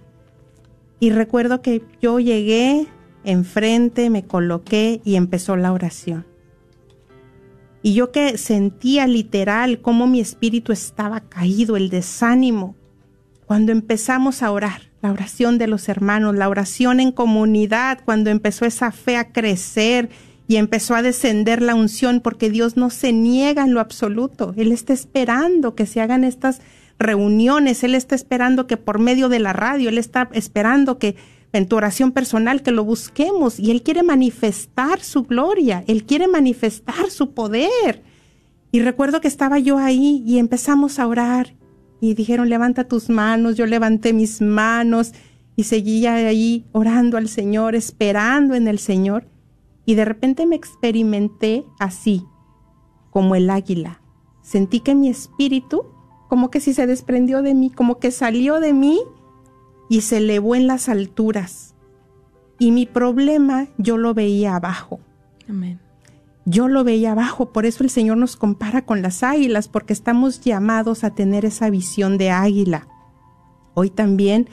Y 1.00 1.10
recuerdo 1.10 1.64
que 1.64 1.82
yo 2.00 2.20
llegué 2.20 2.86
enfrente, 3.24 4.12
me 4.12 4.24
coloqué 4.24 5.02
y 5.04 5.16
empezó 5.16 5.56
la 5.56 5.74
oración. 5.74 6.28
Y 7.88 7.94
yo 7.94 8.12
que 8.12 8.38
sentía 8.38 9.08
literal 9.08 9.80
cómo 9.80 10.08
mi 10.08 10.20
espíritu 10.20 10.74
estaba 10.74 11.22
caído, 11.22 11.78
el 11.78 11.90
desánimo, 11.90 12.76
cuando 13.46 13.72
empezamos 13.72 14.44
a 14.44 14.52
orar, 14.52 14.92
la 15.02 15.10
oración 15.10 15.58
de 15.58 15.68
los 15.68 15.88
hermanos, 15.88 16.36
la 16.36 16.50
oración 16.50 17.00
en 17.00 17.14
comunidad, 17.14 18.00
cuando 18.04 18.30
empezó 18.30 18.66
esa 18.66 18.92
fe 18.92 19.16
a 19.16 19.32
crecer 19.32 20.10
y 20.50 20.58
empezó 20.58 20.96
a 20.96 21.02
descender 21.02 21.62
la 21.62 21.76
unción, 21.76 22.20
porque 22.20 22.50
Dios 22.50 22.76
no 22.76 22.90
se 22.90 23.14
niega 23.14 23.64
en 23.64 23.74
lo 23.74 23.80
absoluto, 23.80 24.54
Él 24.58 24.74
está 24.74 24.92
esperando 24.92 25.74
que 25.74 25.86
se 25.86 26.02
hagan 26.02 26.26
estas 26.26 26.60
reuniones, 27.00 27.86
Él 27.86 27.96
está 27.96 28.16
esperando 28.16 28.68
que 28.68 28.76
por 28.76 29.00
medio 29.00 29.30
de 29.30 29.40
la 29.40 29.54
radio, 29.54 29.88
Él 29.88 29.98
está 29.98 30.28
esperando 30.34 31.00
que 31.00 31.16
en 31.54 31.68
tu 31.68 31.76
oración 31.76 32.12
personal 32.12 32.62
que 32.62 32.72
lo 32.72 32.84
busquemos 32.84 33.60
y 33.60 33.72
Él 33.72 33.82
quiere 33.82 34.04
manifestar 34.04 35.00
su 35.02 35.24
gloria, 35.24 35.84
Él 35.88 36.06
quiere 36.06 36.28
manifestar 36.28 37.10
su 37.10 37.32
poder. 37.34 38.04
Y 38.72 38.82
recuerdo 38.82 39.22
que 39.22 39.28
estaba 39.28 39.60
yo 39.60 39.78
ahí 39.78 40.24
y 40.26 40.40
empezamos 40.40 41.00
a 41.00 41.08
orar 41.08 41.56
y 42.02 42.14
dijeron, 42.14 42.50
levanta 42.50 42.88
tus 42.88 43.10
manos, 43.10 43.56
yo 43.56 43.66
levanté 43.66 44.14
mis 44.14 44.42
manos 44.42 45.14
y 45.56 45.64
seguía 45.64 46.16
ahí 46.16 46.66
orando 46.74 47.18
al 47.18 47.30
Señor, 47.30 47.76
esperando 47.76 48.54
en 48.54 48.68
el 48.68 48.78
Señor. 48.78 49.28
Y 49.86 49.96
de 49.96 50.06
repente 50.06 50.46
me 50.46 50.56
experimenté 50.56 51.66
así, 51.80 52.24
como 53.10 53.36
el 53.36 53.50
águila. 53.50 54.02
Sentí 54.42 54.82
que 54.82 54.96
mi 54.96 55.10
espíritu 55.10 55.86
como 56.28 56.52
que 56.52 56.60
si 56.60 56.74
se 56.74 56.88
desprendió 56.88 57.42
de 57.42 57.54
mí, 57.54 57.70
como 57.70 58.00
que 58.00 58.12
salió 58.12 58.60
de 58.60 58.74
mí 58.74 59.00
y 59.90 60.02
se 60.02 60.18
elevó 60.18 60.56
en 60.56 60.68
las 60.68 60.90
alturas. 60.90 61.76
Y 62.60 62.72
mi 62.72 62.86
problema 62.86 63.68
yo 63.78 63.98
lo 63.98 64.14
veía 64.14 64.56
abajo. 64.56 65.00
Amén. 65.50 65.80
Yo 66.46 66.70
lo 66.70 66.84
veía 66.84 67.12
abajo, 67.12 67.52
por 67.52 67.66
eso 67.66 67.84
el 67.84 67.90
Señor 67.90 68.18
nos 68.18 68.38
compara 68.38 68.84
con 68.84 69.02
las 69.02 69.22
águilas, 69.22 69.68
porque 69.68 69.92
estamos 69.92 70.40
llamados 70.40 71.04
a 71.04 71.14
tener 71.14 71.44
esa 71.44 71.70
visión 71.70 72.18
de 72.18 72.32
águila. 72.32 72.88
Hoy 73.74 73.90
también 73.90 74.48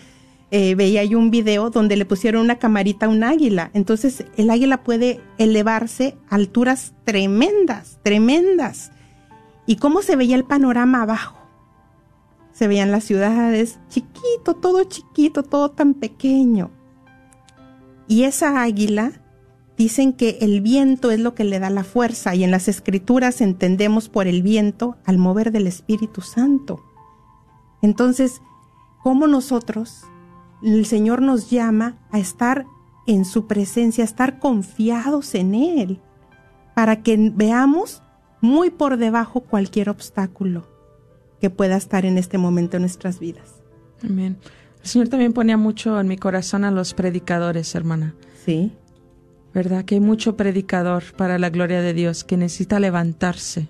eh, 0.51 0.75
veía 0.75 1.05
yo 1.05 1.19
un 1.19 1.31
video 1.31 1.71
donde 1.71 1.97
le 1.97 2.05
pusieron 2.05 2.43
una 2.43 2.59
camarita 2.59 3.07
a 3.07 3.09
un 3.09 3.25
águila. 3.25 3.71
Entonces 3.75 4.25
el 4.37 4.51
águila 4.51 4.83
puede 4.83 5.21
elevarse 5.39 6.17
a 6.29 6.35
alturas 6.35 6.95
tremendas, 7.05 7.99
tremendas. 8.03 8.93
¿Y 9.67 9.77
cómo 9.77 10.03
se 10.03 10.17
veía 10.17 10.37
el 10.37 10.45
panorama 10.45 11.03
abajo? 11.03 11.44
Se 12.55 12.69
veían 12.69 12.93
las 12.93 13.05
ciudades, 13.05 13.81
chiquito, 13.89 14.55
todo 14.55 14.85
chiquito, 14.85 15.43
todo 15.43 15.73
tan 15.73 15.93
pequeño. 15.93 16.71
Y 18.07 18.23
esa 18.23 18.63
águila, 18.63 19.13
dicen 19.77 20.13
que 20.13 20.39
el 20.41 20.61
viento 20.61 21.11
es 21.11 21.19
lo 21.19 21.35
que 21.35 21.43
le 21.43 21.59
da 21.59 21.69
la 21.69 21.83
fuerza 21.83 22.33
y 22.37 22.45
en 22.45 22.53
las 22.53 22.69
escrituras 22.69 23.41
entendemos 23.41 24.09
por 24.09 24.29
el 24.29 24.43
viento 24.43 24.97
al 25.05 25.19
mover 25.19 25.51
del 25.51 25.67
Espíritu 25.67 26.21
Santo. 26.21 26.81
Entonces, 27.83 28.41
¿cómo 29.03 29.27
nosotros, 29.27 30.05
el 30.63 30.87
Señor 30.87 31.23
nos 31.23 31.51
llama 31.51 31.99
a 32.13 32.21
estar 32.21 32.67
en 33.09 33.25
su 33.25 33.49
presencia, 33.49 34.05
a 34.05 34.07
estar 34.07 34.39
confiados 34.39 35.35
en 35.35 35.57
Él, 35.57 36.01
para 36.77 37.03
que 37.03 37.33
veamos 37.35 38.01
muy 38.41 38.71
por 38.71 38.97
debajo 38.97 39.41
cualquier 39.41 39.91
obstáculo? 39.91 40.74
Que 41.41 41.51
pueda 41.51 41.77
estar 41.77 42.05
en 42.05 42.19
este 42.19 42.39
momento 42.39 42.77
en 42.77 42.83
nuestras 42.83 43.19
vidas. 43.19 43.63
Amén. 44.03 44.39
El 44.83 44.89
Señor 44.89 45.09
también 45.09 45.33
ponía 45.33 45.57
mucho 45.57 45.99
en 45.99 46.09
mi 46.09 46.19
corazón 46.19 46.65
a 46.65 46.71
los 46.71 46.93
predicadores, 46.93 47.75
hermana. 47.75 48.15
Sí. 48.45 48.73
¿Verdad? 49.55 49.85
Que 49.85 49.95
hay 49.95 50.01
mucho 50.01 50.37
predicador 50.37 51.05
para 51.17 51.39
la 51.39 51.49
gloria 51.49 51.81
de 51.81 51.95
Dios 51.95 52.23
que 52.23 52.37
necesita 52.37 52.79
levantarse, 52.81 53.69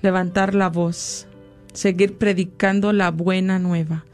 levantar 0.00 0.54
la 0.54 0.70
voz, 0.70 1.26
seguir 1.74 2.16
predicando 2.16 2.94
la 2.94 3.10
buena 3.10 3.58
nueva. 3.58 4.06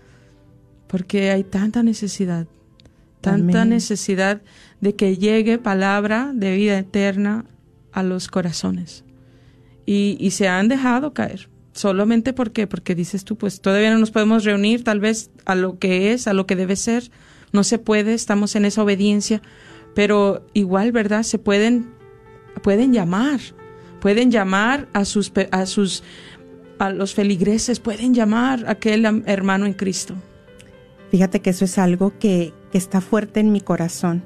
Porque 0.89 1.31
hay 1.31 1.45
tanta 1.45 1.83
necesidad, 1.83 2.49
tanta 3.21 3.65
necesidad 3.65 4.43
de 4.81 4.97
que 4.97 5.17
llegue 5.17 5.59
palabra 5.59 6.33
de 6.35 6.57
vida 6.57 6.79
eterna 6.79 7.45
a 7.93 8.03
los 8.03 8.29
corazones. 8.29 9.05
Y, 9.87 10.17
y 10.19 10.33
se 10.33 10.49
han 10.49 10.67
dejado 10.67 11.13
caer 11.15 11.49
solamente 11.75 12.33
porque 12.33 12.67
porque 12.67 12.95
dices 12.95 13.25
tú 13.25 13.37
pues 13.37 13.61
todavía 13.61 13.93
no 13.93 13.99
nos 13.99 14.13
podemos 14.13 14.45
reunir 14.45 14.85
tal 14.85 15.01
vez 15.01 15.31
a 15.45 15.55
lo 15.55 15.79
que 15.79 16.13
es 16.13 16.27
a 16.27 16.33
lo 16.33 16.47
que 16.47 16.57
debe 16.57 16.77
ser. 16.77 17.11
No 17.53 17.65
se 17.65 17.79
puede 17.79 18.15
estamos 18.15 18.57
en 18.57 18.65
esa 18.65 18.83
obediencia. 18.83 19.43
Pero 19.95 20.45
igual 20.55 20.91
verdad 20.93 21.23
se 21.23 21.39
pueden 21.39 21.93
pueden 22.63 22.93
llamar 22.93 23.41
pueden 24.01 24.31
llamar 24.31 24.89
a 24.93 25.05
sus 25.05 25.33
a 25.51 25.67
sus 25.67 26.03
a 26.79 26.91
los 26.91 27.15
feligreses 27.15 27.81
pueden 27.81 28.15
llamar 28.15 28.67
a 28.67 28.73
aquel 28.73 29.05
hermano 29.27 29.67
en 29.67 29.75
Cristo. 29.75 30.15
Fíjate 31.11 31.41
que 31.41 31.51
eso 31.51 31.65
es 31.65 31.79
algo 31.79 32.19
que, 32.19 32.53
que 32.73 32.79
está 32.79 33.01
fuerte 33.01 33.41
en 33.41 33.53
mi 33.53 33.61
corazón. 33.61 34.25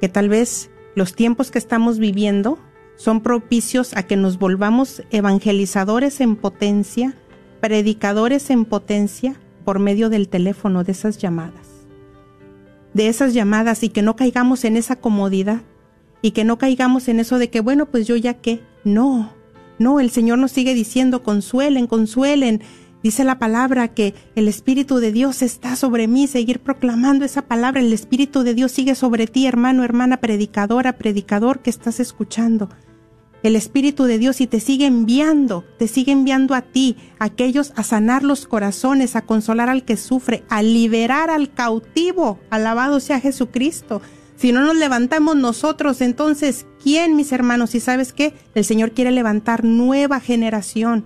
Que 0.00 0.08
tal 0.08 0.28
vez 0.28 0.70
los 0.94 1.14
tiempos 1.14 1.50
que 1.50 1.58
estamos 1.58 1.98
viviendo 1.98 2.58
son 2.96 3.20
propicios 3.20 3.96
a 3.96 4.04
que 4.04 4.16
nos 4.16 4.38
volvamos 4.38 5.02
evangelizadores 5.10 6.20
en 6.20 6.36
potencia, 6.36 7.14
predicadores 7.60 8.50
en 8.50 8.64
potencia 8.64 9.34
por 9.64 9.78
medio 9.78 10.10
del 10.10 10.28
teléfono, 10.28 10.84
de 10.84 10.92
esas 10.92 11.18
llamadas. 11.18 11.86
De 12.92 13.08
esas 13.08 13.34
llamadas 13.34 13.82
y 13.82 13.88
que 13.88 14.02
no 14.02 14.16
caigamos 14.16 14.64
en 14.64 14.76
esa 14.76 14.96
comodidad 14.96 15.62
y 16.22 16.30
que 16.30 16.44
no 16.44 16.58
caigamos 16.58 17.08
en 17.08 17.20
eso 17.20 17.38
de 17.38 17.50
que, 17.50 17.60
bueno, 17.60 17.86
pues 17.86 18.06
yo 18.06 18.16
ya 18.16 18.34
qué. 18.34 18.62
No, 18.84 19.32
no, 19.78 20.00
el 20.00 20.10
Señor 20.10 20.38
nos 20.38 20.52
sigue 20.52 20.74
diciendo, 20.74 21.22
consuelen, 21.22 21.86
consuelen, 21.86 22.62
Dice 23.04 23.22
la 23.22 23.38
palabra 23.38 23.88
que 23.88 24.14
el 24.34 24.48
Espíritu 24.48 24.96
de 24.96 25.12
Dios 25.12 25.42
está 25.42 25.76
sobre 25.76 26.08
mí, 26.08 26.26
seguir 26.26 26.60
proclamando 26.60 27.26
esa 27.26 27.42
palabra. 27.42 27.82
El 27.82 27.92
Espíritu 27.92 28.44
de 28.44 28.54
Dios 28.54 28.72
sigue 28.72 28.94
sobre 28.94 29.26
ti, 29.26 29.46
hermano, 29.46 29.84
hermana, 29.84 30.22
predicadora, 30.22 30.94
predicador 30.94 31.60
que 31.60 31.68
estás 31.68 32.00
escuchando. 32.00 32.70
El 33.44 33.54
Espíritu 33.54 34.04
de 34.04 34.18
Dios 34.18 34.40
y 34.40 34.48
te 34.48 34.58
sigue 34.58 34.86
enviando, 34.86 35.64
te 35.78 35.86
sigue 35.86 36.10
enviando 36.10 36.56
a 36.56 36.62
ti, 36.62 36.96
a 37.20 37.26
aquellos 37.26 37.72
a 37.76 37.84
sanar 37.84 38.24
los 38.24 38.46
corazones, 38.46 39.14
a 39.14 39.22
consolar 39.22 39.68
al 39.70 39.84
que 39.84 39.96
sufre, 39.96 40.42
a 40.48 40.62
liberar 40.62 41.30
al 41.30 41.54
cautivo. 41.54 42.40
Alabado 42.50 42.98
sea 42.98 43.20
Jesucristo. 43.20 44.02
Si 44.34 44.50
no 44.50 44.62
nos 44.62 44.74
levantamos 44.74 45.36
nosotros, 45.36 46.00
entonces, 46.00 46.66
¿quién, 46.82 47.14
mis 47.14 47.30
hermanos? 47.30 47.76
Y 47.76 47.80
sabes 47.80 48.12
qué? 48.12 48.34
El 48.56 48.64
Señor 48.64 48.90
quiere 48.90 49.12
levantar 49.12 49.62
nueva 49.62 50.18
generación 50.18 51.04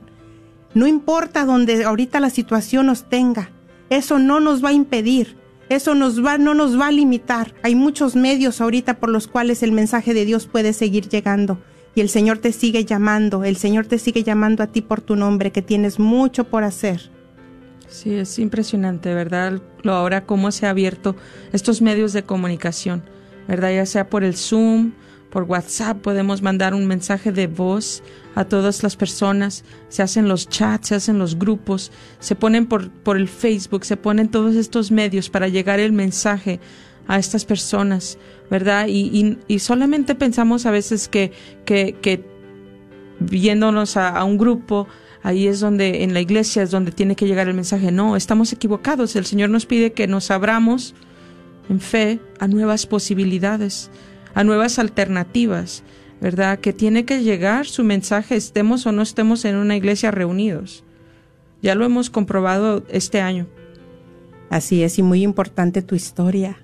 no 0.74 0.86
importa 0.86 1.44
donde 1.44 1.84
ahorita 1.84 2.20
la 2.20 2.30
situación 2.30 2.86
nos 2.86 3.08
tenga, 3.08 3.50
eso 3.90 4.18
no 4.18 4.38
nos 4.38 4.62
va 4.62 4.68
a 4.68 4.74
impedir, 4.74 5.36
eso 5.70 5.94
nos 5.94 6.24
va, 6.24 6.38
no 6.38 6.54
nos 6.54 6.78
va 6.78 6.88
a 6.88 6.92
limitar. 6.92 7.54
Hay 7.62 7.74
muchos 7.74 8.16
medios 8.16 8.60
ahorita 8.60 9.00
por 9.00 9.08
los 9.08 9.28
cuales 9.28 9.62
el 9.62 9.72
mensaje 9.72 10.14
de 10.14 10.24
Dios 10.24 10.46
puede 10.46 10.72
seguir 10.72 11.08
llegando. 11.08 11.58
Y 11.98 12.00
el 12.00 12.08
Señor 12.08 12.38
te 12.38 12.52
sigue 12.52 12.84
llamando, 12.84 13.42
el 13.42 13.56
Señor 13.56 13.86
te 13.86 13.98
sigue 13.98 14.22
llamando 14.22 14.62
a 14.62 14.68
ti 14.68 14.82
por 14.82 15.00
tu 15.00 15.16
nombre, 15.16 15.50
que 15.50 15.62
tienes 15.62 15.98
mucho 15.98 16.44
por 16.44 16.62
hacer. 16.62 17.10
Sí, 17.88 18.14
es 18.14 18.38
impresionante, 18.38 19.12
¿verdad? 19.12 19.60
Lo 19.82 19.94
ahora 19.94 20.24
cómo 20.24 20.52
se 20.52 20.66
ha 20.66 20.70
abierto 20.70 21.16
estos 21.52 21.82
medios 21.82 22.12
de 22.12 22.22
comunicación, 22.22 23.02
¿verdad? 23.48 23.72
Ya 23.72 23.84
sea 23.84 24.08
por 24.08 24.22
el 24.22 24.36
Zoom, 24.36 24.92
por 25.30 25.42
WhatsApp, 25.42 26.00
podemos 26.00 26.40
mandar 26.40 26.72
un 26.72 26.86
mensaje 26.86 27.32
de 27.32 27.48
voz 27.48 28.04
a 28.36 28.44
todas 28.44 28.84
las 28.84 28.94
personas, 28.94 29.64
se 29.88 30.04
hacen 30.04 30.28
los 30.28 30.48
chats, 30.48 30.86
se 30.86 30.94
hacen 30.94 31.18
los 31.18 31.36
grupos, 31.36 31.90
se 32.20 32.36
ponen 32.36 32.66
por, 32.66 32.92
por 32.92 33.16
el 33.16 33.26
Facebook, 33.26 33.84
se 33.84 33.96
ponen 33.96 34.28
todos 34.28 34.54
estos 34.54 34.92
medios 34.92 35.30
para 35.30 35.48
llegar 35.48 35.80
el 35.80 35.90
mensaje 35.90 36.60
a 37.08 37.18
estas 37.18 37.44
personas, 37.46 38.18
¿verdad? 38.50 38.86
Y, 38.86 39.38
y, 39.48 39.58
solamente 39.58 40.14
pensamos 40.14 40.66
a 40.66 40.70
veces 40.70 41.08
que, 41.08 41.32
que, 41.64 41.94
que 41.94 42.22
viéndonos 43.18 43.96
a, 43.96 44.22
un 44.24 44.36
grupo, 44.36 44.86
ahí 45.22 45.48
es 45.48 45.58
donde, 45.58 46.04
en 46.04 46.12
la 46.12 46.20
iglesia 46.20 46.62
es 46.62 46.70
donde 46.70 46.92
tiene 46.92 47.16
que 47.16 47.26
llegar 47.26 47.48
el 47.48 47.54
mensaje. 47.54 47.90
No, 47.90 48.14
estamos 48.14 48.52
equivocados. 48.52 49.16
El 49.16 49.24
Señor 49.24 49.48
nos 49.48 49.64
pide 49.64 49.92
que 49.92 50.06
nos 50.06 50.30
abramos 50.30 50.94
en 51.70 51.80
fe 51.80 52.20
a 52.38 52.46
nuevas 52.46 52.86
posibilidades, 52.86 53.90
a 54.34 54.44
nuevas 54.44 54.78
alternativas, 54.78 55.82
¿verdad? 56.20 56.58
Que 56.58 56.74
tiene 56.74 57.06
que 57.06 57.22
llegar 57.22 57.66
su 57.66 57.84
mensaje, 57.84 58.36
estemos 58.36 58.86
o 58.86 58.92
no 58.92 59.00
estemos 59.00 59.46
en 59.46 59.56
una 59.56 59.76
iglesia 59.76 60.10
reunidos. 60.10 60.84
Ya 61.62 61.74
lo 61.74 61.86
hemos 61.86 62.10
comprobado 62.10 62.84
este 62.90 63.22
año. 63.22 63.46
Así 64.50 64.82
es, 64.82 64.98
y 64.98 65.02
muy 65.02 65.22
importante 65.22 65.80
tu 65.80 65.94
historia. 65.94 66.58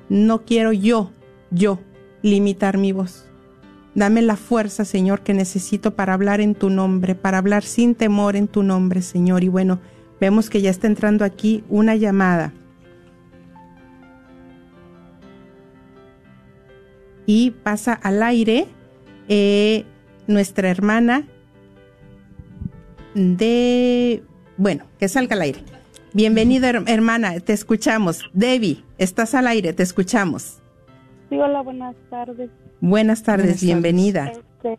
No 0.09 0.45
quiero 0.45 0.73
yo, 0.73 1.11
yo, 1.51 1.81
limitar 2.23 2.77
mi 2.79 2.93
voz. 2.93 3.32
Dame 3.95 4.23
la 4.23 4.37
fuerza, 4.37 4.85
Señor, 4.85 5.21
que 5.21 5.35
necesito 5.35 5.95
para 5.95 6.15
hablar 6.15 6.41
en 6.41 6.55
tu 6.55 6.71
nombre, 6.71 7.15
para 7.15 7.39
hablar 7.39 7.63
sin 7.63 7.95
temor 7.95 8.37
en 8.37 8.49
tu 8.49 8.63
nombre, 8.63 9.03
Señor. 9.03 9.45
Y 9.45 9.49
bueno, 9.49 9.81
vemos 10.19 10.49
que 10.49 10.63
ya 10.63 10.71
está 10.71 10.87
entrando 10.87 11.25
aquí 11.25 11.63
una 11.69 11.95
llamada. 11.95 12.53
Y 17.27 17.51
pasa 17.51 17.93
al 17.93 18.23
aire 18.23 18.67
eh, 19.29 19.85
nuestra 20.27 20.71
hermana 20.71 21.29
de... 23.15 24.23
Bueno, 24.57 24.85
que 24.99 25.09
salga 25.09 25.37
al 25.37 25.43
aire. 25.43 25.61
Bienvenida, 26.15 26.71
hermana, 26.87 27.41
te 27.41 27.53
escuchamos. 27.53 28.23
Debbie, 28.33 28.85
estás 28.99 29.35
al 29.35 29.47
aire, 29.47 29.73
te 29.73 29.83
escuchamos. 29.83 30.61
Sí, 31.29 31.39
hola, 31.39 31.63
buenas 31.63 31.97
tardes. 32.11 32.51
Buenas 32.83 33.23
tardes, 33.23 33.63
bienvenida. 33.63 34.33
Este, 34.33 34.77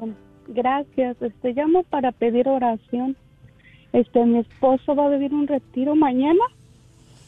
gracias. 0.49 1.15
Este 1.21 1.53
llamo 1.53 1.83
para 1.83 2.11
pedir 2.11 2.49
oración. 2.49 3.15
Este, 3.93 4.25
mi 4.25 4.39
esposo 4.39 4.93
va 4.93 5.05
a 5.05 5.09
vivir 5.09 5.33
un 5.33 5.47
retiro 5.47 5.95
mañana. 5.95 6.41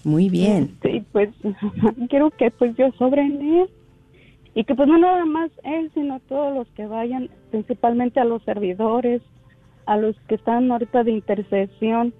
Muy 0.04 0.28
bien. 0.28 0.74
Este, 0.74 1.06
pues 1.14 1.30
quiero 2.10 2.30
que 2.32 2.52
pues 2.52 2.76
yo 2.76 2.92
sobre 2.98 3.22
en 3.22 3.42
él 3.42 3.70
y 4.54 4.66
que 4.66 4.76
pues 4.76 4.90
no 4.90 4.98
nada 4.98 5.24
más 5.24 5.50
él, 5.64 5.92
sino 5.94 6.20
todos 6.28 6.54
los 6.54 6.68
que 6.76 6.86
vayan, 6.88 7.30
principalmente 7.52 8.20
a 8.20 8.26
los 8.26 8.44
servidores, 8.44 9.22
a 9.86 9.96
los 9.96 10.20
que 10.28 10.36
están 10.36 10.70
ahorita 10.70 11.06
de 11.06 11.12
intercesión, 11.12 12.14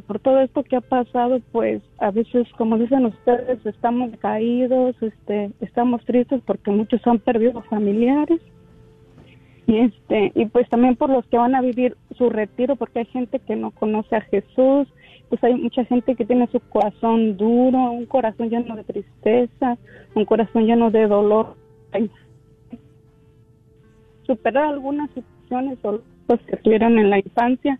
por 0.00 0.18
todo 0.20 0.40
esto 0.40 0.62
que 0.62 0.76
ha 0.76 0.80
pasado, 0.80 1.40
pues 1.52 1.82
a 1.98 2.10
veces, 2.10 2.46
como 2.56 2.78
dicen 2.78 3.06
ustedes, 3.06 3.64
estamos 3.64 4.10
caídos, 4.18 4.96
este, 5.02 5.50
estamos 5.60 6.04
tristes 6.04 6.40
porque 6.46 6.70
muchos 6.70 7.06
han 7.06 7.18
perdido 7.18 7.62
familiares. 7.62 8.40
Y 9.66 9.78
este, 9.78 10.32
y 10.34 10.46
pues 10.46 10.68
también 10.68 10.96
por 10.96 11.10
los 11.10 11.26
que 11.26 11.38
van 11.38 11.54
a 11.54 11.60
vivir 11.60 11.96
su 12.16 12.30
retiro, 12.30 12.76
porque 12.76 13.00
hay 13.00 13.06
gente 13.06 13.40
que 13.40 13.56
no 13.56 13.72
conoce 13.72 14.14
a 14.14 14.20
Jesús, 14.20 14.88
pues 15.28 15.42
hay 15.42 15.54
mucha 15.54 15.84
gente 15.84 16.14
que 16.14 16.24
tiene 16.24 16.46
su 16.48 16.60
corazón 16.60 17.36
duro, 17.36 17.90
un 17.90 18.06
corazón 18.06 18.48
lleno 18.48 18.76
de 18.76 18.84
tristeza, 18.84 19.76
un 20.14 20.24
corazón 20.24 20.66
lleno 20.66 20.90
de 20.90 21.08
dolor. 21.08 21.56
Superar 24.22 24.64
algunas 24.64 25.10
situaciones 25.10 25.78
o 25.84 26.00
pues, 26.26 26.40
que 26.42 26.56
tuvieron 26.58 26.98
en 26.98 27.10
la 27.10 27.18
infancia. 27.18 27.78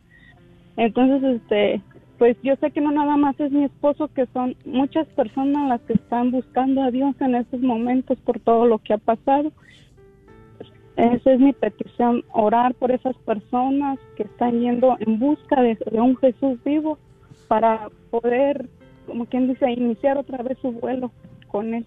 Entonces, 0.77 1.41
este, 1.41 1.81
pues 2.19 2.37
yo 2.43 2.57
sé 2.57 2.71
que 2.71 2.81
no 2.81 2.91
nada 2.91 3.17
más 3.17 3.39
es 3.41 3.53
mi 3.53 3.65
esposo, 3.65 4.09
que 4.09 4.27
son 4.33 4.57
muchas 4.65 5.07
personas 5.09 5.69
las 5.69 5.81
que 5.83 5.95
están 5.95 6.31
buscando 6.31 6.83
a 6.83 6.91
Dios 6.91 7.15
en 7.21 7.35
estos 7.35 7.61
momentos 7.61 8.19
por 8.21 8.41
todo 8.41 8.67
lo 8.67 8.79
que 8.79 8.95
ha 8.95 8.99
pasado. 8.99 9.53
Esa 10.97 11.33
es 11.33 11.41
mi 11.41 11.53
petición, 11.53 12.25
orar 12.33 12.75
por 12.75 12.91
esas 12.91 13.15
personas 13.19 13.99
que 14.17 14.23
están 14.23 14.61
yendo 14.61 14.97
en 15.01 15.19
busca 15.19 15.61
de, 15.61 15.77
un 15.93 16.17
Jesús 16.17 16.59
vivo 16.65 16.99
para 17.49 17.91
poder, 18.11 18.67
como 19.07 19.27
quien 19.27 19.49
dice, 19.49 19.71
iniciar 19.71 20.17
otra 20.17 20.43
vez 20.43 20.57
su 20.63 20.73
vuelo 20.73 21.13
con 21.49 21.75
Él. 21.75 21.85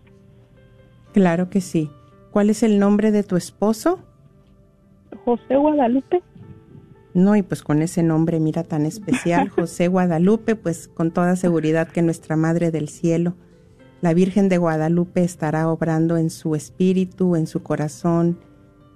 Claro 1.11 1.49
que 1.49 1.59
sí. 1.59 1.89
¿Cuál 2.29 2.51
es 2.51 2.61
el 2.61 2.77
nombre 2.77 3.09
de 3.09 3.23
tu 3.23 3.35
esposo? 3.35 3.99
José 5.25 5.55
Guadalupe. 5.55 6.21
No, 7.19 7.35
y 7.35 7.41
pues 7.41 7.61
con 7.61 7.81
ese 7.81 8.01
nombre, 8.01 8.39
mira, 8.39 8.63
tan 8.63 8.85
especial, 8.85 9.49
José 9.55 9.87
Guadalupe, 9.87 10.55
pues 10.55 10.87
con 10.87 11.11
toda 11.11 11.35
seguridad 11.35 11.87
que 11.87 12.01
nuestra 12.01 12.35
Madre 12.35 12.71
del 12.71 12.89
Cielo, 12.89 13.35
la 14.01 14.13
Virgen 14.13 14.47
de 14.49 14.57
Guadalupe, 14.57 15.23
estará 15.23 15.69
obrando 15.69 16.17
en 16.17 16.29
su 16.29 16.55
espíritu, 16.55 17.35
en 17.35 17.47
su 17.47 17.61
corazón, 17.61 18.39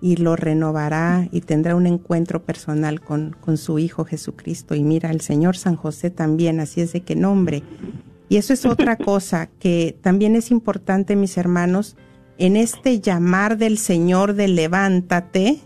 y 0.02 0.18
lo 0.18 0.36
renovará 0.36 1.30
y 1.32 1.42
tendrá 1.42 1.76
un 1.76 1.88
encuentro 1.88 2.44
personal 2.44 3.00
con, 3.00 3.36
con 3.40 3.58
su 3.58 3.80
Hijo 3.80 4.04
Jesucristo. 4.04 4.76
Y 4.76 4.84
mira, 4.84 5.12
el 5.12 5.22
Señor 5.22 5.56
San 5.56 5.78
José 5.78 6.10
también, 6.10 6.60
así 6.60 6.82
es 6.82 6.92
de 6.92 7.02
qué 7.02 7.16
nombre. 7.16 7.64
Y 8.28 8.36
eso 8.36 8.52
es 8.52 8.66
otra 8.66 8.98
cosa 8.98 9.50
que 9.60 9.98
también 10.02 10.36
es 10.36 10.52
importante, 10.52 11.16
mis 11.16 11.38
hermanos, 11.38 11.96
en 12.38 12.58
este 12.58 13.00
llamar 13.00 13.58
del 13.58 13.78
Señor 13.78 14.34
de 14.34 14.50
levántate, 14.50 15.62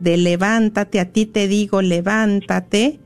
de 0.00 0.16
levántate, 0.16 0.98
a 0.98 1.12
ti 1.12 1.26
te 1.26 1.46
digo, 1.46 1.82
levántate, 1.82 2.98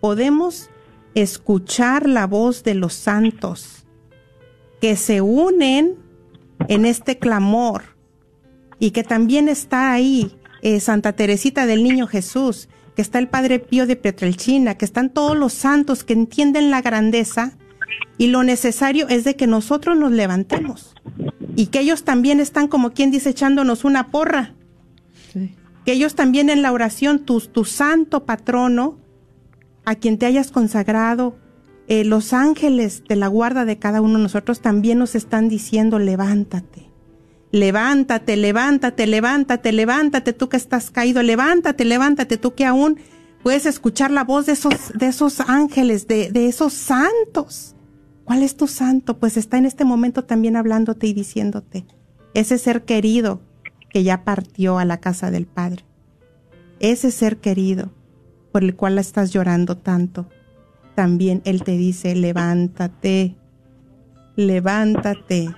podemos 0.00 0.70
escuchar 1.14 2.08
la 2.08 2.26
voz 2.26 2.62
de 2.62 2.74
los 2.74 2.92
santos 2.92 3.86
que 4.80 4.96
se 4.96 5.20
unen 5.20 5.96
en 6.68 6.84
este 6.84 7.18
clamor 7.18 7.82
y 8.78 8.90
que 8.90 9.02
también 9.02 9.48
está 9.48 9.92
ahí 9.92 10.36
eh, 10.62 10.80
Santa 10.80 11.14
Teresita 11.14 11.66
del 11.66 11.82
Niño 11.82 12.06
Jesús, 12.06 12.68
que 12.94 13.02
está 13.02 13.18
el 13.18 13.28
Padre 13.28 13.58
Pío 13.58 13.86
de 13.86 13.96
Petrelchina, 13.96 14.76
que 14.76 14.84
están 14.84 15.10
todos 15.10 15.36
los 15.36 15.52
santos 15.52 16.04
que 16.04 16.12
entienden 16.12 16.70
la 16.70 16.82
grandeza 16.82 17.56
y 18.18 18.28
lo 18.28 18.42
necesario 18.42 19.08
es 19.08 19.24
de 19.24 19.36
que 19.36 19.46
nosotros 19.46 19.96
nos 19.96 20.12
levantemos 20.12 20.94
y 21.56 21.66
que 21.66 21.80
ellos 21.80 22.04
también 22.04 22.40
están 22.40 22.68
como 22.68 22.92
quien 22.92 23.10
dice 23.10 23.30
echándonos 23.30 23.84
una 23.84 24.08
porra 24.10 24.54
que 25.84 25.92
ellos 25.92 26.14
también 26.14 26.50
en 26.50 26.62
la 26.62 26.72
oración, 26.72 27.20
tu, 27.20 27.40
tu 27.40 27.64
santo 27.64 28.24
patrono, 28.24 28.98
a 29.84 29.94
quien 29.94 30.18
te 30.18 30.26
hayas 30.26 30.50
consagrado, 30.50 31.36
eh, 31.86 32.04
los 32.04 32.32
ángeles 32.32 33.02
de 33.06 33.16
la 33.16 33.28
guarda 33.28 33.64
de 33.66 33.78
cada 33.78 34.00
uno 34.00 34.16
de 34.16 34.22
nosotros 34.22 34.60
también 34.60 34.98
nos 34.98 35.14
están 35.14 35.48
diciendo, 35.48 35.98
levántate, 35.98 36.90
levántate, 37.52 38.36
levántate, 38.36 39.06
levántate, 39.06 39.72
levántate, 39.72 40.32
tú 40.32 40.48
que 40.48 40.56
estás 40.56 40.90
caído, 40.90 41.22
levántate, 41.22 41.84
levántate, 41.84 42.38
tú 42.38 42.54
que 42.54 42.64
aún 42.64 42.98
puedes 43.42 43.66
escuchar 43.66 44.10
la 44.10 44.24
voz 44.24 44.46
de 44.46 44.52
esos, 44.52 45.40
ángeles, 45.40 46.08
de 46.08 46.46
esos 46.48 46.72
santos. 46.72 47.76
¿Cuál 48.24 48.42
es 48.42 48.56
tu 48.56 48.66
santo? 48.66 49.18
Pues 49.18 49.36
está 49.36 49.58
en 49.58 49.66
este 49.66 49.84
momento 49.84 50.24
también 50.24 50.56
hablándote 50.56 51.06
y 51.06 51.12
diciéndote, 51.12 51.84
ese 52.32 52.56
ser 52.56 52.84
querido 52.84 53.42
que 53.94 54.02
ya 54.02 54.24
partió 54.24 54.78
a 54.78 54.84
la 54.84 54.98
casa 54.98 55.30
del 55.30 55.46
Padre, 55.46 55.84
ese 56.80 57.12
ser 57.12 57.36
querido 57.36 57.92
por 58.50 58.64
el 58.64 58.74
cual 58.74 58.98
estás 58.98 59.32
llorando 59.32 59.76
tanto, 59.76 60.26
también 60.96 61.42
Él 61.44 61.62
te 61.62 61.76
dice, 61.76 62.16
levántate, 62.16 63.36
levántate. 64.34 65.54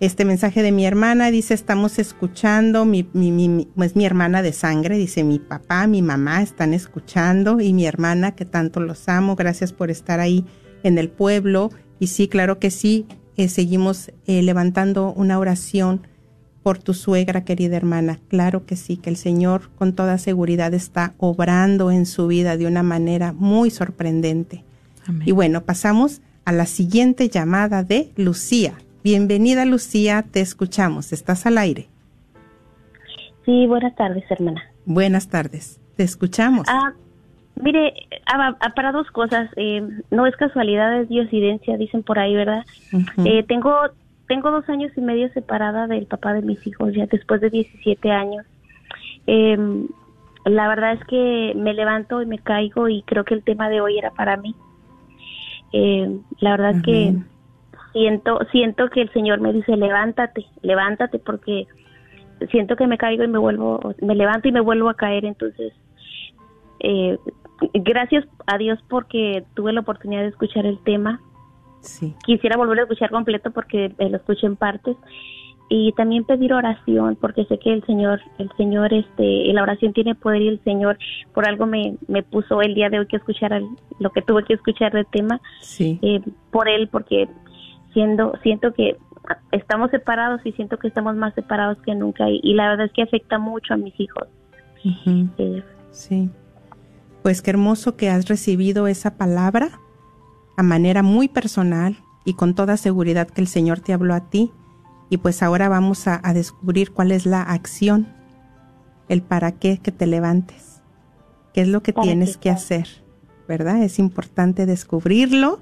este 0.00 0.24
mensaje 0.24 0.62
de 0.62 0.72
mi 0.72 0.84
hermana. 0.84 1.30
Dice, 1.30 1.54
estamos 1.54 1.98
escuchando, 1.98 2.84
mi, 2.84 3.08
mi, 3.12 3.30
mi, 3.30 3.68
pues 3.74 3.96
mi 3.96 4.04
hermana 4.04 4.42
de 4.42 4.52
sangre, 4.52 4.98
dice, 4.98 5.24
mi 5.24 5.38
papá, 5.38 5.86
mi 5.86 6.02
mamá 6.02 6.42
están 6.42 6.74
escuchando 6.74 7.60
y 7.60 7.72
mi 7.72 7.86
hermana, 7.86 8.32
que 8.32 8.44
tanto 8.44 8.80
los 8.80 9.08
amo. 9.08 9.36
Gracias 9.36 9.72
por 9.72 9.90
estar 9.90 10.20
ahí 10.20 10.44
en 10.82 10.98
el 10.98 11.08
pueblo. 11.08 11.70
Y 11.98 12.08
sí, 12.08 12.28
claro 12.28 12.58
que 12.58 12.70
sí, 12.70 13.06
eh, 13.36 13.48
seguimos 13.48 14.10
eh, 14.26 14.42
levantando 14.42 15.12
una 15.12 15.38
oración 15.38 16.06
por 16.62 16.78
tu 16.78 16.94
suegra, 16.94 17.44
querida 17.44 17.76
hermana. 17.76 18.18
Claro 18.28 18.66
que 18.66 18.74
sí, 18.74 18.96
que 18.96 19.08
el 19.08 19.16
Señor 19.16 19.70
con 19.76 19.92
toda 19.94 20.18
seguridad 20.18 20.74
está 20.74 21.14
obrando 21.18 21.92
en 21.92 22.06
su 22.06 22.26
vida 22.26 22.56
de 22.56 22.66
una 22.66 22.82
manera 22.82 23.32
muy 23.32 23.70
sorprendente. 23.70 24.64
Y 25.24 25.30
bueno, 25.30 25.62
pasamos 25.62 26.22
a 26.44 26.50
la 26.50 26.66
siguiente 26.66 27.28
llamada 27.28 27.84
de 27.84 28.10
Lucía. 28.16 28.74
Bienvenida 29.06 29.64
Lucía, 29.64 30.24
te 30.28 30.40
escuchamos. 30.40 31.12
¿Estás 31.12 31.46
al 31.46 31.58
aire? 31.58 31.86
Sí, 33.44 33.64
buenas 33.68 33.94
tardes, 33.94 34.28
hermana. 34.28 34.60
Buenas 34.84 35.28
tardes, 35.28 35.80
te 35.96 36.02
escuchamos. 36.02 36.66
Ah, 36.68 36.92
Mire, 37.54 37.94
ah, 38.26 38.56
ah, 38.58 38.70
para 38.74 38.90
dos 38.90 39.08
cosas, 39.12 39.48
eh, 39.54 39.80
no 40.10 40.26
es 40.26 40.34
casualidad, 40.34 41.00
es 41.00 41.08
diosidencia, 41.08 41.76
dicen 41.76 42.02
por 42.02 42.18
ahí, 42.18 42.34
¿verdad? 42.34 42.64
eh, 43.24 43.44
tengo 43.44 43.76
tengo 44.26 44.50
dos 44.50 44.68
años 44.68 44.90
y 44.96 45.00
medio 45.00 45.32
separada 45.34 45.86
del 45.86 46.06
papá 46.06 46.32
de 46.32 46.42
mis 46.42 46.66
hijos, 46.66 46.92
ya 46.92 47.06
después 47.06 47.40
de 47.40 47.50
17 47.50 48.10
años. 48.10 48.44
Eh, 49.28 49.86
la 50.46 50.66
verdad 50.66 50.94
es 50.94 51.04
que 51.04 51.52
me 51.54 51.74
levanto 51.74 52.22
y 52.22 52.26
me 52.26 52.40
caigo 52.40 52.88
y 52.88 53.02
creo 53.02 53.24
que 53.24 53.34
el 53.34 53.44
tema 53.44 53.68
de 53.68 53.80
hoy 53.80 53.98
era 53.98 54.10
para 54.10 54.36
mí. 54.36 54.56
Eh, 55.72 56.10
la 56.40 56.50
verdad 56.50 56.70
es 56.78 56.82
que 56.82 57.14
siento 57.96 58.38
siento 58.52 58.90
que 58.90 59.00
el 59.00 59.12
Señor 59.12 59.40
me 59.40 59.54
dice 59.54 59.74
levántate, 59.74 60.44
levántate 60.60 61.18
porque 61.18 61.66
siento 62.50 62.76
que 62.76 62.86
me 62.86 62.98
caigo 62.98 63.24
y 63.24 63.28
me 63.28 63.38
vuelvo, 63.38 63.80
me 64.02 64.14
levanto 64.14 64.48
y 64.48 64.52
me 64.52 64.60
vuelvo 64.60 64.90
a 64.90 64.94
caer, 64.94 65.24
entonces 65.24 65.72
eh, 66.80 67.16
gracias 67.72 68.26
a 68.46 68.58
Dios 68.58 68.78
porque 68.90 69.44
tuve 69.54 69.72
la 69.72 69.80
oportunidad 69.80 70.22
de 70.22 70.28
escuchar 70.28 70.66
el 70.66 70.78
tema. 70.84 71.20
Sí. 71.80 72.14
Quisiera 72.26 72.58
volver 72.58 72.80
a 72.80 72.82
escuchar 72.82 73.10
completo 73.10 73.50
porque 73.50 73.86
eh, 73.96 74.10
lo 74.10 74.18
escuché 74.18 74.46
en 74.46 74.56
partes 74.56 74.96
y 75.70 75.92
también 75.92 76.24
pedir 76.24 76.52
oración 76.52 77.16
porque 77.18 77.46
sé 77.46 77.58
que 77.58 77.72
el 77.72 77.82
Señor, 77.86 78.20
el 78.38 78.50
Señor, 78.58 78.92
este, 78.92 79.50
la 79.54 79.62
oración 79.62 79.94
tiene 79.94 80.14
poder 80.14 80.42
y 80.42 80.48
el 80.48 80.60
Señor 80.64 80.98
por 81.32 81.48
algo 81.48 81.64
me, 81.64 81.96
me 82.08 82.22
puso 82.22 82.60
el 82.60 82.74
día 82.74 82.90
de 82.90 82.98
hoy 82.98 83.06
que 83.06 83.16
escuchar 83.16 83.58
lo 83.98 84.10
que 84.10 84.20
tuve 84.20 84.44
que 84.44 84.54
escuchar 84.54 84.92
del 84.92 85.06
tema. 85.06 85.40
Sí. 85.62 85.98
Eh, 86.02 86.20
por 86.50 86.68
él 86.68 86.88
porque 86.88 87.26
siendo, 87.96 88.34
siento 88.42 88.74
que 88.74 88.98
estamos 89.52 89.90
separados 89.90 90.44
y 90.44 90.52
siento 90.52 90.76
que 90.76 90.88
estamos 90.88 91.16
más 91.16 91.34
separados 91.34 91.78
que 91.78 91.94
nunca 91.94 92.28
y, 92.28 92.40
y 92.42 92.52
la 92.52 92.68
verdad 92.68 92.86
es 92.86 92.92
que 92.92 93.02
afecta 93.02 93.38
mucho 93.38 93.72
a 93.72 93.78
mis 93.78 93.98
hijos. 93.98 94.28
eh, 95.38 95.64
sí 95.90 96.30
pues 97.26 97.42
qué 97.42 97.50
hermoso 97.50 97.96
que 97.96 98.08
has 98.08 98.28
recibido 98.28 98.86
esa 98.86 99.16
palabra 99.16 99.80
a 100.56 100.62
manera 100.62 101.02
muy 101.02 101.26
personal 101.26 101.96
y 102.24 102.34
con 102.34 102.54
toda 102.54 102.76
seguridad 102.76 103.26
que 103.26 103.40
el 103.40 103.48
Señor 103.48 103.80
te 103.80 103.92
habló 103.92 104.14
a 104.14 104.30
ti. 104.30 104.52
Y 105.10 105.16
pues 105.16 105.42
ahora 105.42 105.68
vamos 105.68 106.06
a, 106.06 106.20
a 106.22 106.32
descubrir 106.34 106.92
cuál 106.92 107.10
es 107.10 107.26
la 107.26 107.42
acción, 107.42 108.06
el 109.08 109.22
para 109.22 109.50
qué 109.50 109.78
que 109.78 109.90
te 109.90 110.06
levantes, 110.06 110.82
qué 111.52 111.62
es 111.62 111.68
lo 111.68 111.82
que 111.82 111.92
Para 111.92 112.04
tienes 112.04 112.36
que 112.36 112.48
hacer, 112.48 112.86
¿verdad? 113.48 113.82
Es 113.82 113.98
importante 113.98 114.64
descubrirlo. 114.64 115.58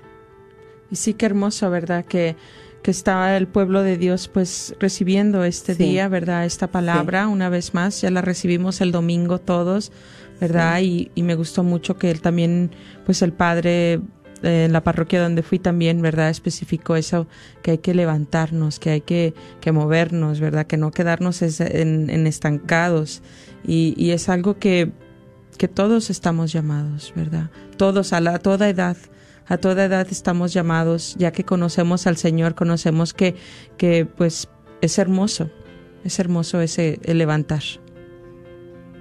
Y 0.89 0.95
sí, 0.95 1.13
qué 1.13 1.27
hermoso, 1.27 1.69
¿verdad? 1.69 2.03
Que, 2.03 2.35
que 2.83 2.91
está 2.91 3.35
el 3.37 3.47
pueblo 3.47 3.83
de 3.83 3.97
Dios 3.97 4.27
pues 4.27 4.75
recibiendo 4.79 5.43
este 5.43 5.75
Sí. 5.75 5.83
día, 5.83 6.07
¿verdad? 6.07 6.45
Esta 6.45 6.67
palabra 6.67 7.27
una 7.27 7.49
vez 7.49 7.73
más, 7.73 8.01
ya 8.01 8.09
la 8.11 8.21
recibimos 8.21 8.79
el 8.81 8.91
domingo 8.91 9.39
todos, 9.39 9.91
¿verdad? 10.39 10.79
Y, 10.81 11.11
y 11.15 11.23
me 11.23 11.35
gustó 11.35 11.63
mucho 11.63 11.97
que 11.97 12.11
él 12.11 12.21
también, 12.21 12.71
pues 13.05 13.21
el 13.21 13.33
padre 13.33 13.99
eh, 14.43 14.65
en 14.65 14.71
la 14.73 14.83
parroquia 14.83 15.19
donde 15.21 15.41
fui 15.41 15.57
también, 15.59 16.01
¿verdad? 16.01 16.29
Especificó 16.29 16.95
eso, 16.95 17.27
que 17.63 17.71
hay 17.71 17.77
que 17.79 17.93
levantarnos, 17.95 18.79
que 18.79 18.91
hay 18.91 19.01
que, 19.01 19.33
que 19.59 19.71
movernos, 19.71 20.39
¿verdad? 20.39 20.67
Que 20.67 20.77
no 20.77 20.91
quedarnos 20.91 21.41
en, 21.41 22.09
en 22.09 22.27
estancados. 22.27 23.21
Y, 23.65 23.95
y 23.97 24.11
es 24.11 24.29
algo 24.29 24.59
que, 24.59 24.91
que 25.57 25.67
todos 25.67 26.09
estamos 26.11 26.53
llamados, 26.53 27.11
¿verdad? 27.15 27.49
Todos, 27.77 28.13
a, 28.13 28.21
la, 28.21 28.35
a 28.35 28.39
toda 28.39 28.69
edad, 28.69 28.95
a 29.47 29.57
toda 29.57 29.85
edad 29.85 30.07
estamos 30.09 30.53
llamados, 30.53 31.15
ya 31.17 31.31
que 31.31 31.43
conocemos 31.43 32.07
al 32.07 32.17
Señor, 32.17 32.55
conocemos 32.55 33.13
que, 33.13 33.35
que 33.77 34.05
pues 34.05 34.49
es 34.81 34.97
hermoso, 34.99 35.49
es 36.03 36.19
hermoso 36.19 36.61
ese 36.61 36.99
el 37.03 37.17
levantar. 37.17 37.63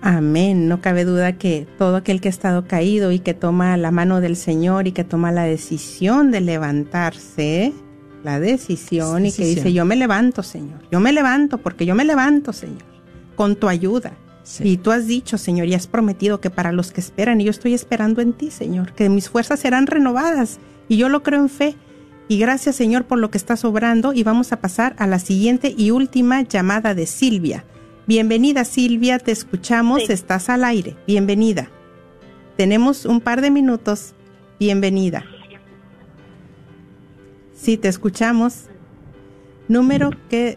Amén. 0.02 0.68
No 0.68 0.80
cabe 0.80 1.04
duda 1.04 1.32
que 1.32 1.66
todo 1.78 1.96
aquel 1.96 2.20
que 2.20 2.28
ha 2.28 2.30
estado 2.30 2.66
caído 2.66 3.10
y 3.12 3.18
que 3.18 3.34
toma 3.34 3.76
la 3.76 3.90
mano 3.90 4.20
del 4.20 4.36
Señor 4.36 4.86
y 4.86 4.92
que 4.92 5.04
toma 5.04 5.32
la 5.32 5.44
decisión 5.44 6.30
de 6.30 6.40
levantarse, 6.40 7.72
la 8.22 8.38
decisión 8.38 9.26
y 9.26 9.32
que 9.32 9.44
dice, 9.46 9.72
yo 9.72 9.84
me 9.84 9.96
levanto, 9.96 10.42
Señor, 10.42 10.80
yo 10.92 11.00
me 11.00 11.12
levanto 11.12 11.58
porque 11.58 11.86
yo 11.86 11.94
me 11.94 12.04
levanto, 12.04 12.52
Señor, 12.52 12.84
con 13.34 13.56
tu 13.56 13.68
ayuda. 13.68 14.12
Y 14.60 14.76
tú 14.76 14.92
has 14.92 15.06
dicho, 15.06 15.38
Señor, 15.38 15.66
y 15.66 15.74
has 15.74 15.86
prometido 15.86 16.40
que 16.40 16.50
para 16.50 16.72
los 16.72 16.92
que 16.92 17.00
esperan, 17.00 17.40
y 17.40 17.44
yo 17.44 17.50
estoy 17.50 17.74
esperando 17.74 18.20
en 18.22 18.32
ti, 18.32 18.50
Señor, 18.50 18.92
que 18.92 19.08
mis 19.08 19.28
fuerzas 19.28 19.60
serán 19.60 19.86
renovadas. 19.86 20.60
Y 20.88 20.96
yo 20.96 21.08
lo 21.08 21.22
creo 21.22 21.40
en 21.40 21.48
fe. 21.48 21.74
Y 22.28 22.38
gracias, 22.38 22.76
Señor, 22.76 23.04
por 23.04 23.18
lo 23.18 23.30
que 23.30 23.38
estás 23.38 23.64
obrando. 23.64 24.12
Y 24.12 24.22
vamos 24.22 24.52
a 24.52 24.60
pasar 24.60 24.94
a 24.98 25.06
la 25.06 25.18
siguiente 25.18 25.74
y 25.76 25.90
última 25.90 26.42
llamada 26.42 26.94
de 26.94 27.06
Silvia. 27.06 27.64
Bienvenida, 28.06 28.64
Silvia, 28.64 29.18
te 29.18 29.32
escuchamos, 29.32 30.08
estás 30.10 30.48
al 30.48 30.64
aire. 30.64 30.96
Bienvenida. 31.08 31.68
Tenemos 32.56 33.04
un 33.04 33.20
par 33.20 33.40
de 33.40 33.50
minutos. 33.50 34.14
Bienvenida. 34.60 35.24
Sí, 37.52 37.76
te 37.76 37.88
escuchamos. 37.88 38.66
Número 39.66 40.10
que... 40.30 40.56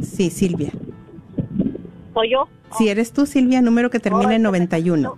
Sí, 0.00 0.30
Silvia. 0.30 0.72
¿Soy 2.14 2.30
yo? 2.30 2.48
Si 2.76 2.88
eres 2.88 3.12
tú, 3.12 3.26
Silvia, 3.26 3.60
número 3.60 3.90
que 3.90 4.00
termina 4.00 4.34
en 4.34 4.42
91. 4.42 5.16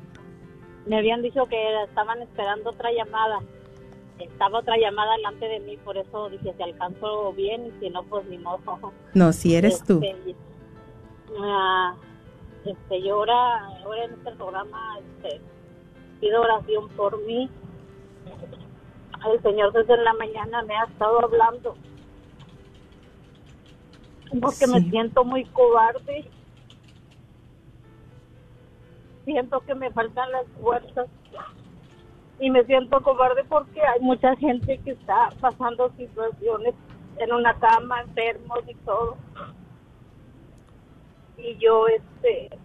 Me 0.87 0.99
habían 0.99 1.23
dicho 1.23 1.45
que 1.47 1.85
estaban 1.85 2.23
esperando 2.23 2.71
otra 2.71 2.91
llamada. 2.93 3.41
Estaba 4.19 4.61
otra 4.61 4.77
llamada 4.79 5.17
delante 5.17 5.47
de 5.47 5.61
mí, 5.61 5.77
por 5.79 5.97
eso 5.97 6.31
dije, 6.31 6.55
si 6.57 6.63
alcanzo 6.63 7.33
bien 7.33 7.67
y 7.67 7.81
si 7.81 7.91
no, 7.91 8.03
pues 8.05 8.25
ni 8.27 8.39
modo. 8.39 8.93
No, 9.15 9.33
si 9.33 9.55
eres 9.55 9.83
tú. 9.85 10.01
Este, 10.03 10.35
ah, 11.39 11.95
este, 12.65 13.03
yo 13.03 13.17
ahora, 13.17 13.67
ahora 13.85 14.05
en 14.05 14.13
este 14.13 14.33
programa 14.33 14.99
este, 14.99 15.41
pido 16.21 16.41
oración 16.41 16.89
por 16.91 17.21
mí. 17.27 17.51
El 19.33 19.43
Señor 19.43 19.73
desde 19.73 19.97
la 20.03 20.15
mañana 20.15 20.63
me 20.63 20.77
ha 20.77 20.85
estado 20.85 21.21
hablando 21.25 21.77
porque 24.41 24.67
me 24.67 24.81
siento 24.91 25.25
muy 25.25 25.45
cobarde 25.47 26.29
siento 29.27 29.61
que 29.62 29.74
me 29.74 29.91
faltan 29.91 30.31
las 30.31 30.47
fuerzas 30.62 31.09
y 32.39 32.49
me 32.49 32.64
siento 32.64 33.03
cobarde 33.03 33.45
porque 33.45 33.83
hay 33.83 34.01
mucha 34.01 34.35
gente 34.37 34.79
que 34.79 34.93
está 34.93 35.31
pasando 35.41 35.93
situaciones 35.97 36.74
en 37.18 37.33
una 37.33 37.59
cama, 37.59 38.03
enfermos 38.03 38.61
y 38.68 38.74
todo. 38.77 39.16
Y 41.39 41.57
yo, 41.57 41.89
este, 41.89 42.57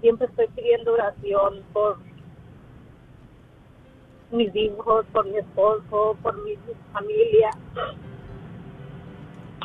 siempre 0.00 0.28
estoy 0.28 0.46
pidiendo 0.48 0.94
oración 0.94 1.64
por 1.72 1.98
mis 4.30 4.54
hijos, 4.54 5.04
por 5.12 5.26
mi 5.26 5.38
esposo, 5.38 6.16
por 6.22 6.44
mi 6.44 6.56
familia. 6.92 7.50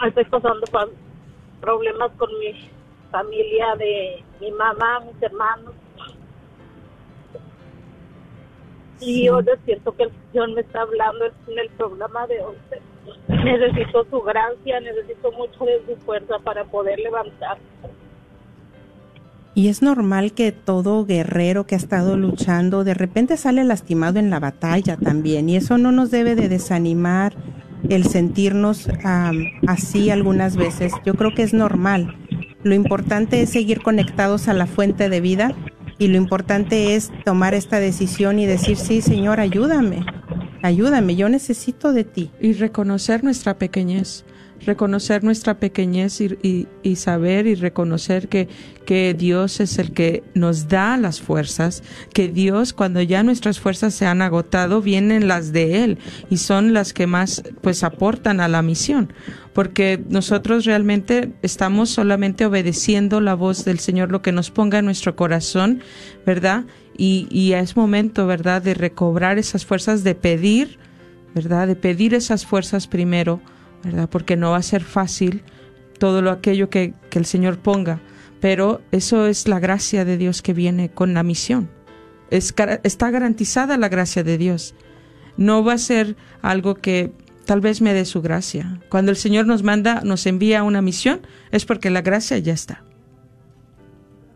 Estoy 0.03 0.25
pasando 0.25 0.65
problemas 1.61 2.11
con 2.17 2.29
mi 2.39 2.71
familia 3.13 3.75
de 3.77 4.23
mi 4.41 4.51
mamá, 4.51 5.01
mis 5.01 5.21
hermanos. 5.21 5.73
Y 8.99 9.25
yo 9.25 9.39
siento 9.65 9.95
que 9.95 10.03
el 10.03 10.11
Señor 10.31 10.53
me 10.53 10.61
está 10.61 10.81
hablando 10.81 11.25
en 11.25 11.59
el 11.59 11.69
programa 11.77 12.25
de 12.25 12.41
hoy. 12.41 12.55
Necesito 13.27 14.05
su 14.09 14.21
gracia, 14.21 14.79
necesito 14.79 15.31
mucho 15.33 15.65
de 15.65 15.83
su 15.85 15.95
fuerza 16.03 16.39
para 16.43 16.65
poder 16.65 16.97
levantar. 16.99 17.57
Y 19.55 19.67
es 19.67 19.83
normal 19.83 20.33
que 20.33 20.51
todo 20.51 21.05
guerrero 21.05 21.65
que 21.65 21.75
ha 21.75 21.77
estado 21.77 22.17
luchando 22.17 22.83
de 22.83 22.95
repente 22.95 23.37
sale 23.37 23.63
lastimado 23.63 24.17
en 24.17 24.31
la 24.31 24.39
batalla 24.39 24.97
también. 24.97 25.49
Y 25.49 25.57
eso 25.57 25.77
no 25.77 25.91
nos 25.91 26.09
debe 26.09 26.33
de 26.33 26.49
desanimar 26.49 27.35
el 27.89 28.05
sentirnos 28.05 28.89
así 29.67 30.09
algunas 30.09 30.57
veces. 30.57 30.93
Yo 31.05 31.13
creo 31.13 31.35
que 31.35 31.43
es 31.43 31.53
normal. 31.53 32.15
Lo 32.63 32.73
importante 32.73 33.41
es 33.41 33.49
seguir 33.49 33.81
conectados 33.81 34.47
a 34.47 34.53
la 34.53 34.65
fuente 34.65 35.09
de 35.09 35.21
vida 35.21 35.53
y 35.97 36.07
lo 36.07 36.17
importante 36.17 36.95
es 36.95 37.11
tomar 37.25 37.53
esta 37.53 37.79
decisión 37.79 38.39
y 38.39 38.45
decir, 38.45 38.77
sí, 38.77 39.01
Señor, 39.01 39.39
ayúdame, 39.39 40.05
ayúdame, 40.61 41.15
yo 41.15 41.29
necesito 41.29 41.93
de 41.93 42.03
ti. 42.03 42.31
Y 42.39 42.53
reconocer 42.53 43.23
nuestra 43.23 43.57
pequeñez 43.57 44.25
reconocer 44.65 45.23
nuestra 45.23 45.59
pequeñez 45.59 46.19
y, 46.21 46.67
y, 46.81 46.95
saber 46.95 47.47
y 47.47 47.55
reconocer 47.55 48.27
que, 48.27 48.47
que 48.85 49.13
Dios 49.13 49.59
es 49.59 49.79
el 49.79 49.93
que 49.93 50.23
nos 50.33 50.67
da 50.67 50.97
las 50.97 51.21
fuerzas, 51.21 51.83
que 52.13 52.27
Dios 52.27 52.73
cuando 52.73 53.01
ya 53.01 53.23
nuestras 53.23 53.59
fuerzas 53.59 53.93
se 53.93 54.05
han 54.05 54.21
agotado 54.21 54.81
vienen 54.81 55.27
las 55.27 55.53
de 55.53 55.83
Él 55.83 55.97
y 56.29 56.37
son 56.37 56.73
las 56.73 56.93
que 56.93 57.07
más 57.07 57.43
pues 57.61 57.83
aportan 57.83 58.39
a 58.39 58.47
la 58.47 58.61
misión, 58.61 59.13
porque 59.53 60.03
nosotros 60.09 60.65
realmente 60.65 61.33
estamos 61.41 61.89
solamente 61.89 62.45
obedeciendo 62.45 63.21
la 63.21 63.35
voz 63.35 63.65
del 63.65 63.79
Señor, 63.79 64.11
lo 64.11 64.21
que 64.21 64.31
nos 64.31 64.51
ponga 64.51 64.79
en 64.79 64.85
nuestro 64.85 65.15
corazón, 65.15 65.81
¿verdad? 66.25 66.65
Y, 66.97 67.27
y 67.31 67.53
es 67.53 67.75
momento, 67.75 68.27
¿verdad?, 68.27 68.61
de 68.61 68.73
recobrar 68.73 69.37
esas 69.37 69.65
fuerzas, 69.65 70.03
de 70.03 70.15
pedir, 70.15 70.77
¿verdad?, 71.33 71.67
de 71.67 71.75
pedir 71.75 72.13
esas 72.13 72.45
fuerzas 72.45 72.87
primero 72.87 73.41
Porque 74.09 74.37
no 74.37 74.51
va 74.51 74.57
a 74.57 74.63
ser 74.63 74.83
fácil 74.83 75.43
todo 75.99 76.21
lo 76.21 76.31
aquello 76.31 76.69
que, 76.69 76.93
el 77.11 77.25
Señor 77.25 77.59
ponga, 77.59 78.01
pero 78.39 78.81
eso 78.91 79.27
es 79.27 79.47
la 79.47 79.59
gracia 79.59 80.05
de 80.05 80.17
Dios 80.17 80.41
que 80.41 80.53
viene 80.53 80.89
con 80.89 81.13
la 81.13 81.23
misión. 81.23 81.69
Es, 82.29 82.53
está 82.83 83.11
garantizada 83.11 83.77
la 83.77 83.89
gracia 83.89 84.23
de 84.23 84.37
Dios. 84.37 84.75
No 85.37 85.63
va 85.63 85.73
a 85.73 85.77
ser 85.77 86.15
algo 86.41 86.75
que 86.75 87.13
tal 87.45 87.61
vez 87.61 87.81
me 87.81 87.93
dé 87.93 88.05
su 88.05 88.21
gracia. 88.21 88.81
Cuando 88.89 89.11
el 89.11 89.17
Señor 89.17 89.45
nos 89.45 89.63
manda, 89.63 90.01
nos 90.03 90.25
envía 90.25 90.63
una 90.63 90.81
misión, 90.81 91.21
es 91.51 91.65
porque 91.65 91.89
la 91.89 92.01
gracia 92.01 92.37
ya 92.37 92.53
está. 92.53 92.83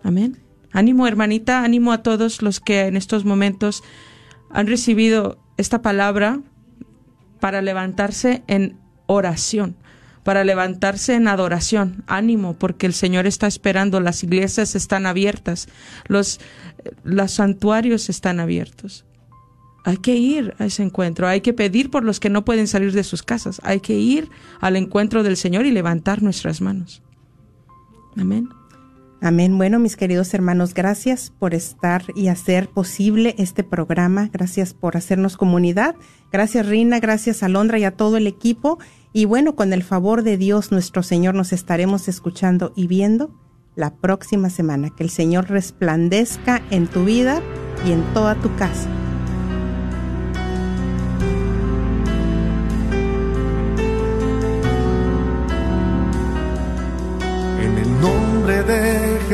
Amén. 0.03 0.39
Ánimo, 0.71 1.07
hermanita, 1.07 1.63
ánimo 1.63 1.91
a 1.91 2.03
todos 2.03 2.41
los 2.41 2.59
que 2.59 2.81
en 2.81 2.97
estos 2.97 3.25
momentos 3.25 3.83
han 4.49 4.67
recibido 4.67 5.39
esta 5.57 5.81
palabra 5.81 6.39
para 7.39 7.61
levantarse 7.61 8.43
en 8.47 8.77
oración, 9.07 9.75
para 10.23 10.43
levantarse 10.43 11.15
en 11.15 11.27
adoración. 11.27 12.03
Ánimo, 12.07 12.53
porque 12.53 12.85
el 12.85 12.93
Señor 12.93 13.25
está 13.25 13.47
esperando, 13.47 13.99
las 13.99 14.23
iglesias 14.23 14.75
están 14.75 15.05
abiertas, 15.05 15.67
los, 16.07 16.39
los 17.03 17.31
santuarios 17.31 18.09
están 18.09 18.39
abiertos. 18.39 19.05
Hay 19.83 19.97
que 19.97 20.15
ir 20.15 20.53
a 20.59 20.65
ese 20.65 20.83
encuentro, 20.83 21.27
hay 21.27 21.39
que 21.41 21.53
pedir 21.53 21.89
por 21.89 22.03
los 22.03 22.19
que 22.19 22.29
no 22.29 22.43
pueden 22.43 22.67
salir 22.67 22.91
de 22.91 23.05
sus 23.05 23.23
casas, 23.23 23.61
hay 23.63 23.79
que 23.79 23.97
ir 23.97 24.29
al 24.59 24.75
encuentro 24.75 25.23
del 25.23 25.37
Señor 25.37 25.65
y 25.65 25.71
levantar 25.71 26.21
nuestras 26.21 26.59
manos. 26.59 27.01
Amén. 28.17 28.49
Amén. 29.21 29.57
Bueno, 29.57 29.79
mis 29.79 29.95
queridos 29.95 30.33
hermanos, 30.33 30.73
gracias 30.73 31.33
por 31.39 31.55
estar 31.55 32.03
y 32.15 32.27
hacer 32.27 32.69
posible 32.69 33.33
este 33.39 33.63
programa. 33.63 34.29
Gracias 34.31 34.73
por 34.73 34.95
hacernos 34.95 35.37
comunidad. 35.37 35.95
Gracias, 36.31 36.67
Rina. 36.67 36.99
Gracias, 36.99 37.41
Alondra 37.41 37.79
y 37.79 37.83
a 37.83 37.91
todo 37.91 38.17
el 38.17 38.27
equipo. 38.27 38.77
Y 39.13 39.25
bueno, 39.25 39.55
con 39.55 39.73
el 39.73 39.81
favor 39.81 40.21
de 40.21 40.37
Dios, 40.37 40.71
nuestro 40.71 41.01
Señor, 41.01 41.33
nos 41.33 41.51
estaremos 41.51 42.07
escuchando 42.07 42.73
y 42.75 42.85
viendo 42.85 43.33
la 43.75 43.95
próxima 43.95 44.51
semana. 44.51 44.91
Que 44.95 45.03
el 45.03 45.09
Señor 45.09 45.49
resplandezca 45.49 46.61
en 46.69 46.87
tu 46.87 47.03
vida 47.03 47.41
y 47.85 47.93
en 47.93 48.03
toda 48.13 48.35
tu 48.35 48.55
casa. 48.55 48.87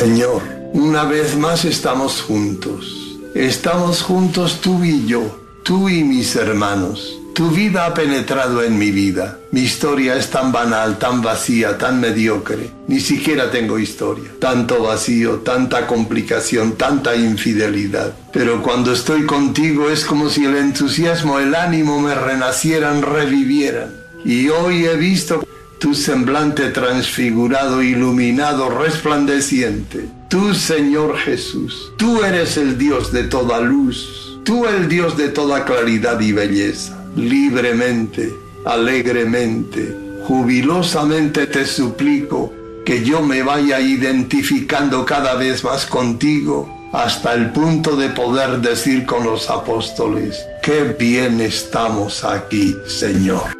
Señor, 0.00 0.40
una 0.72 1.04
vez 1.04 1.36
más 1.36 1.66
estamos 1.66 2.22
juntos. 2.22 3.18
Estamos 3.34 4.00
juntos 4.00 4.62
tú 4.62 4.82
y 4.82 5.06
yo, 5.06 5.38
tú 5.62 5.90
y 5.90 6.04
mis 6.04 6.36
hermanos. 6.36 7.18
Tu 7.34 7.50
vida 7.50 7.84
ha 7.84 7.92
penetrado 7.92 8.62
en 8.62 8.78
mi 8.78 8.92
vida. 8.92 9.38
Mi 9.50 9.60
historia 9.60 10.16
es 10.16 10.30
tan 10.30 10.52
banal, 10.52 10.98
tan 10.98 11.20
vacía, 11.20 11.76
tan 11.76 12.00
mediocre. 12.00 12.70
Ni 12.88 12.98
siquiera 12.98 13.50
tengo 13.50 13.78
historia. 13.78 14.30
Tanto 14.38 14.84
vacío, 14.84 15.40
tanta 15.40 15.86
complicación, 15.86 16.78
tanta 16.78 17.14
infidelidad. 17.14 18.14
Pero 18.32 18.62
cuando 18.62 18.94
estoy 18.94 19.26
contigo 19.26 19.90
es 19.90 20.06
como 20.06 20.30
si 20.30 20.46
el 20.46 20.56
entusiasmo, 20.56 21.38
el 21.38 21.54
ánimo 21.54 22.00
me 22.00 22.14
renacieran, 22.14 23.02
revivieran. 23.02 24.00
Y 24.24 24.48
hoy 24.48 24.86
he 24.86 24.96
visto 24.96 25.42
tu 25.80 25.94
semblante 25.94 26.68
transfigurado, 26.68 27.82
iluminado, 27.82 28.68
resplandeciente. 28.68 30.10
Tú, 30.28 30.54
Señor 30.54 31.16
Jesús, 31.16 31.92
tú 31.96 32.22
eres 32.22 32.58
el 32.58 32.76
Dios 32.76 33.10
de 33.12 33.24
toda 33.24 33.60
luz, 33.60 34.38
tú 34.44 34.66
el 34.66 34.88
Dios 34.88 35.16
de 35.16 35.30
toda 35.30 35.64
claridad 35.64 36.20
y 36.20 36.32
belleza. 36.32 37.02
Libremente, 37.16 38.32
alegremente, 38.66 39.96
jubilosamente 40.24 41.46
te 41.46 41.64
suplico 41.64 42.52
que 42.84 43.02
yo 43.02 43.22
me 43.22 43.42
vaya 43.42 43.80
identificando 43.80 45.06
cada 45.06 45.34
vez 45.34 45.64
más 45.64 45.86
contigo 45.86 46.90
hasta 46.92 47.32
el 47.32 47.52
punto 47.52 47.96
de 47.96 48.10
poder 48.10 48.60
decir 48.60 49.06
con 49.06 49.24
los 49.24 49.48
apóstoles, 49.48 50.44
qué 50.62 50.94
bien 50.98 51.40
estamos 51.40 52.22
aquí, 52.22 52.76
Señor. 52.86 53.59